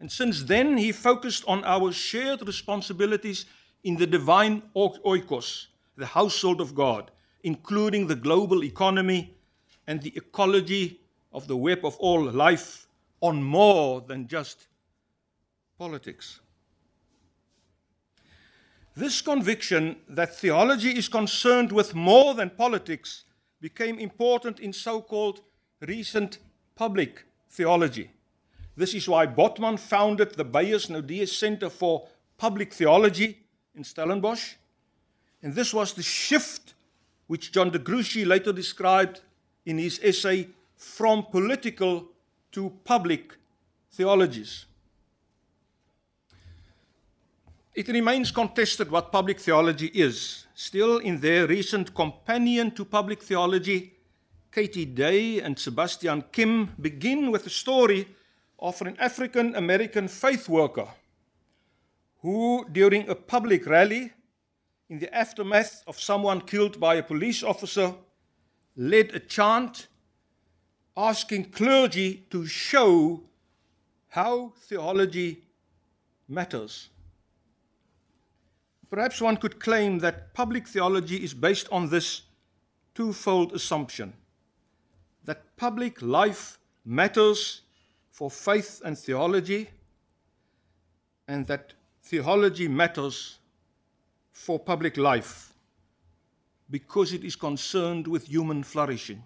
And 0.00 0.10
since 0.10 0.44
then, 0.44 0.78
he 0.78 0.92
focused 0.92 1.44
on 1.46 1.64
our 1.64 1.92
shared 1.92 2.46
responsibilities 2.46 3.46
in 3.84 3.96
the 3.96 4.06
divine 4.06 4.62
oikos, 4.74 5.66
the 5.96 6.06
household 6.06 6.60
of 6.60 6.74
God, 6.74 7.10
including 7.42 8.06
the 8.06 8.14
global 8.14 8.64
economy 8.64 9.34
and 9.86 10.00
the 10.02 10.16
ecology 10.16 11.00
of 11.32 11.46
the 11.46 11.56
web 11.56 11.84
of 11.84 11.96
all 11.98 12.22
life, 12.30 12.86
on 13.20 13.42
more 13.42 14.00
than 14.00 14.26
just 14.26 14.68
politics. 15.78 16.40
This 18.96 19.20
conviction 19.20 19.96
that 20.08 20.34
theology 20.36 20.96
is 20.96 21.08
concerned 21.08 21.70
with 21.70 21.94
more 21.94 22.34
than 22.34 22.50
politics 22.50 23.24
became 23.60 23.98
important 23.98 24.58
in 24.58 24.72
so 24.72 25.02
called 25.02 25.42
recent 25.80 26.38
public 26.74 27.24
theology. 27.50 28.10
This 28.76 28.94
is 28.94 29.08
why 29.08 29.26
Botman 29.26 29.78
founded 29.78 30.34
the 30.34 30.44
Beyers 30.44 30.86
Naudé 30.86 31.28
Center 31.28 31.68
for 31.68 32.08
Public 32.38 32.72
Theology 32.72 33.38
in 33.74 33.84
Stellenbosch. 33.84 34.54
And 35.42 35.54
this 35.54 35.74
was 35.74 35.92
the 35.92 36.02
shift 36.02 36.74
which 37.26 37.52
John 37.52 37.70
de 37.70 37.78
Gruchy 37.78 38.26
later 38.26 38.52
described 38.52 39.20
in 39.66 39.78
his 39.78 40.00
essay 40.02 40.48
From 40.76 41.24
Political 41.24 42.06
to 42.52 42.72
Public 42.84 43.36
Theologies. 43.92 44.66
It 47.74 47.88
remains 47.88 48.30
contested 48.30 48.90
what 48.90 49.12
public 49.12 49.38
theology 49.38 49.86
is. 49.86 50.46
Still, 50.54 50.98
in 50.98 51.20
their 51.20 51.46
recent 51.46 51.94
companion 51.94 52.72
to 52.72 52.84
public 52.84 53.22
theology, 53.22 53.94
Katie 54.52 54.84
Day 54.84 55.40
and 55.40 55.56
Sebastian 55.56 56.24
Kim 56.32 56.70
begin 56.80 57.30
with 57.30 57.44
the 57.44 57.50
story 57.50 58.08
of 58.58 58.82
an 58.82 58.96
African 58.98 59.54
American 59.54 60.08
faith 60.08 60.48
worker 60.48 60.88
who, 62.18 62.66
during 62.72 63.08
a 63.08 63.14
public 63.14 63.64
rally, 63.66 64.12
in 64.88 64.98
the 64.98 65.14
aftermath 65.14 65.84
of 65.86 66.00
someone 66.00 66.40
killed 66.40 66.80
by 66.80 66.96
a 66.96 67.02
police 67.02 67.44
officer, 67.44 67.94
led 68.76 69.14
a 69.14 69.20
chant 69.20 69.86
asking 70.96 71.44
clergy 71.52 72.26
to 72.30 72.44
show 72.44 73.22
how 74.08 74.52
theology 74.62 75.44
matters. 76.28 76.88
Perhaps 78.90 79.20
one 79.20 79.36
could 79.36 79.60
claim 79.60 80.00
that 80.00 80.34
public 80.34 80.66
theology 80.66 81.22
is 81.22 81.32
based 81.32 81.68
on 81.70 81.88
this 81.88 82.22
twofold 82.96 83.52
assumption 83.52 84.12
that 85.24 85.56
public 85.56 86.02
life 86.02 86.58
matters 86.84 87.62
for 88.10 88.30
faith 88.30 88.82
and 88.84 88.98
theology, 88.98 89.68
and 91.28 91.46
that 91.46 91.72
theology 92.02 92.68
matters 92.68 93.38
for 94.32 94.58
public 94.58 94.96
life 94.96 95.52
because 96.70 97.12
it 97.12 97.24
is 97.24 97.36
concerned 97.36 98.06
with 98.06 98.26
human 98.26 98.62
flourishing. 98.62 99.22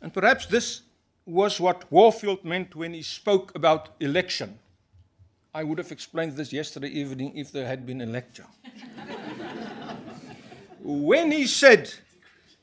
And 0.00 0.12
perhaps 0.12 0.46
this 0.46 0.82
was 1.26 1.60
what 1.60 1.90
Warfield 1.90 2.44
meant 2.44 2.74
when 2.74 2.94
he 2.94 3.02
spoke 3.02 3.54
about 3.54 3.90
election. 4.00 4.58
I 5.54 5.64
would 5.64 5.78
have 5.78 5.92
explained 5.92 6.36
this 6.36 6.52
yesterday 6.52 6.88
evening 6.88 7.36
if 7.36 7.52
there 7.52 7.66
had 7.66 7.84
been 7.84 8.00
a 8.00 8.06
lecture. 8.06 8.46
when 10.80 11.32
he 11.32 11.46
said 11.46 11.92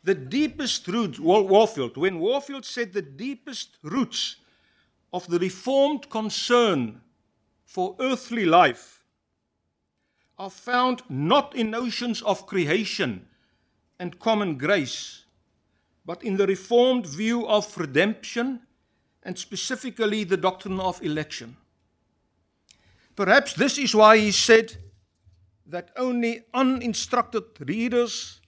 the 0.06 0.14
deepest 0.14 0.88
roots, 0.88 1.20
Warfield, 1.20 1.98
when 1.98 2.20
Warfield 2.20 2.64
said 2.64 2.94
the 2.94 3.02
deepest 3.02 3.80
roots 3.82 4.36
of 5.12 5.28
the 5.28 5.40
Reformed 5.40 6.12
concern 6.12 7.02
for 7.66 7.96
earthly 8.00 8.46
life 8.46 9.04
are 10.38 10.52
found 10.52 11.02
not 11.10 11.56
in 11.56 11.72
notions 11.72 12.22
of 12.22 12.46
creation 12.46 13.28
and 14.00 14.20
common 14.20 14.60
grace, 14.60 15.26
but 16.06 16.24
in 16.24 16.38
the 16.38 16.46
Reformed 16.46 17.08
view 17.08 17.48
of 17.48 17.76
redemption 17.76 18.60
and 19.24 19.40
specifically 19.40 20.24
the 20.24 20.38
doctrine 20.38 20.80
of 20.80 21.02
election. 21.02 21.58
Perhaps 23.16 23.54
this 23.54 23.80
is 23.80 23.96
why 23.96 24.20
he 24.20 24.32
said 24.32 24.78
that 25.66 25.90
only 25.98 26.44
uninstructed 26.54 27.46
readers 27.62 28.40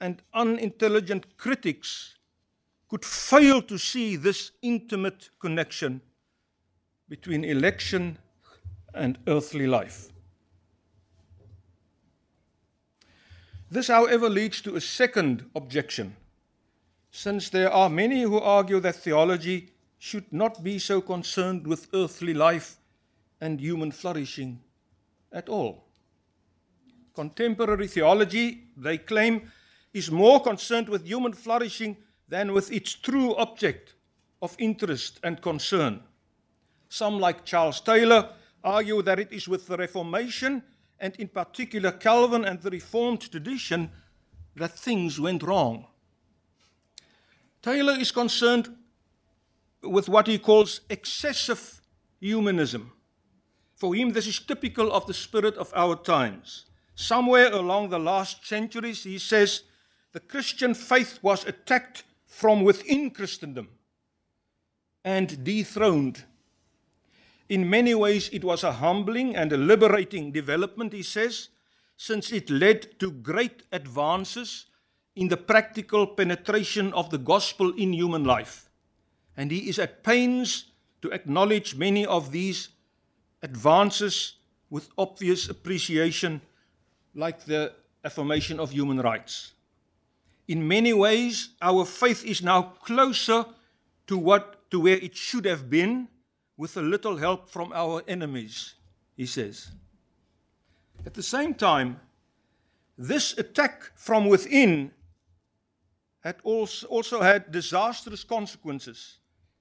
and 0.00 0.22
unintelligent 0.32 1.36
critics 1.36 2.14
could 2.88 3.04
fail 3.04 3.62
to 3.62 3.78
see 3.78 4.16
this 4.16 4.52
intimate 4.62 5.30
connection 5.38 6.00
between 7.08 7.44
election 7.44 8.18
and 8.94 9.18
earthly 9.26 9.66
life. 9.66 10.08
This, 13.70 13.86
however, 13.86 14.28
leads 14.28 14.60
to 14.62 14.74
a 14.74 14.80
second 14.80 15.48
objection, 15.54 16.16
since 17.12 17.50
there 17.50 17.72
are 17.72 17.88
many 17.88 18.22
who 18.22 18.38
argue 18.38 18.80
that 18.80 18.96
theology 18.96 19.70
should 19.98 20.32
not 20.32 20.64
be 20.64 20.78
so 20.78 21.00
concerned 21.00 21.66
with 21.66 21.88
earthly 21.94 22.34
life 22.34 22.78
and 23.40 23.60
human 23.60 23.92
flourishing 23.92 24.60
at 25.30 25.48
all. 25.48 25.84
Contemporary 27.14 27.86
theology, 27.86 28.64
they 28.76 28.98
claim, 28.98 29.52
is 29.92 30.10
more 30.10 30.40
concerned 30.40 30.88
with 30.88 31.04
human 31.04 31.32
flourishing 31.32 31.96
than 32.28 32.52
with 32.52 32.72
its 32.72 32.94
true 32.94 33.34
object 33.36 33.94
of 34.40 34.54
interest 34.58 35.20
and 35.22 35.42
concern. 35.42 36.00
Some, 36.88 37.18
like 37.18 37.44
Charles 37.44 37.80
Taylor, 37.80 38.30
argue 38.62 39.02
that 39.02 39.18
it 39.18 39.32
is 39.32 39.48
with 39.48 39.66
the 39.66 39.76
Reformation, 39.76 40.62
and 40.98 41.14
in 41.16 41.28
particular 41.28 41.92
Calvin 41.92 42.44
and 42.44 42.60
the 42.60 42.70
Reformed 42.70 43.30
tradition, 43.30 43.90
that 44.56 44.78
things 44.78 45.18
went 45.18 45.42
wrong. 45.42 45.86
Taylor 47.62 47.94
is 47.98 48.12
concerned 48.12 48.74
with 49.82 50.08
what 50.08 50.26
he 50.26 50.38
calls 50.38 50.80
excessive 50.90 51.80
humanism. 52.20 52.92
For 53.74 53.94
him, 53.94 54.12
this 54.12 54.26
is 54.26 54.38
typical 54.38 54.92
of 54.92 55.06
the 55.06 55.14
spirit 55.14 55.56
of 55.56 55.72
our 55.74 55.96
times. 55.96 56.66
Somewhere 56.94 57.50
along 57.50 57.88
the 57.88 57.98
last 57.98 58.46
centuries, 58.46 59.04
he 59.04 59.18
says, 59.18 59.62
the 60.12 60.20
Christian 60.20 60.74
faith 60.74 61.18
was 61.22 61.46
attacked 61.46 62.04
from 62.26 62.62
within 62.62 63.10
Christendom 63.10 63.68
and 65.04 65.44
dethroned. 65.44 66.24
In 67.48 67.68
many 67.68 67.94
ways, 67.94 68.28
it 68.32 68.44
was 68.44 68.62
a 68.62 68.72
humbling 68.72 69.34
and 69.34 69.52
a 69.52 69.56
liberating 69.56 70.30
development, 70.30 70.92
he 70.92 71.02
says, 71.02 71.48
since 71.96 72.32
it 72.32 72.48
led 72.48 72.98
to 73.00 73.10
great 73.10 73.64
advances 73.72 74.66
in 75.16 75.28
the 75.28 75.36
practical 75.36 76.06
penetration 76.06 76.92
of 76.92 77.10
the 77.10 77.18
gospel 77.18 77.72
in 77.74 77.92
human 77.92 78.24
life. 78.24 78.70
And 79.36 79.50
he 79.50 79.68
is 79.68 79.78
at 79.78 80.02
pains 80.02 80.66
to 81.02 81.10
acknowledge 81.10 81.74
many 81.74 82.06
of 82.06 82.30
these 82.30 82.68
advances 83.42 84.36
with 84.70 84.88
obvious 84.96 85.48
appreciation, 85.48 86.40
like 87.14 87.44
the 87.44 87.72
affirmation 88.04 88.60
of 88.60 88.70
human 88.70 89.00
rights. 89.00 89.52
In 90.50 90.66
many 90.66 90.92
ways, 90.92 91.50
our 91.62 91.84
faith 91.84 92.24
is 92.24 92.42
now 92.42 92.74
closer 92.82 93.46
to 94.08 94.18
what 94.18 94.68
to 94.72 94.80
where 94.80 94.96
it 94.96 95.14
should 95.16 95.44
have 95.44 95.70
been, 95.70 96.08
with 96.56 96.76
a 96.76 96.82
little 96.82 97.16
help 97.18 97.48
from 97.48 97.72
our 97.72 98.02
enemies, 98.08 98.74
he 99.16 99.26
says. 99.26 99.70
At 101.06 101.14
the 101.14 101.22
same 101.22 101.54
time, 101.54 102.00
this 102.98 103.38
attack 103.38 103.92
from 103.94 104.26
within 104.26 104.90
had 106.24 106.38
also, 106.42 106.88
also 106.88 107.22
had 107.22 107.52
disastrous 107.52 108.24
consequences 108.24 109.18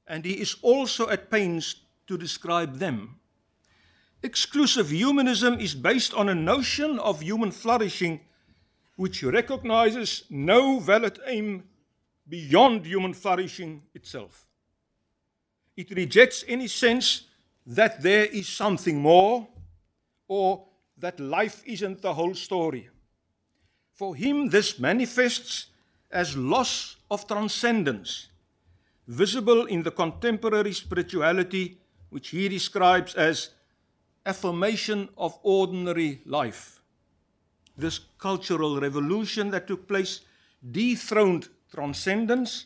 and 0.08 0.26
he 0.26 0.34
is 0.34 0.58
also 0.64 1.08
at 1.10 1.30
pains 1.30 1.76
to 2.08 2.18
describe 2.18 2.80
them. 2.80 3.20
Exclusive 4.24 4.90
humanism 4.90 5.60
is 5.60 5.76
based 5.76 6.16
on 6.16 6.30
a 6.30 6.36
notion 6.36 6.98
of 6.98 7.22
human 7.22 7.52
flourishing 7.52 8.22
which 9.00 9.24
recognizes 9.24 10.26
no 10.30 10.78
valid 10.78 11.18
aim 11.26 11.64
beyond 12.28 12.86
human 12.86 13.14
flourishing 13.14 13.82
itself. 13.94 14.46
It 15.78 15.92
rejects 15.92 16.44
any 16.50 16.68
sense 16.68 17.24
that 17.66 18.04
there 18.04 18.26
is 18.26 18.50
something 18.50 19.00
more 19.00 19.48
or 20.28 20.66
that 20.98 21.18
life 21.18 21.64
isn't 21.66 22.02
the 22.02 22.14
whole 22.14 22.36
story. 22.36 22.90
For 23.94 24.18
him, 24.18 24.50
this 24.50 24.80
manifests 24.80 25.68
as 26.12 26.36
loss 26.36 26.98
of 27.10 27.26
transcendence 27.26 28.28
visible 29.08 29.66
in 29.68 29.82
the 29.82 29.92
contemporary 29.92 30.74
spirituality, 30.74 31.80
which 32.10 32.32
he 32.32 32.50
describes 32.50 33.16
as 33.16 33.52
affirmation 34.26 35.08
of 35.18 35.40
ordinary 35.42 36.22
life. 36.26 36.79
This 37.80 38.00
cultural 38.18 38.80
revolution 38.82 39.52
that 39.52 39.68
took 39.68 39.88
place 39.88 40.22
dethroned 40.72 41.48
transcendence 41.74 42.66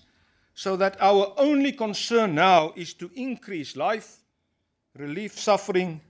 so 0.56 0.76
that 0.76 0.98
our 1.00 1.34
only 1.38 1.72
concern 1.72 2.34
now 2.34 2.74
is 2.76 2.94
to 2.96 3.12
increase 3.14 3.76
life, 3.76 4.18
relieve 4.98 5.34
suffering, 5.34 6.02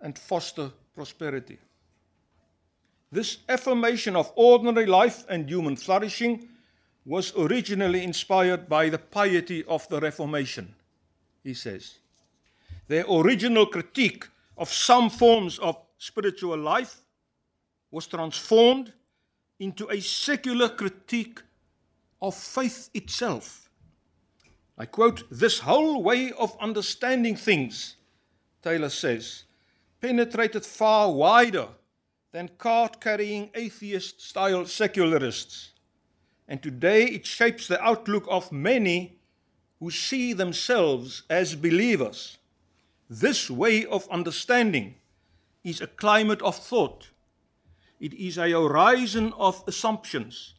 and 0.00 0.16
foster 0.16 0.70
prosperity. 0.94 1.58
This 3.10 3.38
affirmation 3.48 4.14
of 4.14 4.32
ordinary 4.36 4.86
life 4.86 5.24
and 5.28 5.48
human 5.48 5.76
flourishing 5.76 6.48
was 7.04 7.32
originally 7.36 8.02
inspired 8.02 8.68
by 8.68 8.90
the 8.90 8.98
piety 8.98 9.64
of 9.64 9.88
the 9.88 10.00
Reformation, 10.00 10.74
he 11.42 11.54
says. 11.54 11.98
Their 12.86 13.04
original 13.10 13.66
critique 13.66 14.26
of 14.56 14.72
some 14.72 15.10
forms 15.10 15.58
of 15.58 15.76
spiritual 15.98 16.58
life 16.58 17.03
was 17.94 18.06
transformed 18.06 18.92
into 19.58 19.88
a 19.88 20.00
secular 20.00 20.68
critique 20.68 21.40
of 22.20 22.34
faith 22.34 22.90
itself. 22.92 23.70
I 24.76 24.86
quote, 24.86 25.22
This 25.30 25.60
whole 25.60 26.02
way 26.02 26.32
of 26.32 26.56
understanding 26.60 27.36
things, 27.36 27.96
Taylor 28.62 28.90
says, 28.90 29.44
penetrated 30.00 30.66
far 30.66 31.12
wider 31.12 31.68
than 32.32 32.50
card 32.58 33.00
carrying 33.00 33.50
atheist 33.54 34.20
style 34.20 34.66
secularists 34.66 35.74
and 36.48 36.62
today 36.62 37.04
it 37.04 37.26
shapes 37.26 37.68
the 37.68 37.82
outlook 37.82 38.26
of 38.28 38.52
many 38.52 39.18
who 39.80 39.90
see 39.90 40.32
themselves 40.32 41.22
as 41.30 41.54
believers. 41.54 42.38
This 43.08 43.50
way 43.50 43.84
of 43.86 44.08
understanding 44.10 44.96
is 45.62 45.80
a 45.80 45.86
climate 45.86 46.42
of 46.42 46.56
thought. 46.56 47.08
It 48.04 48.12
is 48.12 48.36
a 48.36 48.50
horizon 48.50 49.32
of 49.38 49.64
assumptions 49.66 50.52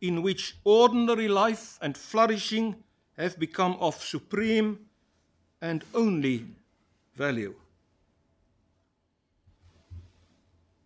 in 0.00 0.22
which 0.22 0.54
ordinary 0.62 1.26
life 1.26 1.76
and 1.82 1.98
flourishing 1.98 2.76
have 3.18 3.36
become 3.36 3.76
of 3.80 3.96
supreme 3.96 4.78
and 5.60 5.82
only 5.92 6.46
value. 7.16 7.56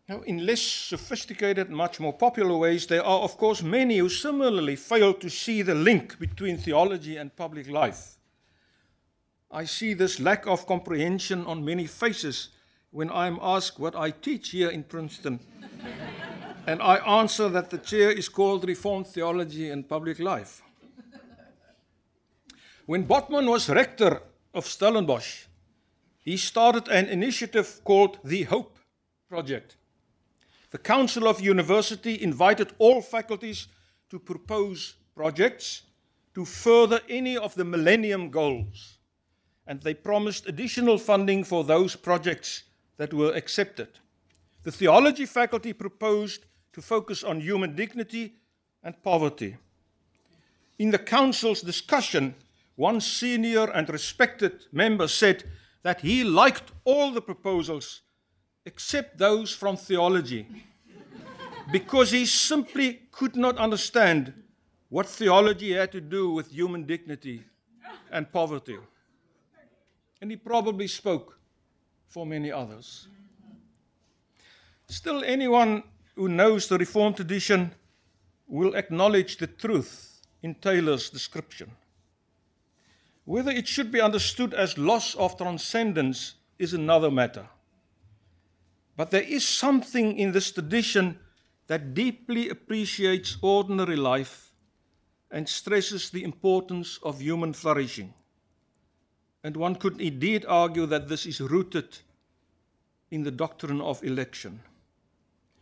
Now, 0.09 0.23
in 0.23 0.47
less 0.47 0.63
sophisticated, 0.63 1.69
much 1.69 2.01
more 2.01 2.15
popular 2.15 2.57
ways, 2.57 2.87
there 2.87 3.05
are, 3.05 3.21
of 3.21 3.37
course, 3.37 3.63
many 3.63 3.99
who 3.99 4.09
similarly 4.09 4.77
fail 4.77 5.13
to 5.13 5.29
see 5.29 5.61
the 5.61 5.75
link 5.75 6.19
between 6.19 6.57
theology 6.57 7.19
and 7.19 7.37
public 7.37 7.69
life. 7.69 8.17
I 9.51 9.67
see 9.67 9.93
this 9.93 10.19
lack 10.19 10.47
of 10.47 10.67
comprehension 10.67 11.45
on 11.45 11.63
many 11.63 11.87
faces 11.87 12.49
when 12.91 13.11
I 13.11 13.27
am 13.27 13.39
asked 13.43 13.79
what 13.79 13.95
I 13.95 14.11
teach 14.11 14.51
here 14.51 14.71
in 14.71 14.85
Princeton. 14.85 15.41
and 16.67 16.83
I 16.83 16.97
answer 17.21 17.49
that 17.49 17.71
the 17.71 17.79
chair 17.79 18.11
is 18.11 18.29
called 18.29 18.67
Reformed 18.67 19.07
Theology 19.07 19.71
and 19.71 19.89
Public 19.89 20.19
Life. 20.19 20.63
When 22.87 23.07
Botman 23.07 23.51
was 23.51 23.69
rector 23.69 24.23
of 24.55 24.67
Stellenbosch, 24.67 25.45
he 26.21 26.37
started 26.37 26.89
an 26.89 27.07
initiative 27.07 27.81
called 27.85 28.19
the 28.25 28.45
Hope 28.45 28.79
Project. 29.29 29.77
The 30.71 30.79
Council 30.79 31.29
of 31.29 31.41
University 31.41 32.21
invited 32.23 32.73
all 32.79 33.03
faculties 33.03 33.69
to 34.11 34.19
propose 34.19 34.97
projects 35.15 35.83
to 36.35 36.45
further 36.45 37.01
any 37.09 37.37
of 37.37 37.55
the 37.55 37.65
Millennium 37.65 38.31
Goals, 38.31 38.99
and 39.67 39.83
they 39.83 39.95
promised 39.95 40.49
additional 40.49 40.97
funding 40.97 41.45
for 41.45 41.65
those 41.65 41.97
projects 41.97 42.65
that 42.99 43.15
were 43.15 43.33
accepted. 43.33 43.89
The 44.63 44.73
theology 44.73 45.25
faculty 45.25 45.73
proposed 45.73 46.45
to 46.73 46.83
focus 46.83 47.25
on 47.25 47.41
human 47.41 47.75
dignity, 47.75 48.35
and 48.83 49.03
poverty. 49.03 49.57
In 50.79 50.91
the 50.91 50.99
Council's 50.99 51.61
discussion, 51.61 52.35
one 52.77 53.01
senior 53.01 53.71
and 53.71 53.89
respected 53.89 54.67
member 54.73 55.09
said 55.09 55.45
that 55.83 56.01
he 56.01 56.25
liked 56.25 56.73
all 56.85 57.11
the 57.13 57.21
proposals 57.21 58.03
except 58.65 59.19
those 59.19 59.53
from 59.53 59.77
theology 59.77 60.47
because 61.73 62.11
he 62.11 62.27
simply 62.27 63.01
could 63.11 63.35
not 63.35 63.59
understand 63.59 64.33
what 64.89 65.07
theology 65.07 65.73
had 65.73 65.91
to 65.93 66.01
do 66.01 66.31
with 66.31 66.51
human 66.51 66.85
dignity 66.85 67.43
and 68.11 68.33
poverty. 68.33 68.79
And 70.21 70.31
he 70.31 70.37
probably 70.37 70.87
spoke 70.87 71.38
for 72.09 72.27
many 72.27 72.51
others. 72.51 73.09
Still, 74.89 75.23
anyone 75.25 75.83
who 76.17 76.29
knows 76.29 76.69
the 76.69 76.79
Reformed 76.79 77.17
tradition 77.17 77.73
will 78.47 78.75
acknowledge 78.75 79.37
the 79.37 79.47
truth 79.47 80.23
in 80.43 80.55
Taylor's 80.55 81.11
description. 81.11 81.71
Whether 83.25 83.51
it 83.51 83.69
should 83.69 83.93
be 83.93 84.01
understood 84.01 84.55
as 84.55 84.79
loss 84.79 85.15
of 85.15 85.37
transcendence 85.37 86.35
is 86.59 86.73
another 86.73 87.11
matter. 87.11 87.47
But 88.97 89.11
there 89.11 89.23
is 89.23 89.47
something 89.47 90.19
in 90.19 90.33
this 90.33 90.51
tradition 90.51 91.19
that 91.67 91.93
deeply 91.95 92.49
appreciates 92.49 93.37
ordinary 93.43 93.97
life 93.97 94.53
and 95.31 95.47
stresses 95.47 96.09
the 96.09 96.25
importance 96.25 96.99
of 97.03 97.21
human 97.21 97.53
flourishing. 97.53 98.15
And 99.49 99.57
one 99.57 99.77
could 99.77 99.99
indeed 99.99 100.45
argue 100.47 100.85
that 100.85 101.09
this 101.09 101.25
is 101.25 101.41
rooted 101.41 102.01
in 103.11 103.23
the 103.23 103.31
doctrine 103.31 103.81
of 103.81 104.05
election. 104.05 104.61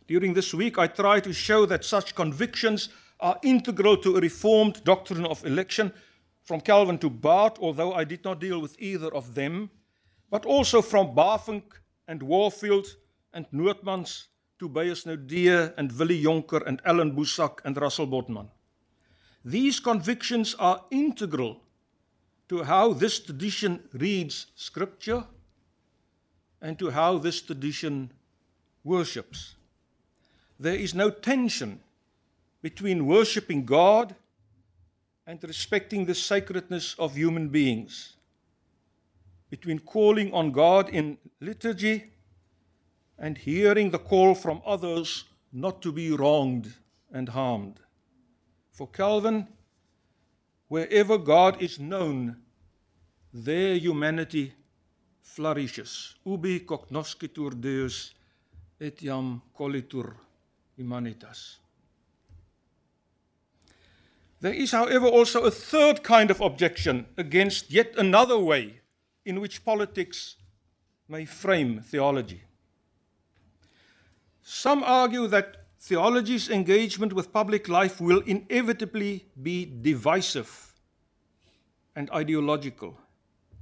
During 0.09 0.33
this 0.33 0.53
week, 0.53 0.77
I 0.77 0.87
try 0.87 1.21
to 1.21 1.31
show 1.31 1.65
that 1.67 1.85
such 1.85 2.13
convictions 2.13 2.89
are 3.21 3.39
integral 3.43 3.95
to 3.95 4.17
a 4.17 4.19
reformed 4.19 4.83
doctrine 4.83 5.25
of 5.25 5.45
election, 5.45 5.93
from 6.43 6.59
Calvin 6.59 6.97
to 6.97 7.09
Barth, 7.09 7.59
although 7.59 7.93
I 7.93 8.03
did 8.03 8.25
not 8.25 8.41
deal 8.41 8.59
with 8.59 8.75
either 8.77 9.07
of 9.15 9.35
them, 9.35 9.69
but 10.29 10.45
also 10.45 10.81
from 10.81 11.15
Bavinck 11.15 11.79
and 12.09 12.21
Warfield 12.21 12.87
and 13.31 13.45
Noordmans 13.53 14.25
to 14.59 14.67
Beyers 14.67 15.05
Naudé 15.05 15.73
and 15.77 15.93
Willy 15.93 16.21
Jonker 16.21 16.61
and 16.67 16.81
Allan 16.83 17.15
Boesak 17.15 17.59
and 17.63 17.77
Russell 17.77 18.07
Botman. 18.07 18.49
These 19.45 19.79
convictions 19.79 20.55
are 20.59 20.83
integral 20.91 21.61
to 22.49 22.63
how 22.63 22.93
this 22.93 23.19
tradition 23.19 23.83
reads 23.93 24.47
Scripture 24.55 25.25
and 26.61 26.79
to 26.79 26.89
how 26.89 27.17
this 27.17 27.41
tradition 27.41 28.11
worships. 28.83 29.55
There 30.59 30.75
is 30.75 30.95
no 30.95 31.09
tension 31.09 31.81
between 32.61 33.05
worshiping 33.05 33.65
God 33.65 34.15
and 35.25 35.43
respecting 35.43 36.05
the 36.05 36.15
sacredness 36.15 36.95
of 36.97 37.15
human 37.15 37.49
beings, 37.49 38.15
between 39.49 39.79
calling 39.79 40.33
on 40.33 40.51
God 40.51 40.89
in 40.89 41.17
liturgy 41.41 42.11
and 43.19 43.37
hearing 43.37 43.91
the 43.91 43.99
call 43.99 44.33
from 44.33 44.61
others 44.65 45.25
not 45.51 45.81
to 45.81 45.91
be 45.91 46.11
wronged 46.11 46.73
and 47.11 47.29
harmed. 47.29 47.79
For 48.71 48.87
Calvin, 48.87 49.47
wherever 50.67 51.17
God 51.17 51.61
is 51.61 51.79
known, 51.79 52.37
there 53.33 53.75
humanity 53.75 54.53
flourishes. 55.21 56.15
Ubi 56.25 56.61
cognoscitur 56.61 57.59
Deus 57.59 58.13
etiam 58.79 59.41
colitur 59.57 60.15
humanitas. 60.77 61.57
There 64.39 64.53
is, 64.53 64.71
however, 64.71 65.07
also 65.07 65.41
a 65.41 65.51
third 65.51 66.03
kind 66.03 66.29
of 66.29 66.41
objection 66.41 67.07
against 67.17 67.71
yet 67.71 67.95
another 67.97 68.37
way 68.37 68.81
in 69.25 69.41
which 69.41 69.65
politics 69.65 70.35
may 71.07 71.25
frame 71.25 71.81
theology. 71.81 72.43
Some 74.43 74.83
argue 74.83 75.27
that 75.27 75.66
theology's 75.79 76.49
engagement 76.49 77.13
with 77.13 77.31
public 77.31 77.67
life 77.67 78.01
will 78.01 78.21
inevitably 78.21 79.25
be 79.41 79.65
divisive 79.81 80.73
and 81.95 82.09
ideological. 82.11 82.97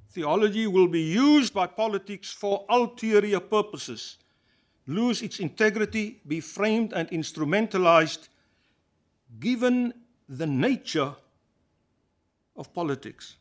Theology 0.10 0.68
will 0.68 0.88
be 0.88 1.02
used 1.02 1.54
by 1.54 1.68
politics 1.68 2.32
for 2.32 2.66
ulterior 2.70 3.40
purposes 3.40 4.18
lose 4.88 5.22
its 5.22 5.40
integrity, 5.40 6.22
be 6.28 6.40
framed 6.40 6.94
and 6.94 7.10
instrumentalized, 7.10 8.30
given 9.40 9.94
the 10.30 10.46
nature 10.46 11.16
of 12.56 12.74
politics. 12.74 13.36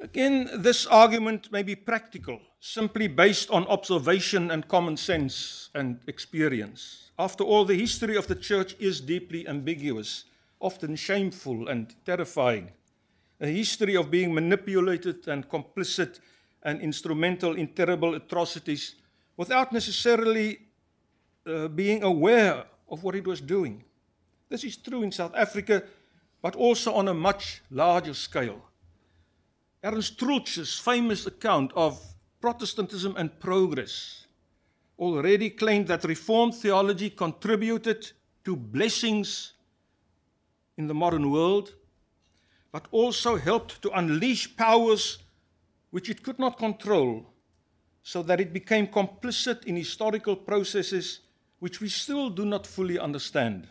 Again, 0.00 0.48
this 0.56 0.86
argument 0.86 1.52
may 1.52 1.62
be 1.62 1.74
practical, 1.74 2.40
simply 2.60 3.08
based 3.08 3.50
on 3.50 3.66
observation 3.66 4.50
and 4.50 4.68
common 4.68 4.96
sense 4.96 5.70
and 5.74 5.98
experience. 6.06 7.10
After 7.18 7.42
all, 7.42 7.64
the 7.64 7.74
history 7.74 8.16
of 8.16 8.26
the 8.26 8.34
church 8.34 8.76
is 8.78 9.00
deeply 9.00 9.48
ambiguous, 9.48 10.24
often 10.60 10.94
shameful 10.94 11.68
and 11.68 11.94
terrifying. 12.04 12.70
A 13.40 13.46
history 13.46 13.96
of 13.96 14.10
being 14.10 14.34
manipulated 14.34 15.26
and 15.26 15.48
complicit 15.48 16.20
and 16.62 16.82
instrumental 16.82 17.56
in 17.56 17.68
terrible 17.68 18.14
atrocities 18.14 18.96
without 19.38 19.72
necessarily 19.72 20.58
uh, 21.46 21.68
being 21.68 22.02
aware 22.02 22.64
of 22.90 23.02
what 23.02 23.14
it 23.14 23.26
was 23.26 23.40
doing. 23.40 23.82
This 24.50 24.64
is 24.64 24.76
true 24.76 25.02
in 25.02 25.12
South 25.12 25.34
Africa, 25.34 25.82
but 26.42 26.56
also 26.56 26.92
on 26.92 27.08
a 27.08 27.14
much 27.14 27.62
larger 27.70 28.12
scale. 28.12 28.62
Ernst 29.82 30.18
Troeltsch's 30.18 30.78
famous 30.78 31.26
account 31.26 31.72
of 31.74 31.98
Protestantism 32.40 33.14
and 33.16 33.38
progress 33.38 34.26
already 34.98 35.50
claimed 35.50 35.88
that 35.88 36.04
Reformed 36.04 36.54
theology 36.54 37.10
contributed 37.10 38.10
to 38.44 38.56
blessings 38.56 39.52
in 40.76 40.86
the 40.86 40.94
modern 40.94 41.30
world, 41.30 41.74
but 42.72 42.86
also 42.90 43.36
helped 43.36 43.82
to 43.82 43.90
unleash 43.90 44.56
powers 44.56 45.18
which 45.90 46.08
it 46.08 46.22
could 46.22 46.38
not 46.38 46.56
control, 46.56 47.26
so 48.02 48.22
that 48.22 48.40
it 48.40 48.52
became 48.52 48.86
complicit 48.86 49.64
in 49.64 49.76
historical 49.76 50.36
processes 50.36 51.20
which 51.58 51.80
we 51.80 51.88
still 51.88 52.30
do 52.30 52.46
not 52.46 52.66
fully 52.66 52.98
understand, 52.98 53.68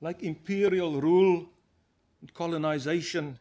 like 0.00 0.22
imperial 0.22 1.00
rule 1.00 1.48
and 2.20 2.32
colonization 2.34 3.38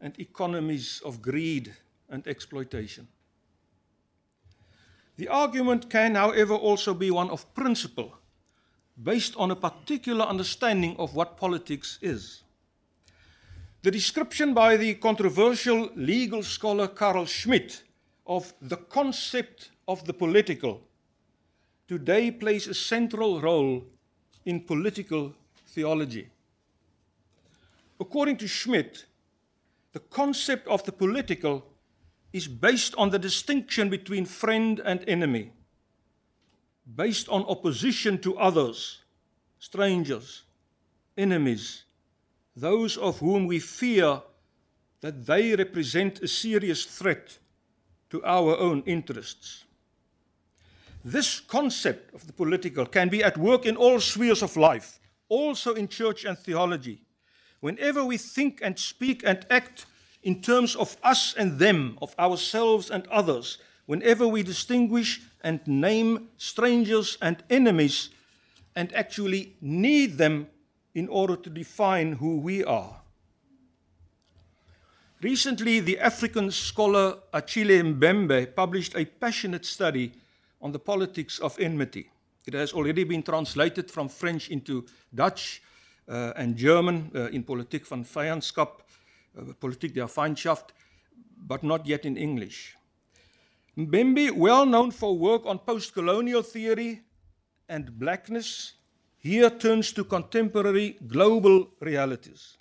and 0.00 0.18
economies 0.18 1.02
of 1.04 1.20
greed 1.20 1.74
and 2.08 2.26
exploitation. 2.26 3.06
The 5.16 5.28
argument 5.28 5.88
can, 5.88 6.14
however, 6.14 6.54
also 6.54 6.94
be 6.94 7.10
one 7.10 7.30
of 7.30 7.52
principle, 7.54 8.12
based 9.02 9.34
on 9.36 9.50
a 9.50 9.56
particular 9.56 10.24
understanding 10.24 10.96
of 10.98 11.14
what 11.14 11.36
politics 11.36 11.98
is. 12.02 12.42
The 13.82 13.90
description 13.90 14.52
by 14.52 14.76
the 14.76 14.94
controversial 14.94 15.90
legal 15.94 16.42
scholar 16.42 16.88
Carl 16.88 17.24
Schmitt 17.24 17.82
of 18.26 18.52
the 18.60 18.76
concept 18.76 19.70
of 19.86 20.04
the 20.04 20.12
political 20.12 20.82
today 21.86 22.30
plays 22.30 22.66
a 22.66 22.74
central 22.74 23.40
role 23.40 23.84
in 24.44 24.60
political 24.60 25.32
theology. 25.68 26.28
According 28.00 28.38
to 28.38 28.48
Schmitt, 28.48 29.06
the 29.92 30.00
concept 30.00 30.66
of 30.68 30.82
the 30.84 30.92
political 30.92 31.64
is 32.32 32.48
based 32.48 32.94
on 32.96 33.10
the 33.10 33.18
distinction 33.18 33.88
between 33.88 34.24
friend 34.24 34.80
and 34.84 35.04
enemy, 35.08 35.52
based 36.94 37.28
on 37.28 37.42
opposition 37.44 38.18
to 38.18 38.36
others, 38.38 39.02
strangers, 39.58 40.42
enemies, 41.16 41.84
those 42.54 42.96
of 42.96 43.18
whom 43.18 43.46
we 43.46 43.58
fear 43.58 44.20
that 45.00 45.26
they 45.26 45.54
represent 45.54 46.22
a 46.22 46.28
serious 46.28 46.84
threat 46.84 47.38
to 48.10 48.24
our 48.24 48.56
own 48.58 48.82
interests. 48.86 49.64
This 51.04 51.38
concept 51.38 52.12
of 52.14 52.26
the 52.26 52.32
political 52.32 52.86
can 52.86 53.08
be 53.08 53.22
at 53.22 53.38
work 53.38 53.66
in 53.66 53.76
all 53.76 54.00
spheres 54.00 54.42
of 54.42 54.56
life, 54.56 54.98
also 55.28 55.74
in 55.74 55.88
church 55.88 56.24
and 56.24 56.36
theology. 56.36 57.02
Whenever 57.60 58.04
we 58.04 58.16
think 58.16 58.60
and 58.62 58.78
speak 58.78 59.22
and 59.24 59.46
act 59.50 59.86
in 60.26 60.42
terms 60.42 60.74
of 60.74 60.96
us 61.04 61.36
and 61.38 61.56
them, 61.56 61.96
of 62.02 62.12
ourselves 62.18 62.90
and 62.90 63.06
others, 63.06 63.58
whenever 63.86 64.26
we 64.26 64.42
distinguish 64.42 65.22
and 65.44 65.64
name 65.68 66.28
strangers 66.36 67.16
and 67.22 67.44
enemies 67.48 68.10
and 68.74 68.92
actually 68.92 69.54
need 69.60 70.18
them 70.18 70.48
in 70.96 71.08
order 71.08 71.36
to 71.36 71.48
define 71.48 72.10
who 72.14 72.38
we 72.38 72.64
are. 72.64 73.02
Recently, 75.22 75.78
the 75.78 76.00
African 76.00 76.50
scholar 76.50 77.18
Achille 77.32 77.84
Mbembe 77.84 78.52
published 78.56 78.96
a 78.96 79.04
passionate 79.04 79.64
study 79.64 80.10
on 80.60 80.72
the 80.72 80.80
politics 80.80 81.38
of 81.38 81.56
enmity. 81.60 82.10
It 82.48 82.54
has 82.54 82.72
already 82.72 83.04
been 83.04 83.22
translated 83.22 83.92
from 83.92 84.08
French 84.08 84.48
into 84.50 84.86
Dutch 85.14 85.62
uh, 86.08 86.32
and 86.34 86.56
German 86.56 87.12
uh, 87.14 87.28
in 87.30 87.44
Politik 87.44 87.86
van 87.86 88.04
Vijandskap, 88.04 88.68
uh, 88.68 88.85
Uh, 89.36 89.52
politik 89.60 89.94
der 89.94 90.08
Feindschaft, 90.08 90.72
but 91.36 91.62
not 91.62 91.86
yet 91.86 92.04
in 92.04 92.16
English. 92.16 92.76
Mbembe, 93.76 94.34
well 94.34 94.64
known 94.64 94.90
for 94.90 95.18
work 95.18 95.44
on 95.44 95.58
post 95.58 95.92
colonial 95.92 96.42
theory 96.42 97.02
and 97.68 97.98
blackness, 97.98 98.74
here 99.18 99.50
turns 99.50 99.92
to 99.92 100.04
contemporary 100.04 100.96
global 101.06 101.68
realities, 101.80 102.56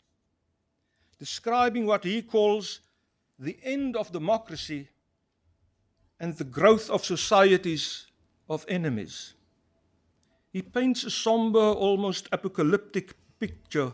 describing 1.19 1.85
what 1.85 2.03
he 2.03 2.21
calls 2.21 2.81
the 3.39 3.57
end 3.63 3.95
of 3.95 4.11
democracy 4.11 4.89
and 6.19 6.35
the 6.35 6.43
growth 6.43 6.89
of 6.89 7.05
societies 7.05 8.07
of 8.49 8.65
enemies. 8.67 9.33
He 10.51 10.61
paints 10.61 11.03
a 11.03 11.09
somber, 11.09 11.59
almost 11.59 12.27
apocalyptic 12.31 13.13
picture 13.39 13.93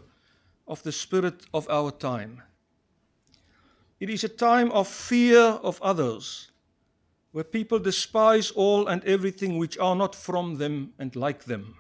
of 0.68 0.82
the 0.84 0.92
spirit 0.92 1.46
of 1.54 1.70
our 1.70 1.92
time. 1.92 2.42
It 4.02 4.10
is 4.10 4.24
a 4.24 4.30
time 4.30 4.72
of 4.72 4.88
fear 4.88 5.40
of 5.40 5.80
others 5.80 6.50
where 7.34 7.44
people 7.44 7.78
despise 7.78 8.50
all 8.50 8.88
and 8.88 9.04
everything 9.06 9.60
which 9.60 9.78
are 9.78 9.96
not 9.96 10.16
from 10.16 10.58
them 10.58 10.94
and 10.98 11.16
like 11.16 11.44
them. 11.44 11.76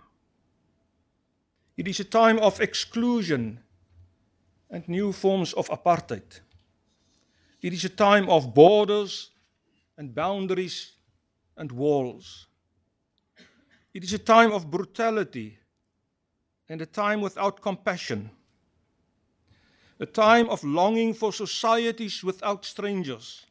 It 1.75 1.87
is 1.87 1.99
a 1.99 2.03
time 2.03 2.37
of 2.37 2.61
exclusion 2.61 3.61
and 4.69 4.87
new 4.87 5.11
forms 5.11 5.53
of 5.53 5.67
apartheid. 5.69 6.41
It 7.59 7.73
is 7.73 7.85
a 7.85 7.89
time 7.89 8.29
of 8.29 8.53
borders 8.53 9.31
and 9.97 10.13
boundaries 10.13 10.91
and 11.57 11.71
walls. 11.71 12.45
It 13.95 14.03
is 14.03 14.13
a 14.13 14.19
time 14.19 14.51
of 14.51 14.69
brutality 14.69 15.57
and 16.69 16.83
a 16.83 16.85
time 16.85 17.19
without 17.19 17.61
compassion. 17.61 18.29
A 20.01 20.05
time 20.05 20.49
of 20.49 20.63
longing 20.63 21.13
for 21.13 21.31
societies 21.31 22.23
without 22.23 22.65
strangers 22.65 23.45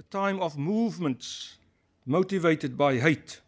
a 0.00 0.02
time 0.10 0.40
of 0.40 0.56
movements 0.56 1.56
motivated 2.06 2.76
by 2.76 2.96
hate. 2.96 3.40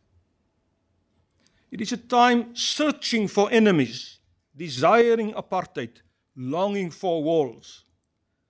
It 1.70 1.80
is 1.80 1.92
a 1.92 1.96
time 1.96 2.54
searching 2.54 3.28
for 3.28 3.50
enemies, 3.52 4.18
desiring 4.56 5.32
apartheid, 5.32 6.02
longing 6.36 6.90
for 6.90 7.22
walls. 7.22 7.84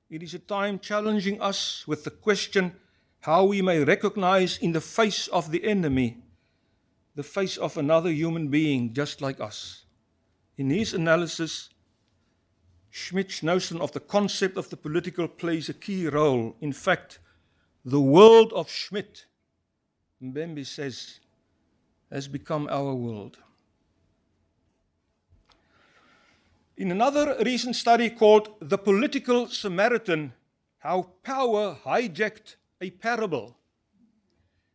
It 0.09 0.23
is 0.23 0.35
a 0.35 0.39
time 0.39 0.79
challenging 0.79 1.41
us 1.41 1.85
with 1.87 2.05
the 2.05 2.11
question 2.11 2.75
how 3.21 3.45
we 3.45 3.61
may 3.61 3.85
recognize 3.85 4.59
in 4.59 4.73
the 4.73 4.81
face 4.81 5.29
of 5.29 5.51
the 5.51 5.65
enemy 5.65 6.17
the 7.15 7.23
face 7.23 7.59
of 7.59 7.77
another 7.77 8.11
human 8.11 8.49
being 8.49 8.95
just 8.95 9.21
like 9.21 9.41
us. 9.41 9.85
In 10.57 10.71
his 10.71 10.95
analysis, 10.95 11.69
Schmitt's 12.91 13.43
notion 13.43 13.81
of 13.81 13.93
the 13.93 14.01
concept 14.01 14.57
of 14.57 14.69
the 14.69 14.77
political 14.77 15.29
plays 15.29 15.69
a 15.69 15.75
key 15.75 16.09
role. 16.09 16.57
In 16.61 16.73
fact, 16.73 17.21
the 17.85 18.01
world 18.01 18.53
of 18.53 18.69
Schmidt, 18.69 19.27
Mbembe 20.23 20.67
says, 20.67 21.21
has 22.11 22.27
become 22.27 22.69
our 22.71 22.93
world. 22.95 23.39
In 26.77 26.91
another 26.91 27.37
recent 27.45 27.77
study 27.77 28.11
called 28.11 28.55
The 28.61 28.79
Political 28.79 29.49
Samaritan 29.49 30.33
How 30.79 31.11
Power 31.23 31.77
Hijacked 31.85 32.57
a 32.81 32.91
Parable, 32.91 33.57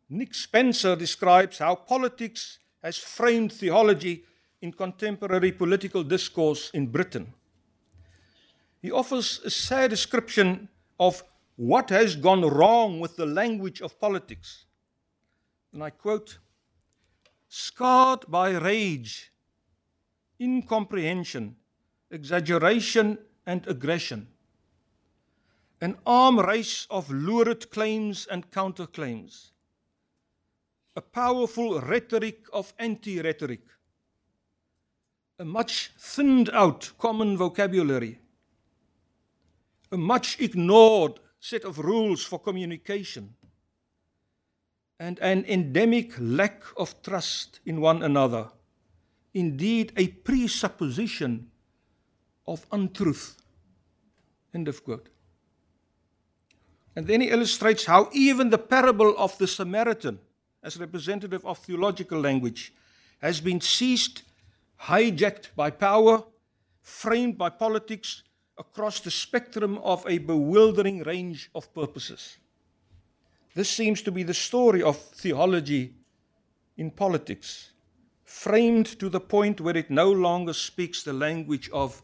Nick 0.09 0.33
Spencer 0.35 0.95
describes 0.95 1.57
how 1.57 1.75
politics 1.75 2.59
has 2.83 2.97
framed 2.97 3.51
theology 3.51 4.23
in 4.61 4.71
contemporary 4.71 5.51
political 5.51 6.03
discourse 6.03 6.69
in 6.73 6.87
Britain. 6.87 7.33
He 8.85 8.91
offers 8.91 9.41
a 9.43 9.49
sad 9.49 9.89
description 9.89 10.69
of 10.99 11.23
what 11.55 11.89
has 11.89 12.15
gone 12.15 12.41
wrong 12.41 12.99
with 12.99 13.15
the 13.15 13.25
language 13.25 13.81
of 13.81 13.99
politics. 13.99 14.65
And 15.73 15.83
I 15.83 15.89
quote 15.89 16.37
scarred 17.49 18.25
by 18.27 18.51
rage, 18.51 19.31
incomprehension, 20.39 21.55
exaggeration, 22.11 23.17
and 23.47 23.65
aggression. 23.65 24.27
An 25.81 25.97
arm 26.05 26.39
race 26.39 26.85
of 26.91 27.09
lurid 27.09 27.71
claims 27.71 28.27
and 28.29 28.51
counterclaims. 28.51 29.49
A 30.95 31.01
powerful 31.01 31.81
rhetoric 31.81 32.45
of 32.53 32.71
anti 32.77 33.19
rhetoric. 33.19 33.63
A 35.39 35.43
much 35.43 35.89
thinned 35.97 36.51
out 36.51 36.91
common 36.99 37.35
vocabulary. 37.35 38.19
A 39.91 39.97
much 39.97 40.39
ignored 40.39 41.19
set 41.39 41.63
of 41.63 41.79
rules 41.79 42.23
for 42.23 42.39
communication, 42.39 43.35
and 44.99 45.19
an 45.19 45.45
endemic 45.45 46.13
lack 46.19 46.63
of 46.77 47.01
trust 47.03 47.59
in 47.65 47.81
one 47.81 48.01
another. 48.01 48.49
Indeed, 49.33 49.91
a 49.97 50.07
presupposition 50.07 51.51
of 52.47 52.65
untruth. 52.71 53.41
End 54.53 54.67
of 54.67 54.83
quote. 54.83 55.09
And 56.95 57.05
then 57.07 57.21
he 57.21 57.29
illustrates 57.29 57.85
how 57.85 58.09
even 58.13 58.49
the 58.49 58.57
parable 58.57 59.13
of 59.17 59.37
the 59.37 59.47
Samaritan, 59.47 60.19
as 60.63 60.79
representative 60.79 61.45
of 61.45 61.57
theological 61.59 62.19
language, 62.19 62.73
has 63.19 63.41
been 63.41 63.59
seized, 63.59 64.21
hijacked 64.83 65.53
by 65.55 65.69
power, 65.69 66.23
framed 66.81 67.37
by 67.37 67.49
politics, 67.49 68.23
across 68.57 68.99
the 68.99 69.11
spectrum 69.11 69.77
of 69.79 70.05
a 70.07 70.17
bewildering 70.17 71.03
range 71.03 71.49
of 71.53 71.73
purposes. 71.73 72.37
This 73.53 73.69
seems 73.69 74.01
to 74.03 74.11
be 74.11 74.23
the 74.23 74.33
story 74.33 74.81
of 74.81 74.97
theology 74.97 75.93
in 76.77 76.91
politics, 76.91 77.71
framed 78.23 78.99
to 78.99 79.09
the 79.09 79.19
point 79.19 79.61
where 79.61 79.77
it 79.77 79.89
no 79.89 80.11
longer 80.11 80.53
speaks 80.53 81.03
the 81.03 81.13
language 81.13 81.69
of 81.71 82.01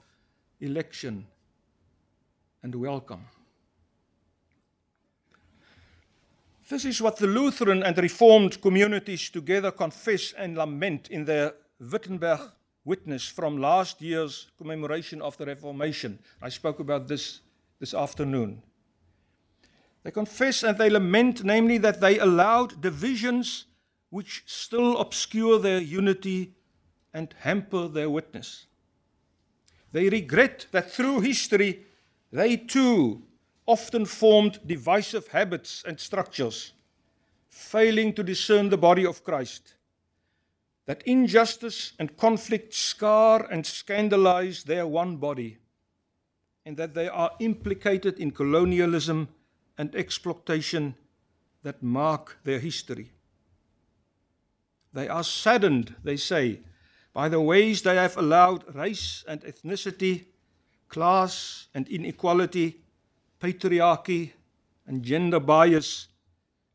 election 0.60 1.26
and 2.64 2.76
welcome. 2.76 3.26
This 6.70 6.86
is 6.86 7.02
what 7.02 7.18
the 7.18 7.28
Lutheran 7.28 7.84
and 7.84 7.98
Reformed 7.98 8.62
communities 8.62 9.30
together 9.30 9.72
confess 9.72 10.34
and 10.38 10.56
lament 10.56 11.10
in 11.10 11.26
their 11.26 11.54
Wittenberg 11.80 12.40
witness 12.84 13.28
from 13.28 13.58
last 13.58 14.02
year's 14.02 14.48
commemoration 14.58 15.22
of 15.22 15.38
the 15.38 15.46
Reformation. 15.46 16.20
I 16.42 16.50
spoke 16.50 16.80
about 16.80 17.08
this 17.08 17.42
this 17.80 17.94
afternoon. 17.94 18.62
They 20.04 20.12
confess 20.12 20.64
and 20.64 20.78
they 20.78 20.90
lament, 20.90 21.44
namely, 21.44 21.78
that 21.80 22.00
they 22.00 22.20
allowed 22.20 22.82
divisions 22.82 23.66
which 24.10 24.44
still 24.46 24.98
obscure 24.98 25.60
their 25.60 25.80
unity 25.80 26.54
and 27.14 27.34
hamper 27.40 27.88
their 27.88 28.10
witness. 28.10 28.68
They 29.92 30.10
regret 30.10 30.68
that 30.72 30.92
through 30.92 31.22
history, 31.22 31.86
they 32.32 32.56
too 32.56 33.24
often 33.66 34.06
formed 34.06 34.60
divisive 34.66 35.28
habits 35.28 35.84
and 35.86 36.00
structures, 36.00 36.74
failing 37.50 38.14
to 38.14 38.24
discern 38.24 38.70
the 38.70 38.78
body 38.78 39.06
of 39.06 39.24
Christ 39.24 39.76
that 40.86 41.04
injustice 41.06 41.94
and 42.00 42.18
conflict 42.18 42.74
scar 42.74 43.48
and 43.52 43.66
scandalize 43.66 44.64
their 44.64 44.88
one 44.88 45.18
body, 45.18 45.58
and 46.66 46.78
that 46.78 46.94
they 46.94 47.08
are 47.08 47.32
implicated 47.40 48.20
in 48.20 48.32
colonialism 48.32 49.30
and 49.78 49.96
exploitation 49.96 50.96
that 51.64 51.82
mark 51.82 52.38
their 52.44 52.60
history. 52.60 53.12
They 54.94 55.08
are 55.08 55.24
saddened, 55.24 55.96
they 56.04 56.18
say, 56.18 56.62
by 57.14 57.30
the 57.30 57.42
ways 57.42 57.82
they 57.82 57.96
have 57.96 58.18
allowed 58.18 58.76
race 58.76 59.24
and 59.28 59.42
ethnicity, 59.42 60.26
class 60.88 61.68
and 61.74 61.88
inequality, 61.88 62.82
patriarchy 63.40 64.32
and 64.88 65.04
gender 65.04 65.40
bias, 65.40 66.08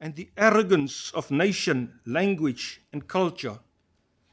and 0.00 0.14
the 0.14 0.30
arrogance 0.36 1.10
of 1.12 1.30
nation, 1.30 2.00
language, 2.06 2.80
and 2.92 3.06
culture 3.08 3.58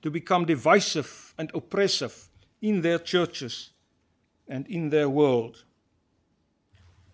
to 0.04 0.12
become 0.12 0.46
divisive 0.46 1.34
and 1.38 1.50
oppressive 1.56 2.30
in 2.62 2.82
their 2.82 3.00
churches 3.00 3.72
and 4.48 4.68
in 4.68 4.90
their 4.90 5.10
world. 5.10 5.64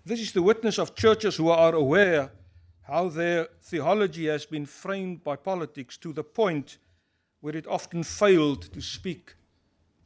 This 0.05 0.19
is 0.19 0.33
the 0.33 0.41
witness 0.41 0.79
of 0.79 0.95
churches 0.95 1.37
who 1.37 1.49
are 1.49 1.75
aware 1.75 2.31
how 2.81 3.07
their 3.07 3.47
theology 3.61 4.25
has 4.25 4.45
been 4.47 4.65
framed 4.65 5.23
by 5.23 5.35
politics 5.35 5.97
to 5.97 6.11
the 6.11 6.23
point 6.23 6.79
where 7.41 7.55
it 7.55 7.67
often 7.67 8.03
failed 8.03 8.63
to 8.73 8.81
speak 8.81 9.35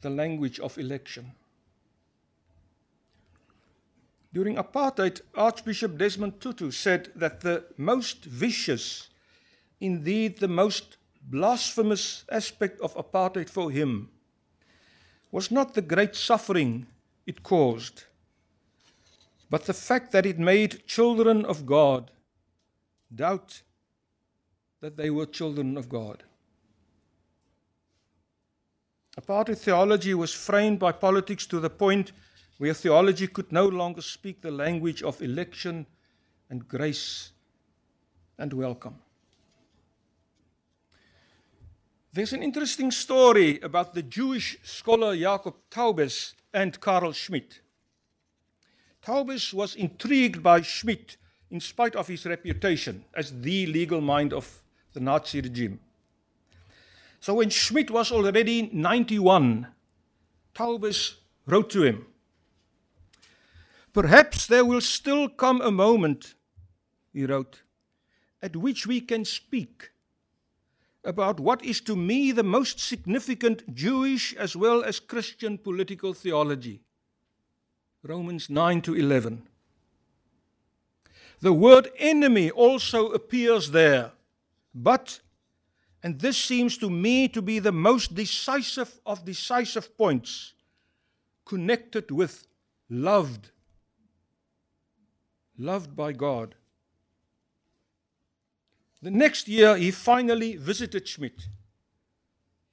the 0.02 0.10
language 0.10 0.60
of 0.60 0.76
election. 0.76 1.32
During 4.34 4.56
apartheid, 4.56 5.22
Archbishop 5.34 5.96
Desmond 5.96 6.38
Tutu 6.38 6.70
said 6.70 7.10
that 7.16 7.40
the 7.40 7.64
most 7.78 8.24
vicious, 8.24 9.08
indeed 9.80 10.38
the 10.38 10.48
most 10.48 10.98
blasphemous 11.28 12.24
aspect 12.30 12.80
of 12.80 12.94
apartheid 12.94 13.48
for 13.48 13.70
him 13.70 14.10
was 15.30 15.50
not 15.50 15.74
the 15.74 15.82
great 15.82 16.14
suffering 16.14 16.86
it 17.26 17.42
caused, 17.42 18.04
but 19.50 19.64
the 19.64 19.74
fact 19.74 20.12
that 20.12 20.26
it 20.26 20.38
made 20.38 20.86
children 20.86 21.44
of 21.44 21.66
God 21.66 22.10
doubt 23.14 23.62
that 24.80 24.96
they 24.96 25.10
were 25.10 25.26
children 25.26 25.76
of 25.76 25.88
God. 25.88 26.22
Apartheid 29.20 29.58
theology 29.58 30.12
was 30.12 30.34
framed 30.34 30.78
by 30.78 30.92
politics 30.92 31.46
to 31.46 31.60
the 31.60 31.70
point 31.70 32.12
where 32.58 32.74
theology 32.74 33.26
could 33.26 33.50
no 33.52 33.66
longer 33.66 34.02
speak 34.02 34.40
the 34.40 34.50
language 34.50 35.02
of 35.02 35.22
election 35.22 35.86
and 36.50 36.68
grace 36.68 37.32
and 38.38 38.52
welcome. 38.52 39.03
There's 42.14 42.32
an 42.32 42.44
interesting 42.44 42.92
story 42.92 43.58
about 43.60 43.92
the 43.92 44.02
Jewish 44.02 44.56
scholar 44.62 45.16
Jacob 45.16 45.56
Taubes 45.68 46.34
and 46.52 46.78
Carl 46.78 47.10
Schmitt. 47.10 47.58
Taubes 49.04 49.52
was 49.52 49.74
intrigued 49.74 50.40
by 50.40 50.60
Schmitt 50.60 51.16
in 51.50 51.58
spite 51.58 51.96
of 51.96 52.06
his 52.06 52.24
reputation 52.24 53.04
as 53.14 53.40
the 53.40 53.66
legal 53.66 54.00
mind 54.00 54.32
of 54.32 54.62
the 54.92 55.00
Nazi 55.00 55.40
regime. 55.40 55.80
So 57.18 57.34
when 57.34 57.50
Schmitt 57.50 57.90
was 57.90 58.12
already 58.12 58.70
91, 58.72 59.66
Taubes 60.54 61.14
wrote 61.46 61.70
to 61.70 61.82
him 61.82 62.06
Perhaps 63.92 64.46
there 64.46 64.64
will 64.64 64.80
still 64.80 65.28
come 65.28 65.60
a 65.60 65.72
moment, 65.72 66.34
he 67.12 67.26
wrote, 67.26 67.62
at 68.40 68.54
which 68.54 68.86
we 68.86 69.00
can 69.00 69.24
speak 69.24 69.90
about 71.04 71.38
what 71.38 71.64
is 71.64 71.80
to 71.82 71.94
me 71.94 72.32
the 72.32 72.42
most 72.42 72.80
significant 72.80 73.74
Jewish 73.74 74.34
as 74.34 74.56
well 74.56 74.82
as 74.82 75.00
Christian 75.00 75.58
political 75.58 76.14
theology. 76.14 76.80
Romans 78.02 78.50
9 78.50 78.82
to 78.82 78.94
11. 78.94 79.46
The 81.40 81.52
word 81.52 81.90
enemy 81.98 82.50
also 82.50 83.10
appears 83.10 83.70
there, 83.70 84.12
but, 84.74 85.20
and 86.02 86.20
this 86.20 86.38
seems 86.38 86.78
to 86.78 86.88
me 86.88 87.28
to 87.28 87.42
be 87.42 87.58
the 87.58 87.72
most 87.72 88.14
decisive 88.14 89.00
of 89.04 89.24
decisive 89.24 89.96
points, 89.96 90.54
connected 91.44 92.10
with 92.10 92.46
loved 92.88 93.50
loved 95.58 95.94
by 95.94 96.12
God. 96.12 96.54
The 99.04 99.10
next 99.10 99.48
year, 99.48 99.76
he 99.76 99.90
finally 99.90 100.56
visited 100.56 101.06
Schmitt, 101.06 101.48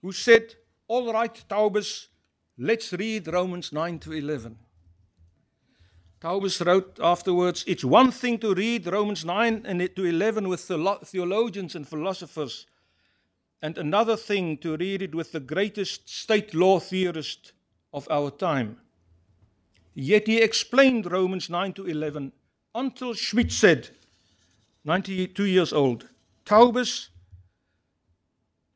who 0.01 0.13
said, 0.13 0.55
All 0.87 1.11
right, 1.11 1.43
Taubes, 1.49 2.07
let's 2.57 2.93
read 2.93 3.27
Romans 3.27 3.73
9 3.73 3.99
to 3.99 4.13
11. 4.13 4.57
Taubes 6.21 6.65
wrote 6.65 6.97
afterwards, 7.03 7.65
It's 7.67 7.83
one 7.83 8.11
thing 8.11 8.37
to 8.39 8.53
read 8.53 8.87
Romans 8.87 9.25
9 9.25 9.63
and 9.65 9.93
to 9.93 10.05
11 10.05 10.47
with 10.47 10.61
theologians 10.61 11.75
and 11.75 11.85
philosophers, 11.85 12.65
and 13.61 13.77
another 13.77 14.15
thing 14.15 14.57
to 14.59 14.77
read 14.77 15.01
it 15.01 15.13
with 15.13 15.33
the 15.33 15.41
greatest 15.41 16.07
state 16.07 16.53
law 16.53 16.79
theorist 16.79 17.51
of 17.93 18.07
our 18.09 18.31
time. 18.31 18.77
Yet 19.93 20.27
he 20.27 20.37
explained 20.37 21.11
Romans 21.11 21.49
9 21.49 21.73
to 21.73 21.87
11 21.87 22.31
until 22.73 23.15
Schmitt 23.15 23.51
said, 23.51 23.89
92 24.85 25.43
years 25.43 25.73
old, 25.73 26.07
Taubes, 26.51 27.07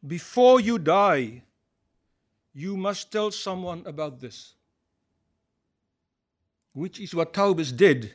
before 0.07 0.61
you 0.61 0.79
die, 0.79 1.43
you 2.53 2.77
must 2.77 3.11
tell 3.11 3.31
someone 3.31 3.83
about 3.85 4.21
this. 4.21 4.53
Which 6.71 7.01
is 7.01 7.13
what 7.13 7.33
Taubes 7.33 7.75
did, 7.75 8.13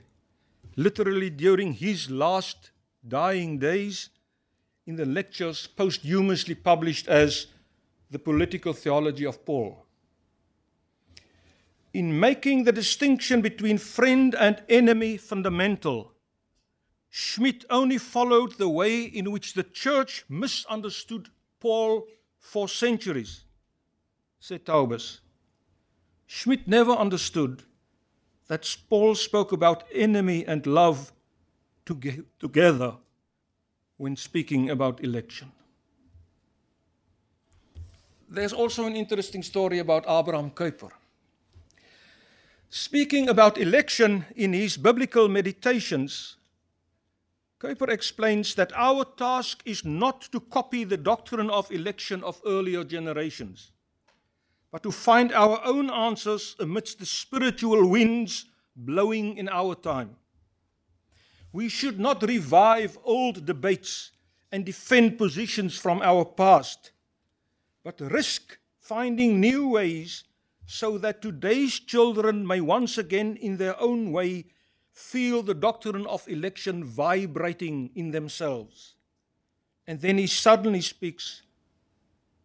literally 0.76 1.28
during 1.28 1.74
his 1.74 2.10
last 2.10 2.70
dying 3.06 3.58
days 3.58 4.08
in 4.86 4.96
the 4.96 5.04
lectures 5.04 5.66
posthumously 5.66 6.54
published 6.54 7.06
as 7.06 7.48
The 8.10 8.18
Political 8.18 8.72
Theology 8.72 9.26
of 9.26 9.44
Paul 9.44 9.84
in 11.92 12.18
making 12.18 12.64
the 12.64 12.72
distinction 12.72 13.42
between 13.42 13.76
friend 13.76 14.34
and 14.36 14.62
enemy 14.70 15.18
fundamental, 15.18 16.14
Schmitt 17.10 17.64
only 17.68 17.98
followed 17.98 18.52
the 18.56 18.68
way 18.68 19.02
in 19.02 19.32
which 19.32 19.54
the 19.54 19.64
church 19.64 20.24
misunderstood 20.28 21.28
Paul 21.58 22.06
for 22.38 22.68
centuries, 22.68 23.44
said 24.38 24.64
Taubes. 24.64 25.20
Schmitt 26.26 26.68
never 26.68 26.92
understood 26.92 27.64
that 28.46 28.76
Paul 28.88 29.16
spoke 29.16 29.50
about 29.52 29.84
enemy 29.92 30.44
and 30.46 30.64
love 30.66 31.12
together 32.38 32.96
when 33.96 34.14
speaking 34.16 34.70
about 34.70 35.02
election. 35.02 35.50
There's 38.28 38.52
also 38.52 38.86
an 38.86 38.94
interesting 38.94 39.42
story 39.42 39.80
about 39.80 40.04
Abraham 40.08 40.50
Kuyper. 40.52 40.90
Speaking 42.70 43.28
about 43.28 43.58
election 43.58 44.24
in 44.36 44.52
his 44.52 44.76
biblical 44.76 45.28
meditations, 45.28 46.36
Kuyper 47.60 47.90
explains 47.90 48.54
that 48.54 48.72
our 48.74 49.04
task 49.04 49.60
is 49.66 49.84
not 49.84 50.22
to 50.32 50.40
copy 50.40 50.82
the 50.82 50.96
doctrine 50.96 51.50
of 51.50 51.70
election 51.70 52.24
of 52.24 52.40
earlier 52.46 52.84
generations, 52.84 53.72
but 54.72 54.82
to 54.82 54.90
find 54.90 55.30
our 55.32 55.60
own 55.64 55.90
answers 55.90 56.56
amidst 56.58 57.00
the 57.00 57.06
spiritual 57.06 57.86
winds 57.86 58.46
blowing 58.74 59.36
in 59.36 59.46
our 59.50 59.74
time. 59.74 60.16
We 61.52 61.68
should 61.68 62.00
not 62.00 62.22
revive 62.22 62.96
old 63.04 63.44
debates 63.44 64.12
and 64.50 64.64
defend 64.64 65.18
positions 65.18 65.76
from 65.76 66.00
our 66.00 66.24
past, 66.24 66.92
but 67.84 68.00
risk 68.00 68.56
finding 68.78 69.38
new 69.38 69.68
ways 69.68 70.24
so 70.64 70.96
that 70.96 71.20
today's 71.20 71.78
children 71.78 72.46
may 72.46 72.62
once 72.62 72.96
again, 72.96 73.36
in 73.36 73.58
their 73.58 73.78
own 73.78 74.12
way, 74.12 74.46
feel 75.00 75.42
the 75.42 75.54
doctrine 75.54 76.06
of 76.06 76.28
election 76.28 76.84
vibrating 76.84 77.90
in 77.94 78.10
themselves. 78.10 78.94
And 79.86 80.00
then 80.00 80.18
he 80.18 80.26
suddenly 80.26 80.80
speaks 80.80 81.42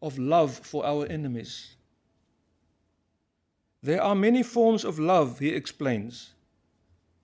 of 0.02 0.18
love 0.18 0.54
for 0.54 0.86
our 0.86 1.06
enemies. 1.08 1.76
There 3.84 4.02
are 4.02 4.16
many 4.16 4.42
forms 4.42 4.84
of 4.84 4.98
love, 4.98 5.40
he 5.40 5.50
explains, 5.50 6.34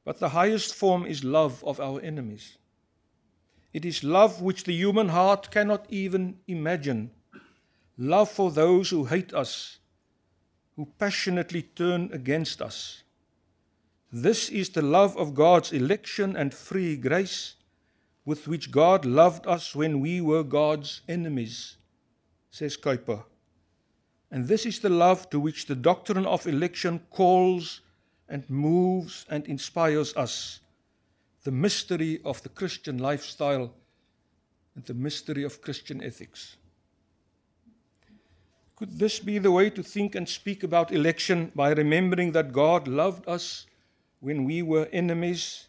but 0.05 0.19
the 0.19 0.29
highest 0.29 0.75
form 0.75 1.05
is 1.05 1.23
love 1.23 1.63
of 1.63 1.79
our 1.79 1.99
enemies. 2.01 2.57
It 3.73 3.85
is 3.85 4.03
love 4.03 4.41
which 4.41 4.65
the 4.65 4.73
human 4.73 5.09
heart 5.09 5.49
cannot 5.49 5.85
even 5.89 6.37
imagine. 6.47 7.11
Love 7.97 8.29
for 8.29 8.51
those 8.51 8.89
who 8.89 9.05
hate 9.05 9.33
us 9.33 9.77
who 10.75 10.87
passionately 10.97 11.61
turn 11.61 12.09
against 12.11 12.61
us. 12.61 13.03
This 14.11 14.49
is 14.49 14.69
the 14.69 14.81
love 14.81 15.15
of 15.15 15.33
God's 15.33 15.71
election 15.71 16.35
and 16.35 16.53
free 16.53 16.97
grace 16.97 17.55
with 18.25 18.47
which 18.47 18.69
God 18.69 19.05
loved 19.05 19.47
us 19.47 19.73
when 19.73 20.01
we 20.01 20.19
were 20.19 20.43
God's 20.43 21.01
enemies, 21.07 21.77
says 22.49 22.75
Kuyper. 22.75 23.23
And 24.29 24.47
this 24.47 24.65
is 24.65 24.79
the 24.79 24.89
love 24.89 25.29
to 25.29 25.39
which 25.39 25.65
the 25.65 25.75
doctrine 25.75 26.25
of 26.25 26.45
election 26.45 26.99
calls 27.09 27.81
and 28.27 28.49
moves 28.49 29.25
and 29.29 29.45
inspires 29.47 30.15
us. 30.15 30.59
The 31.43 31.51
mystery 31.51 32.21
of 32.23 32.41
the 32.43 32.49
Christian 32.49 32.97
lifestyle 32.97 33.73
and 34.75 34.85
the 34.85 34.93
mystery 34.93 35.43
of 35.43 35.61
Christian 35.61 36.03
ethics. 36.03 36.57
Could 38.75 38.99
this 38.99 39.19
be 39.19 39.37
the 39.37 39.51
way 39.51 39.69
to 39.69 39.83
think 39.83 40.15
and 40.15 40.27
speak 40.27 40.63
about 40.63 40.91
election 40.91 41.51
by 41.55 41.71
remembering 41.71 42.31
that 42.33 42.51
God 42.51 42.87
loved 42.87 43.27
us 43.27 43.67
when 44.21 44.45
we 44.45 44.61
were 44.61 44.87
enemies 44.93 45.67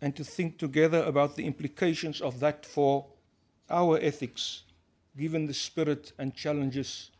and 0.00 0.16
to 0.16 0.24
think 0.24 0.58
together 0.58 1.04
about 1.04 1.36
the 1.36 1.46
implications 1.46 2.20
of 2.20 2.40
that 2.40 2.66
for 2.66 3.06
our 3.68 3.98
ethics, 4.00 4.64
given 5.16 5.46
the 5.46 5.54
spirit 5.54 6.12
and 6.18 6.34
challenges 6.34 7.10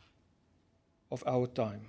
of 1.10 1.22
our 1.26 1.46
time? 1.46 1.82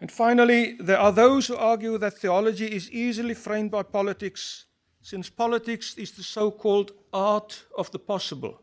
And 0.00 0.10
finally, 0.10 0.76
there 0.80 0.98
are 0.98 1.12
those 1.12 1.48
who 1.48 1.56
argue 1.56 1.98
that 1.98 2.14
theology 2.14 2.66
is 2.66 2.90
easily 2.90 3.34
framed 3.34 3.70
by 3.70 3.82
politics, 3.82 4.64
since 5.02 5.28
politics 5.28 5.94
is 5.98 6.12
the 6.12 6.22
so 6.22 6.50
called 6.50 6.92
art 7.12 7.64
of 7.76 7.90
the 7.90 7.98
possible. 7.98 8.62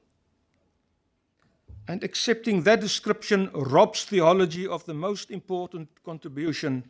And 1.88 2.04
accepting 2.04 2.64
that 2.64 2.82
description 2.82 3.50
robs 3.54 4.06
theology 4.06 4.66
of 4.66 4.86
the 4.86 4.94
most 4.94 5.30
important 5.30 5.90
contribution 6.04 6.84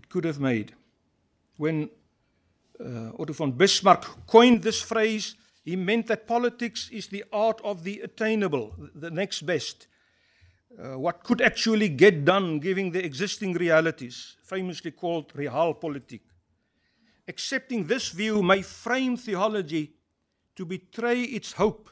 it 0.00 0.08
could 0.08 0.24
have 0.24 0.40
made. 0.40 0.72
When 1.58 1.90
uh, 2.80 3.12
Otto 3.18 3.34
von 3.34 3.52
Bismarck 3.52 4.26
coined 4.26 4.62
this 4.62 4.80
phrase, 4.80 5.34
he 5.62 5.76
meant 5.76 6.06
that 6.06 6.26
politics 6.26 6.88
is 6.90 7.08
the 7.08 7.24
art 7.32 7.60
of 7.62 7.84
the 7.84 8.00
attainable, 8.00 8.74
the 8.94 9.10
next 9.10 9.42
best. 9.42 9.86
Uh, 10.78 10.98
what 10.98 11.22
could 11.22 11.42
actually 11.42 11.90
get 11.90 12.24
done 12.24 12.60
given 12.60 12.92
the 12.92 13.04
existing 13.04 13.52
realities, 13.52 14.36
famously 14.42 14.90
called 14.90 15.34
realpolitik. 15.34 16.22
Accepting 17.28 17.86
this 17.86 18.08
view 18.08 18.42
may 18.42 18.62
frame 18.62 19.16
theology 19.18 19.92
to 20.56 20.64
betray 20.64 21.22
its 21.22 21.52
hope 21.52 21.90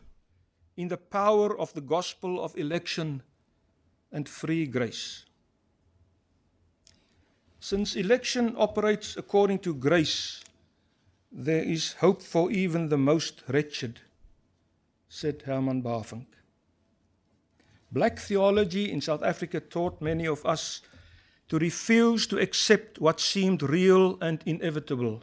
in 0.77 0.89
the 0.89 0.97
power 0.97 1.59
of 1.59 1.75
the 1.75 1.83
gospel 1.83 2.43
of 2.43 2.57
election 2.57 3.23
and 4.11 4.27
free 4.29 4.67
grace. 4.67 5.28
Since 7.61 7.97
election 7.97 8.55
operates 8.57 9.17
according 9.17 9.59
to 9.61 9.75
grace, 9.75 10.43
there 11.33 11.63
is 11.63 11.95
hope 11.95 12.23
for 12.23 12.51
even 12.51 12.89
the 12.89 12.99
most 12.99 13.43
wretched, 13.49 14.01
said 15.09 15.43
Herman 15.43 15.83
Bavinck. 15.83 16.27
Black 17.91 18.19
theology 18.19 18.93
in 18.93 19.01
South 19.01 19.23
Africa 19.23 19.61
taught 19.61 20.01
many 20.01 20.27
of 20.27 20.45
us 20.47 20.83
to 21.49 21.59
refuse 21.59 22.27
to 22.27 22.39
accept 22.39 23.01
what 23.01 23.21
seemed 23.21 23.63
real 23.63 24.19
and 24.21 24.43
inevitable, 24.47 25.23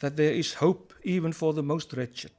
that 0.00 0.16
there 0.16 0.32
is 0.32 0.54
hope 0.54 0.92
even 1.02 1.32
for 1.32 1.52
the 1.52 1.62
most 1.62 1.92
wretched. 1.94 2.32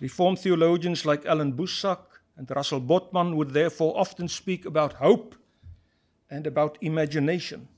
Reformed 0.00 0.38
theologians 0.38 1.04
like 1.04 1.26
Allan 1.26 1.52
Boesak 1.52 1.98
and 2.36 2.50
Russell 2.50 2.80
Botman 2.80 3.34
would 3.36 3.50
therefore 3.50 3.98
often 3.98 4.28
speak 4.28 4.64
about 4.64 4.94
hope 4.94 5.34
and 6.32 6.46
about 6.46 6.78
imagination. 6.80 7.68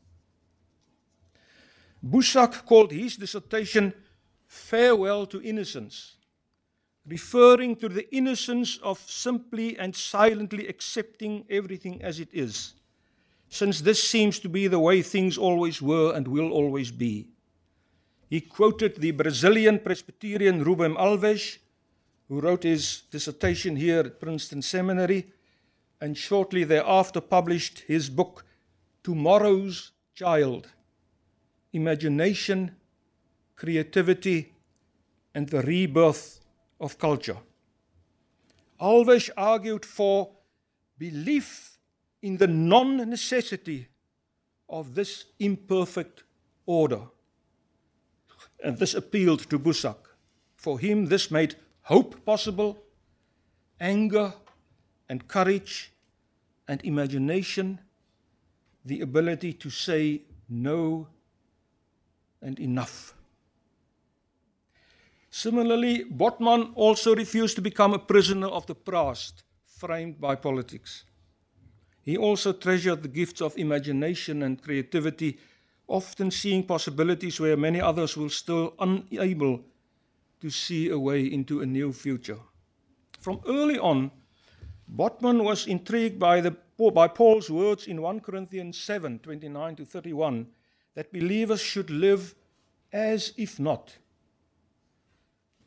Boesak 2.03 2.65
called 2.65 2.93
his 2.93 3.17
dissertation 3.17 3.93
Farewell 4.47 5.27
to 5.27 5.43
Innocence, 5.43 6.17
referring 7.07 7.75
to 7.77 7.89
the 7.89 8.09
innocence 8.15 8.79
of 8.83 8.99
simply 9.11 9.77
and 9.77 9.95
silently 9.95 10.69
accepting 10.69 11.45
everything 11.51 12.01
as 12.03 12.21
it 12.21 12.29
is, 12.33 12.75
since 13.49 13.81
this 13.81 14.03
seems 14.03 14.39
to 14.39 14.49
be 14.49 14.69
the 14.69 14.79
way 14.79 15.03
things 15.03 15.37
always 15.37 15.83
were 15.83 16.15
and 16.15 16.29
will 16.29 16.53
always 16.53 16.93
be. 16.93 17.27
He 18.31 18.41
quoted 18.41 18.97
the 18.97 19.11
Brazilian 19.11 19.81
Presbyterian 19.81 20.65
Rubem 20.65 20.97
Alves, 20.97 21.59
who 22.29 22.41
wrote 22.41 22.63
his 22.63 23.03
dissertation 23.11 23.77
here 23.77 24.01
at 24.01 24.21
Princeton 24.21 24.63
Seminary 24.63 25.27
and 26.01 26.17
shortly 26.17 26.65
thereafter 26.65 27.21
published 27.21 27.81
his 27.87 28.11
book, 28.11 28.45
Tomorrow's 29.03 29.93
Child 30.15 30.69
Imagination, 31.73 32.77
Creativity, 33.57 34.53
and 35.35 35.49
the 35.49 35.63
Rebirth 35.63 36.41
of 36.81 36.99
Culture. 36.99 37.39
Alves 38.81 39.31
argued 39.37 39.85
for 39.85 40.31
belief 40.99 41.79
in 42.23 42.37
the 42.37 42.47
non 42.47 42.97
necessity 42.97 43.89
of 44.69 44.95
this 44.95 45.25
imperfect 45.39 46.23
order. 46.67 47.03
And 48.63 48.79
this 48.79 48.95
appealed 48.95 49.51
to 49.51 49.59
Boesak. 49.59 49.97
For 50.57 50.79
him, 50.79 51.07
this 51.07 51.31
made 51.31 51.57
hope 51.83 52.25
possible, 52.25 52.79
anger 53.79 54.33
and 55.09 55.29
courage 55.29 55.93
and 56.69 56.83
imagination, 56.85 57.81
the 58.85 59.01
ability 59.01 59.53
to 59.53 59.71
say 59.71 60.23
no 60.49 61.07
and 62.41 62.59
enough. 62.59 63.15
Similarly, 65.31 66.05
Botman 66.05 66.73
also 66.77 67.15
refused 67.17 67.57
to 67.57 67.63
become 67.63 67.93
a 67.93 67.99
prisoner 67.99 68.47
of 68.47 68.67
the 68.67 68.75
past 68.75 69.43
framed 69.67 70.21
by 70.21 70.37
politics. 70.37 71.05
He 72.03 72.17
also 72.17 72.53
treasured 72.53 73.03
the 73.03 73.09
gifts 73.09 73.41
of 73.41 73.59
imagination 73.59 74.43
and 74.43 74.63
creativity, 74.63 75.39
often 75.89 76.31
seeing 76.31 76.63
possibilities 76.63 77.41
where 77.41 77.57
many 77.57 77.81
others 77.81 78.17
were 78.17 78.29
still 78.29 78.75
unable 78.79 79.65
to 80.41 80.51
see 80.51 80.91
a 80.91 80.99
way 80.99 81.25
into 81.25 81.63
a 81.63 81.67
new 81.67 81.93
future. 81.93 82.39
From 83.19 83.41
early 83.49 83.79
on, 83.79 84.11
Botman 84.93 85.43
was 85.43 85.66
intrigued 85.66 86.18
by, 86.18 86.41
the, 86.41 86.57
by 86.93 87.09
Paul's 87.09 87.51
words 87.51 87.87
in 87.87 88.01
1 88.03 88.20
Corinthians 88.20 88.78
7 88.78 89.18
29 89.18 89.76
to 89.76 89.85
31 89.85 90.47
that 90.95 91.12
believers 91.12 91.61
should 91.61 91.91
live 91.91 92.35
as 92.93 93.32
if 93.37 93.59
not. 93.59 93.97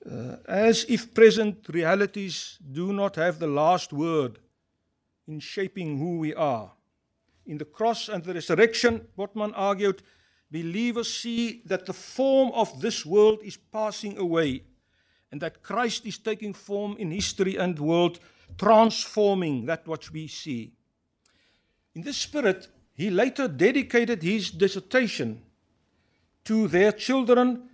Uh, 0.09 0.37
as 0.47 0.85
if 0.87 1.13
present 1.13 1.67
realities 1.69 2.57
do 2.71 2.93
not 2.93 3.17
have 3.17 3.39
the 3.39 3.47
last 3.47 3.91
word 3.91 4.39
in 5.27 5.39
shaping 5.39 5.97
who 5.97 6.17
we 6.17 6.33
are. 6.33 6.71
In 7.45 7.57
the 7.57 7.65
cross 7.65 8.07
and 8.07 8.23
the 8.23 8.33
resurrection, 8.33 9.05
Botman 9.17 9.51
argued, 9.55 10.01
believers 10.49 11.13
see 11.13 11.61
that 11.65 11.85
the 11.85 11.93
form 11.93 12.51
of 12.53 12.79
this 12.79 13.05
world 13.05 13.39
is 13.43 13.57
passing 13.57 14.17
away 14.17 14.63
and 15.31 15.41
that 15.41 15.61
Christ 15.61 16.05
is 16.05 16.17
taking 16.17 16.53
form 16.53 16.95
in 16.97 17.11
history 17.11 17.57
and 17.57 17.77
world, 17.77 18.19
transforming 18.57 19.65
that 19.65 19.87
which 19.87 20.11
we 20.11 20.27
see. 20.27 20.73
In 21.93 22.01
this 22.01 22.17
spirit, 22.17 22.67
he 22.93 23.09
later 23.09 23.47
dedicated 23.47 24.23
his 24.23 24.51
dissertation 24.51 25.41
to 26.45 26.67
their 26.67 26.91
children 26.91 27.69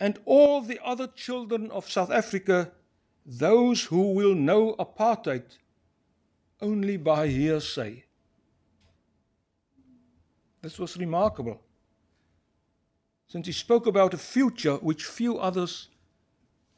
and 0.00 0.18
all 0.24 0.60
the 0.60 0.80
other 0.84 1.06
children 1.06 1.70
of 1.70 1.90
South 1.90 2.10
Africa, 2.10 2.72
those 3.24 3.84
who 3.84 4.12
will 4.12 4.34
know 4.34 4.74
apartheid 4.78 5.44
only 6.60 6.96
by 6.96 7.28
hearsay. 7.28 8.04
This 10.62 10.78
was 10.78 10.96
remarkable, 10.96 11.60
since 13.28 13.46
he 13.46 13.52
spoke 13.52 13.86
about 13.86 14.14
a 14.14 14.18
future 14.18 14.76
which 14.76 15.04
few 15.04 15.38
others 15.38 15.88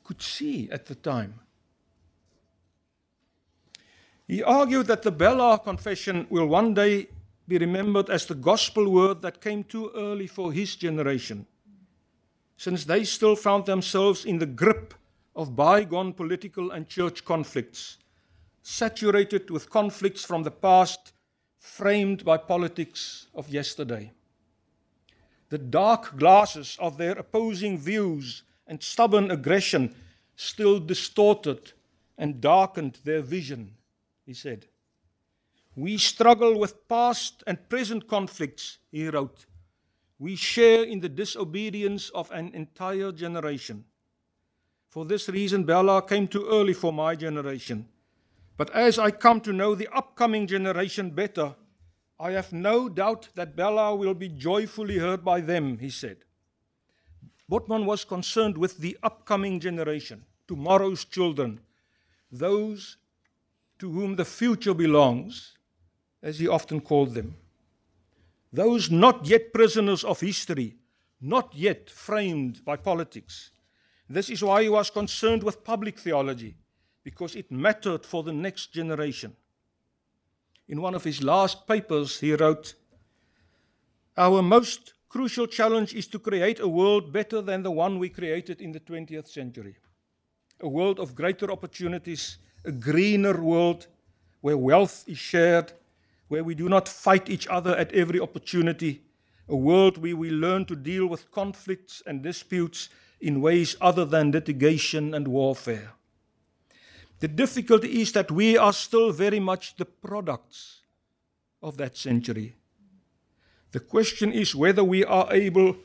could 0.05 0.21
see 0.21 0.69
at 0.71 0.87
the 0.87 0.95
time. 0.95 1.41
He 4.29 4.43
argued 4.43 4.87
that 4.89 5.03
the 5.03 5.11
Belhar 5.11 5.65
Confession 5.65 6.27
will 6.29 6.47
one 6.47 6.75
day 6.75 7.09
be 7.49 7.57
remembered 7.57 8.11
as 8.11 8.27
the 8.27 8.35
gospel 8.35 8.91
word 8.91 9.23
that 9.23 9.41
came 9.41 9.65
too 9.65 9.91
early 9.97 10.27
for 10.27 10.53
his 10.53 10.77
generation, 10.77 11.47
since 12.59 12.85
they 12.85 13.05
still 13.05 13.35
found 13.35 13.65
themselves 13.65 14.27
in 14.27 14.39
the 14.39 14.45
grip 14.47 14.93
of 15.35 15.57
bygone 15.57 16.13
political 16.13 16.71
and 16.73 16.89
church 16.89 17.25
conflicts, 17.25 17.97
saturated 18.63 19.49
with 19.49 19.71
conflicts 19.71 20.25
from 20.25 20.43
the 20.43 20.51
past, 20.51 21.13
framed 21.59 22.23
by 22.23 22.37
politics 22.37 23.29
of 23.35 23.49
yesterday. 23.49 24.13
The 25.49 25.57
dark 25.57 26.19
glasses 26.19 26.77
of 26.79 26.99
their 26.99 27.13
opposing 27.13 27.79
views 27.79 28.43
and 28.67 28.83
stubborn 28.83 29.31
aggression 29.31 29.95
still 30.37 30.79
distorted 30.79 31.73
and 32.19 32.43
darkened 32.43 32.99
their 33.05 33.23
vision, 33.23 33.73
he 34.29 34.35
said. 34.35 34.67
We 35.75 35.97
struggle 35.97 36.59
with 36.59 36.87
past 36.87 37.43
and 37.47 37.67
present 37.71 38.07
conflicts, 38.07 38.77
he 38.93 39.09
wrote. 39.09 39.47
We 40.19 40.37
share 40.37 40.85
in 40.85 41.01
the 41.01 41.09
disobedience 41.09 42.11
of 42.11 42.31
an 42.31 42.51
entire 42.53 43.11
generation. 43.11 43.87
For 44.91 45.07
this 45.07 45.31
reason, 45.31 45.65
Belhar 45.65 46.07
came 46.07 46.29
too 46.29 46.47
early 46.47 46.75
for 46.75 46.93
my 46.93 47.15
generation. 47.17 47.89
But 48.59 48.69
as 48.75 48.99
I 48.99 49.13
come 49.13 49.41
to 49.41 49.53
know 49.53 49.75
the 49.75 49.89
upcoming 49.97 50.47
generation 50.47 51.09
better, 51.09 51.55
I 52.21 52.33
have 52.33 52.53
no 52.53 52.91
doubt 52.91 53.31
that 53.35 53.57
Belhar 53.57 53.97
will 53.97 54.15
be 54.15 54.29
joyfully 54.29 54.99
heard 54.99 55.25
by 55.25 55.41
them, 55.41 55.79
he 55.79 55.89
said. 55.89 56.19
Botman 57.51 57.87
was 57.87 58.05
concerned 58.05 58.59
with 58.59 58.77
the 58.77 58.99
upcoming 59.03 59.59
generation, 59.59 60.27
tomorrow's 60.47 61.07
children, 61.07 61.61
those 62.31 62.99
to 63.79 63.91
whom 63.91 64.17
the 64.17 64.25
future 64.25 64.75
belongs, 64.75 65.57
as 66.23 66.39
he 66.39 66.49
often 66.49 66.81
called 66.81 67.15
them. 67.15 67.37
Those 68.53 68.91
not 68.91 69.27
yet 69.27 69.53
prisoners 69.53 70.05
of 70.05 70.21
history, 70.21 70.77
not 71.21 71.55
yet 71.55 71.91
framed 71.91 72.65
by 72.65 72.77
politics. 72.77 73.51
This 74.09 74.31
is 74.31 74.43
why 74.43 74.63
he 74.63 74.69
was 74.69 74.91
concerned 74.91 75.43
with 75.43 75.65
public 75.65 75.99
theology, 75.99 76.57
because 77.05 77.37
it 77.37 77.51
mattered 77.51 78.07
for 78.07 78.23
the 78.23 78.33
next 78.33 78.73
generation. 78.73 79.37
In 80.69 80.81
one 80.81 80.95
of 80.95 81.05
his 81.05 81.23
last 81.23 81.67
papers, 81.67 82.21
he 82.21 82.35
wrote 82.35 82.75
Our 84.17 84.43
most 84.43 84.95
crucial 85.09 85.47
challenge 85.47 85.95
is 85.95 86.07
to 86.09 86.19
create 86.19 86.61
a 86.61 86.69
world 86.69 87.13
better 87.13 87.41
than 87.41 87.63
the 87.63 87.71
one 87.71 87.99
we 87.99 88.09
created 88.09 88.61
in 88.61 88.73
the 88.73 88.81
20th 88.81 89.29
century. 89.29 89.77
A 90.61 90.69
world 90.69 90.99
of 90.99 91.15
greater 91.15 91.51
opportunities, 91.51 92.39
a 92.69 92.73
greener 92.73 93.41
world 93.41 93.87
where 94.43 94.59
wealth 94.59 95.05
is 95.09 95.19
shared, 95.19 95.73
where 96.29 96.45
we 96.45 96.55
do 96.55 96.69
not 96.69 96.87
fight 96.87 97.29
each 97.31 97.49
other 97.49 97.75
at 97.75 97.91
every 97.93 98.21
opportunity, 98.21 99.03
a 99.49 99.57
world 99.57 99.97
where 99.97 100.15
we 100.15 100.31
learn 100.31 100.67
to 100.67 100.77
deal 100.77 101.07
with 101.07 101.33
conflicts 101.33 102.03
and 102.07 102.23
disputes 102.23 102.91
in 103.21 103.41
ways 103.41 103.75
other 103.81 104.05
than 104.05 104.31
litigation 104.31 105.15
and 105.15 105.27
warfare. 105.27 105.95
The 107.21 107.29
difficulty 107.29 108.03
is 108.03 108.13
that 108.13 108.31
we 108.31 108.59
are 108.59 108.75
still 108.75 109.11
very 109.13 109.41
much 109.41 109.77
the 109.77 109.87
products 109.87 110.83
of 111.63 111.79
that 111.79 111.97
century. 111.97 112.55
The 113.73 113.81
question 113.81 114.31
is 114.31 114.55
whether 114.55 114.85
we 114.85 115.05
are 115.05 115.33
able 115.33 115.77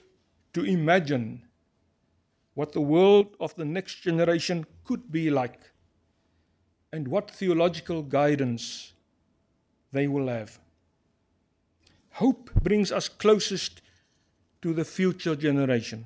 to 0.53 0.63
imagine 0.63 1.43
what 2.53 2.73
the 2.73 2.81
world 2.81 3.35
of 3.39 3.55
the 3.55 3.65
next 3.65 4.01
generation 4.01 4.65
could 4.83 5.11
be 5.11 5.31
like 5.31 5.72
and 6.93 7.07
what 7.07 7.31
theological 7.31 8.03
guidance 8.03 8.93
they 9.91 10.07
will 10.07 10.27
have. 10.27 10.59
Hope 12.11 12.53
brings 12.53 12.91
us 12.91 13.09
closest 13.09 13.81
to 14.61 14.73
the 14.73 14.85
future 14.85 15.35
generation. 15.35 16.05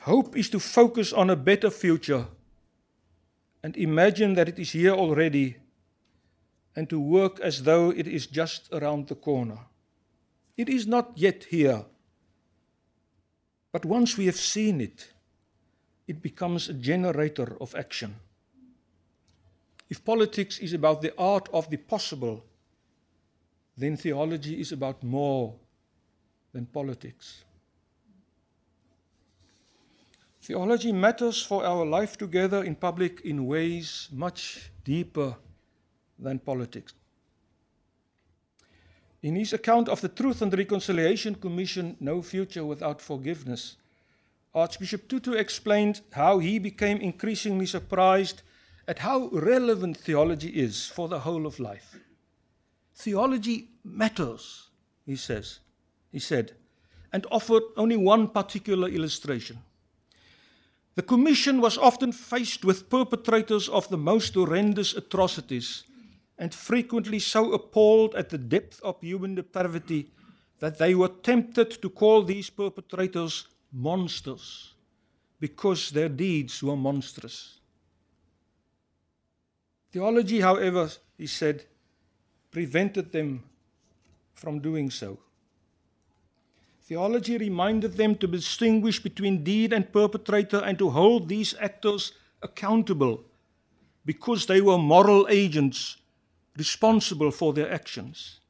Hope 0.00 0.36
is 0.36 0.50
to 0.50 0.60
focus 0.60 1.14
on 1.14 1.30
a 1.30 1.36
better 1.36 1.70
future 1.70 2.26
and 3.62 3.74
imagine 3.78 4.34
that 4.34 4.50
it 4.50 4.58
is 4.58 4.72
here 4.72 4.92
already 4.92 5.56
and 6.76 6.88
to 6.90 7.00
work 7.00 7.40
as 7.40 7.62
though 7.62 7.90
it 7.90 8.06
is 8.06 8.26
just 8.26 8.68
around 8.70 9.08
the 9.08 9.14
corner. 9.14 9.60
It 10.58 10.68
is 10.68 10.86
not 10.86 11.12
yet 11.16 11.44
here, 11.44 11.86
but 13.72 13.86
once 13.86 14.18
we 14.18 14.26
have 14.26 14.36
seen 14.36 14.82
it, 14.82 15.08
it 16.06 16.20
becomes 16.20 16.68
a 16.68 16.74
generator 16.74 17.56
of 17.62 17.74
action. 17.74 18.16
If 19.88 20.04
politics 20.04 20.58
is 20.58 20.72
about 20.74 21.00
the 21.00 21.14
art 21.16 21.48
of 21.52 21.70
the 21.70 21.78
possible, 21.78 22.44
then 23.76 23.96
theology 23.96 24.60
is 24.60 24.72
about 24.72 25.02
more 25.02 25.54
than 26.52 26.66
politics. 26.66 27.44
Theology 30.42 30.92
matters 30.92 31.42
for 31.42 31.64
our 31.64 31.84
life 31.84 32.16
together 32.16 32.64
in 32.64 32.74
public 32.74 33.20
in 33.20 33.46
ways 33.46 34.08
much 34.10 34.70
deeper 34.84 35.36
than 36.18 36.38
politics. 36.38 36.94
In 39.22 39.36
his 39.36 39.52
account 39.52 39.88
of 39.88 40.00
the 40.00 40.08
Truth 40.08 40.42
and 40.42 40.56
Reconciliation 40.56 41.34
Commission, 41.34 41.96
No 42.00 42.22
Future 42.22 42.64
Without 42.64 43.00
Forgiveness, 43.00 43.76
Archbishop 44.54 45.08
Tutu 45.08 45.32
explained 45.32 46.00
how 46.12 46.38
he 46.38 46.58
became 46.58 46.98
increasingly 46.98 47.66
surprised 47.66 48.42
at 48.88 49.00
how 49.00 49.28
relevant 49.28 49.98
theology 49.98 50.48
is 50.48 50.86
for 50.86 51.08
the 51.08 51.20
whole 51.20 51.46
of 51.46 51.60
life. 51.60 52.00
Theology 52.94 53.68
matters, 53.84 54.70
he 55.04 55.14
says, 55.14 55.60
he 56.10 56.18
said, 56.18 56.52
and 57.12 57.26
offered 57.30 57.62
only 57.76 57.98
one 57.98 58.28
particular 58.28 58.88
illustration. 58.88 59.58
The 60.94 61.02
Commission 61.02 61.60
was 61.60 61.76
often 61.76 62.12
faced 62.12 62.64
with 62.64 62.88
perpetrators 62.88 63.68
of 63.68 63.88
the 63.88 63.98
most 63.98 64.34
horrendous 64.34 64.94
atrocities 64.96 65.84
and 66.38 66.54
frequently 66.54 67.18
so 67.18 67.52
appalled 67.52 68.14
at 68.14 68.30
the 68.30 68.38
depth 68.38 68.80
of 68.82 69.00
human 69.02 69.34
depravity 69.34 70.10
that 70.60 70.78
they 70.78 70.94
were 70.94 71.08
tempted 71.22 71.70
to 71.82 71.90
call 71.90 72.22
these 72.22 72.48
perpetrators 72.50 73.48
monsters 73.70 74.72
because 75.40 75.90
their 75.90 76.08
deeds 76.08 76.62
were 76.62 76.76
monstrous. 76.76 77.57
Theology, 79.90 80.40
however, 80.40 80.90
he 81.16 81.26
said, 81.26 81.64
prevented 82.50 83.12
them 83.12 83.42
from 84.34 84.60
doing 84.60 84.90
so. 84.90 85.18
Theology 86.82 87.36
reminded 87.36 87.94
them 87.94 88.16
to 88.16 88.26
distinguish 88.26 89.02
between 89.02 89.44
deed 89.44 89.72
and 89.72 89.92
perpetrator 89.92 90.58
and 90.58 90.78
to 90.78 90.90
hold 90.90 91.28
these 91.28 91.54
actors 91.60 92.12
accountable 92.42 93.24
because 94.06 94.46
they 94.46 94.62
were 94.62 94.78
moral 94.78 95.26
agents 95.28 95.98
responsible 96.56 97.30
for 97.30 97.52
their 97.52 97.70
actions. 97.70 98.40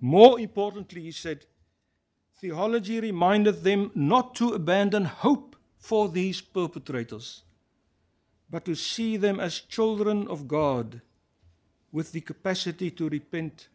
More 0.00 0.38
importantly, 0.38 1.02
he 1.02 1.10
said, 1.12 1.46
theology 2.40 3.00
reminded 3.00 3.64
them 3.64 3.90
not 3.94 4.34
to 4.36 4.50
abandon 4.50 5.04
hope 5.04 5.56
for 5.78 6.08
these 6.08 6.40
perpetrators, 6.40 7.42
but 8.52 8.66
to 8.66 8.74
see 8.74 9.16
them 9.16 9.40
as 9.40 9.60
children 9.60 10.28
of 10.28 10.46
God 10.46 11.00
with 11.90 12.12
the 12.12 12.20
capacity 12.20 12.90
to 12.90 13.08
repent 13.08 13.68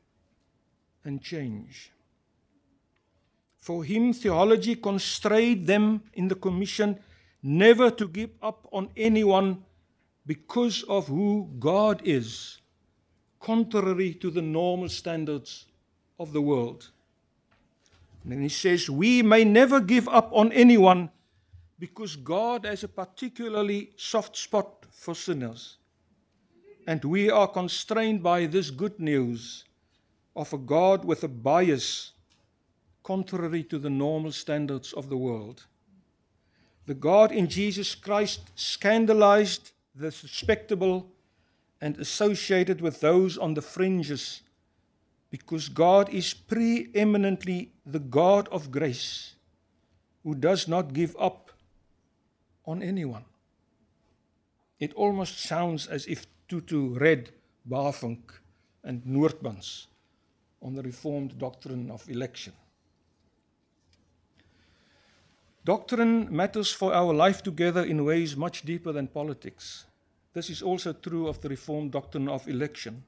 and 1.04 1.20
change. 1.22 1.92
For 3.58 3.84
him, 3.84 4.14
theology 4.14 4.76
constrained 4.76 5.66
them 5.66 6.04
in 6.14 6.28
the 6.28 6.36
commission 6.36 7.00
never 7.42 7.90
to 7.90 8.08
give 8.08 8.30
up 8.42 8.68
on 8.72 8.90
anyone 8.96 9.64
because 10.28 10.84
of 10.84 11.08
who 11.08 11.50
God 11.60 12.02
is 12.06 12.60
contrary 13.40 14.14
to 14.14 14.30
the 14.30 14.42
normal 14.42 14.90
standards 14.90 15.66
of 16.20 16.34
the 16.34 16.42
world. 16.42 16.90
And 18.24 18.32
then 18.32 18.42
he 18.42 18.50
says, 18.50 18.90
We 18.90 19.24
may 19.24 19.44
never 19.44 19.80
give 19.80 20.08
up 20.10 20.30
on 20.34 20.52
anyone 20.52 21.10
because 21.80 22.16
God 22.16 22.66
has 22.66 22.84
a 22.84 22.88
particularly 22.88 23.92
soft 23.96 24.36
spot 24.36 24.86
for 24.90 25.14
sinners. 25.14 25.78
And 26.88 27.04
we 27.04 27.30
are 27.30 27.48
constrained 27.48 28.24
by 28.24 28.46
this 28.46 28.70
good 28.70 29.00
news 29.00 29.66
of 30.36 30.54
a 30.54 30.58
God 30.58 31.06
with 31.06 31.24
a 31.24 31.28
bias 31.28 32.14
contrary 33.04 33.64
to 33.64 33.78
the 33.78 33.90
normal 33.90 34.32
standards 34.32 34.94
of 34.94 35.10
the 35.10 35.18
world. 35.18 35.66
The 36.86 36.94
God 36.94 37.32
in 37.32 37.48
Jesus 37.48 37.96
Christ 37.96 38.52
scandalized 38.56 39.72
the 39.94 40.08
respectable 40.08 41.12
and 41.82 41.98
associated 41.98 42.82
with 42.82 43.02
those 43.02 43.38
on 43.38 43.54
the 43.54 43.62
fringes 43.62 44.42
because 45.30 45.70
God 45.70 46.10
is 46.10 46.34
preeminently 46.34 47.72
the 47.86 48.00
God 48.00 48.48
of 48.50 48.72
grace 48.72 49.36
who 50.24 50.34
does 50.34 50.68
not 50.68 50.94
give 50.94 51.16
up 51.20 51.47
on 52.68 52.84
anyone. 52.84 53.24
It 54.80 54.94
almost 54.94 55.40
sounds 55.40 55.88
as 55.88 56.06
if 56.06 56.28
Tutu 56.48 56.94
read 57.00 57.32
Bavinck 57.68 58.20
and 58.84 59.04
Noordmans 59.06 59.88
on 60.62 60.76
the 60.76 60.84
Reformed 60.84 61.40
doctrine 61.40 61.90
of 61.90 62.08
election. 62.10 62.54
Doctrine 65.66 66.34
matters 66.34 66.72
for 66.72 66.94
our 66.94 67.14
life 67.14 67.44
together 67.44 67.84
in 67.84 68.06
ways 68.06 68.38
much 68.38 68.62
deeper 68.62 68.92
than 68.92 69.08
politics. 69.08 69.86
This 70.34 70.50
is 70.50 70.62
also 70.62 70.94
true 70.94 71.28
of 71.28 71.42
the 71.42 71.50
Reformed 71.50 71.92
doctrine 71.92 72.30
of 72.30 72.48
election. 72.48 73.04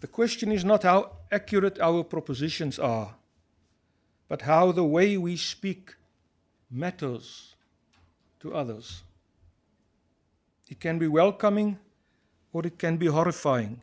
The 0.00 0.06
question 0.06 0.50
is 0.50 0.64
not 0.64 0.82
how 0.82 1.12
accurate 1.30 1.78
our 1.78 2.02
propositions 2.02 2.78
are, 2.78 3.14
but 4.28 4.42
how 4.42 4.72
the 4.72 4.84
way 4.84 5.16
we 5.16 5.36
speak 5.36 5.94
matters 6.70 7.49
to 8.40 8.54
others. 8.54 9.02
It 10.68 10.80
can 10.80 10.98
be 10.98 11.08
welcoming 11.08 11.78
or 12.52 12.66
it 12.66 12.78
can 12.78 12.96
be 12.96 13.06
horrifying. 13.06 13.80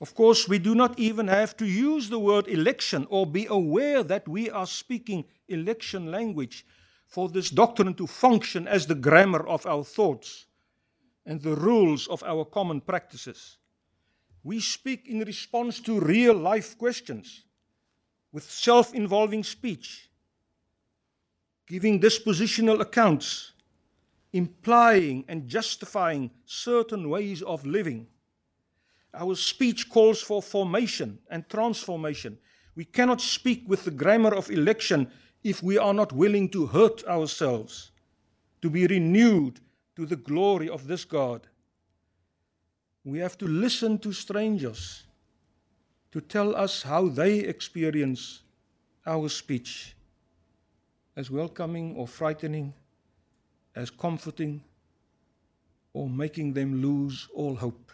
Of 0.00 0.14
course, 0.14 0.48
we 0.48 0.58
do 0.58 0.74
not 0.74 0.98
even 0.98 1.28
have 1.28 1.56
to 1.56 1.66
use 1.66 2.08
the 2.08 2.18
word 2.18 2.48
election 2.48 3.06
or 3.10 3.26
be 3.26 3.46
aware 3.46 4.02
that 4.02 4.28
we 4.28 4.50
are 4.50 4.66
speaking 4.66 5.24
election 5.48 6.10
language 6.10 6.66
for 7.06 7.28
this 7.28 7.50
doctrine 7.50 7.94
to 7.94 8.06
function 8.06 8.66
as 8.66 8.86
the 8.86 8.94
grammar 8.94 9.46
of 9.46 9.64
our 9.66 9.84
thoughts 9.84 10.46
and 11.24 11.40
the 11.40 11.54
rules 11.54 12.06
of 12.08 12.22
our 12.24 12.44
common 12.44 12.80
practices. 12.80 13.56
We 14.42 14.60
speak 14.60 15.06
in 15.08 15.20
response 15.20 15.80
to 15.80 16.00
real 16.00 16.34
life 16.34 16.76
questions 16.76 17.44
with 18.32 18.50
self 18.50 18.92
involving 18.92 19.44
speech, 19.44 20.10
giving 21.66 22.00
dispositional 22.00 22.80
accounts, 22.80 23.52
implying 24.32 25.24
and 25.28 25.48
justifying 25.48 26.30
certain 26.44 27.08
ways 27.08 27.42
of 27.42 27.64
living. 27.64 28.06
Our 29.14 29.34
speech 29.36 29.88
calls 29.88 30.20
for 30.20 30.42
formation 30.42 31.18
and 31.30 31.48
transformation. 31.48 32.38
We 32.74 32.84
cannot 32.84 33.20
speak 33.20 33.64
with 33.68 33.84
the 33.84 33.90
grammar 33.90 34.34
of 34.34 34.50
election 34.50 35.10
if 35.42 35.62
we 35.62 35.78
are 35.78 35.94
not 35.94 36.12
willing 36.12 36.48
to 36.50 36.66
hurt 36.66 37.04
ourselves, 37.04 37.92
to 38.62 38.68
be 38.68 38.86
renewed 38.86 39.60
to 39.96 40.04
the 40.04 40.16
glory 40.16 40.68
of 40.68 40.86
this 40.86 41.04
God. 41.04 41.46
We 43.04 43.18
have 43.18 43.38
to 43.38 43.46
listen 43.46 43.98
to 43.98 44.12
strangers 44.12 45.04
to 46.10 46.20
tell 46.20 46.56
us 46.56 46.82
how 46.82 47.08
they 47.08 47.38
experience 47.38 48.42
our 49.06 49.28
speech 49.28 49.94
as 51.16 51.30
welcoming 51.30 51.94
or 51.96 52.06
frightening, 52.06 52.74
as 53.74 53.90
comforting, 53.90 54.62
or 55.92 56.08
making 56.08 56.52
them 56.52 56.82
lose 56.82 57.28
all 57.34 57.54
hope. 57.54 57.92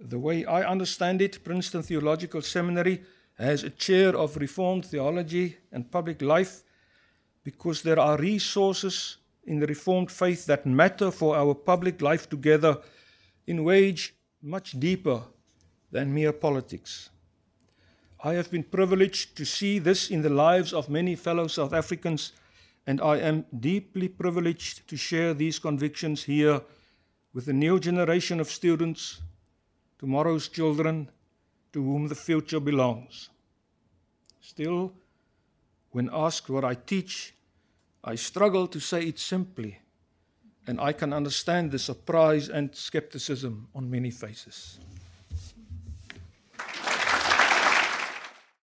The 0.00 0.18
way 0.18 0.44
I 0.44 0.62
understand 0.62 1.20
it, 1.20 1.44
Princeton 1.44 1.82
Theological 1.82 2.40
Seminary 2.40 3.02
has 3.36 3.62
a 3.62 3.70
chair 3.70 4.16
of 4.16 4.36
Reformed 4.36 4.86
theology 4.86 5.56
and 5.70 5.90
public 5.90 6.22
life 6.22 6.62
because 7.44 7.82
there 7.82 7.98
are 7.98 8.16
resources 8.16 9.18
in 9.44 9.58
the 9.58 9.66
Reformed 9.66 10.10
faith 10.10 10.46
that 10.46 10.66
matter 10.66 11.10
for 11.10 11.36
our 11.36 11.54
public 11.54 12.00
life 12.00 12.28
together 12.28 12.78
in 13.46 13.64
ways 13.64 14.12
much 14.42 14.78
deeper 14.78 15.22
than 15.90 16.12
mere 16.12 16.32
politics. 16.32 17.10
I 18.20 18.34
have 18.34 18.50
been 18.50 18.64
privileged 18.64 19.36
to 19.36 19.44
see 19.44 19.78
this 19.78 20.10
in 20.10 20.22
the 20.22 20.28
lives 20.28 20.72
of 20.72 20.88
many 20.88 21.14
fellow 21.14 21.46
South 21.46 21.72
Africans, 21.72 22.32
and 22.86 23.00
I 23.00 23.18
am 23.18 23.44
deeply 23.60 24.08
privileged 24.08 24.88
to 24.88 24.96
share 24.96 25.34
these 25.34 25.60
convictions 25.60 26.24
here 26.24 26.62
with 27.32 27.44
the 27.44 27.52
new 27.52 27.78
generation 27.78 28.40
of 28.40 28.50
students, 28.50 29.20
tomorrow's 29.98 30.48
children, 30.48 31.08
to 31.72 31.82
whom 31.82 32.08
the 32.08 32.16
future 32.16 32.58
belongs. 32.58 33.28
Still, 34.40 34.92
when 35.92 36.10
asked 36.12 36.50
what 36.50 36.64
I 36.64 36.74
teach, 36.74 37.34
I 38.02 38.16
struggle 38.16 38.66
to 38.68 38.80
say 38.80 39.02
it 39.02 39.18
simply, 39.20 39.78
and 40.66 40.80
I 40.80 40.92
can 40.92 41.12
understand 41.12 41.70
the 41.70 41.78
surprise 41.78 42.48
and 42.48 42.74
skepticism 42.74 43.68
on 43.74 43.88
many 43.88 44.10
faces. 44.10 44.80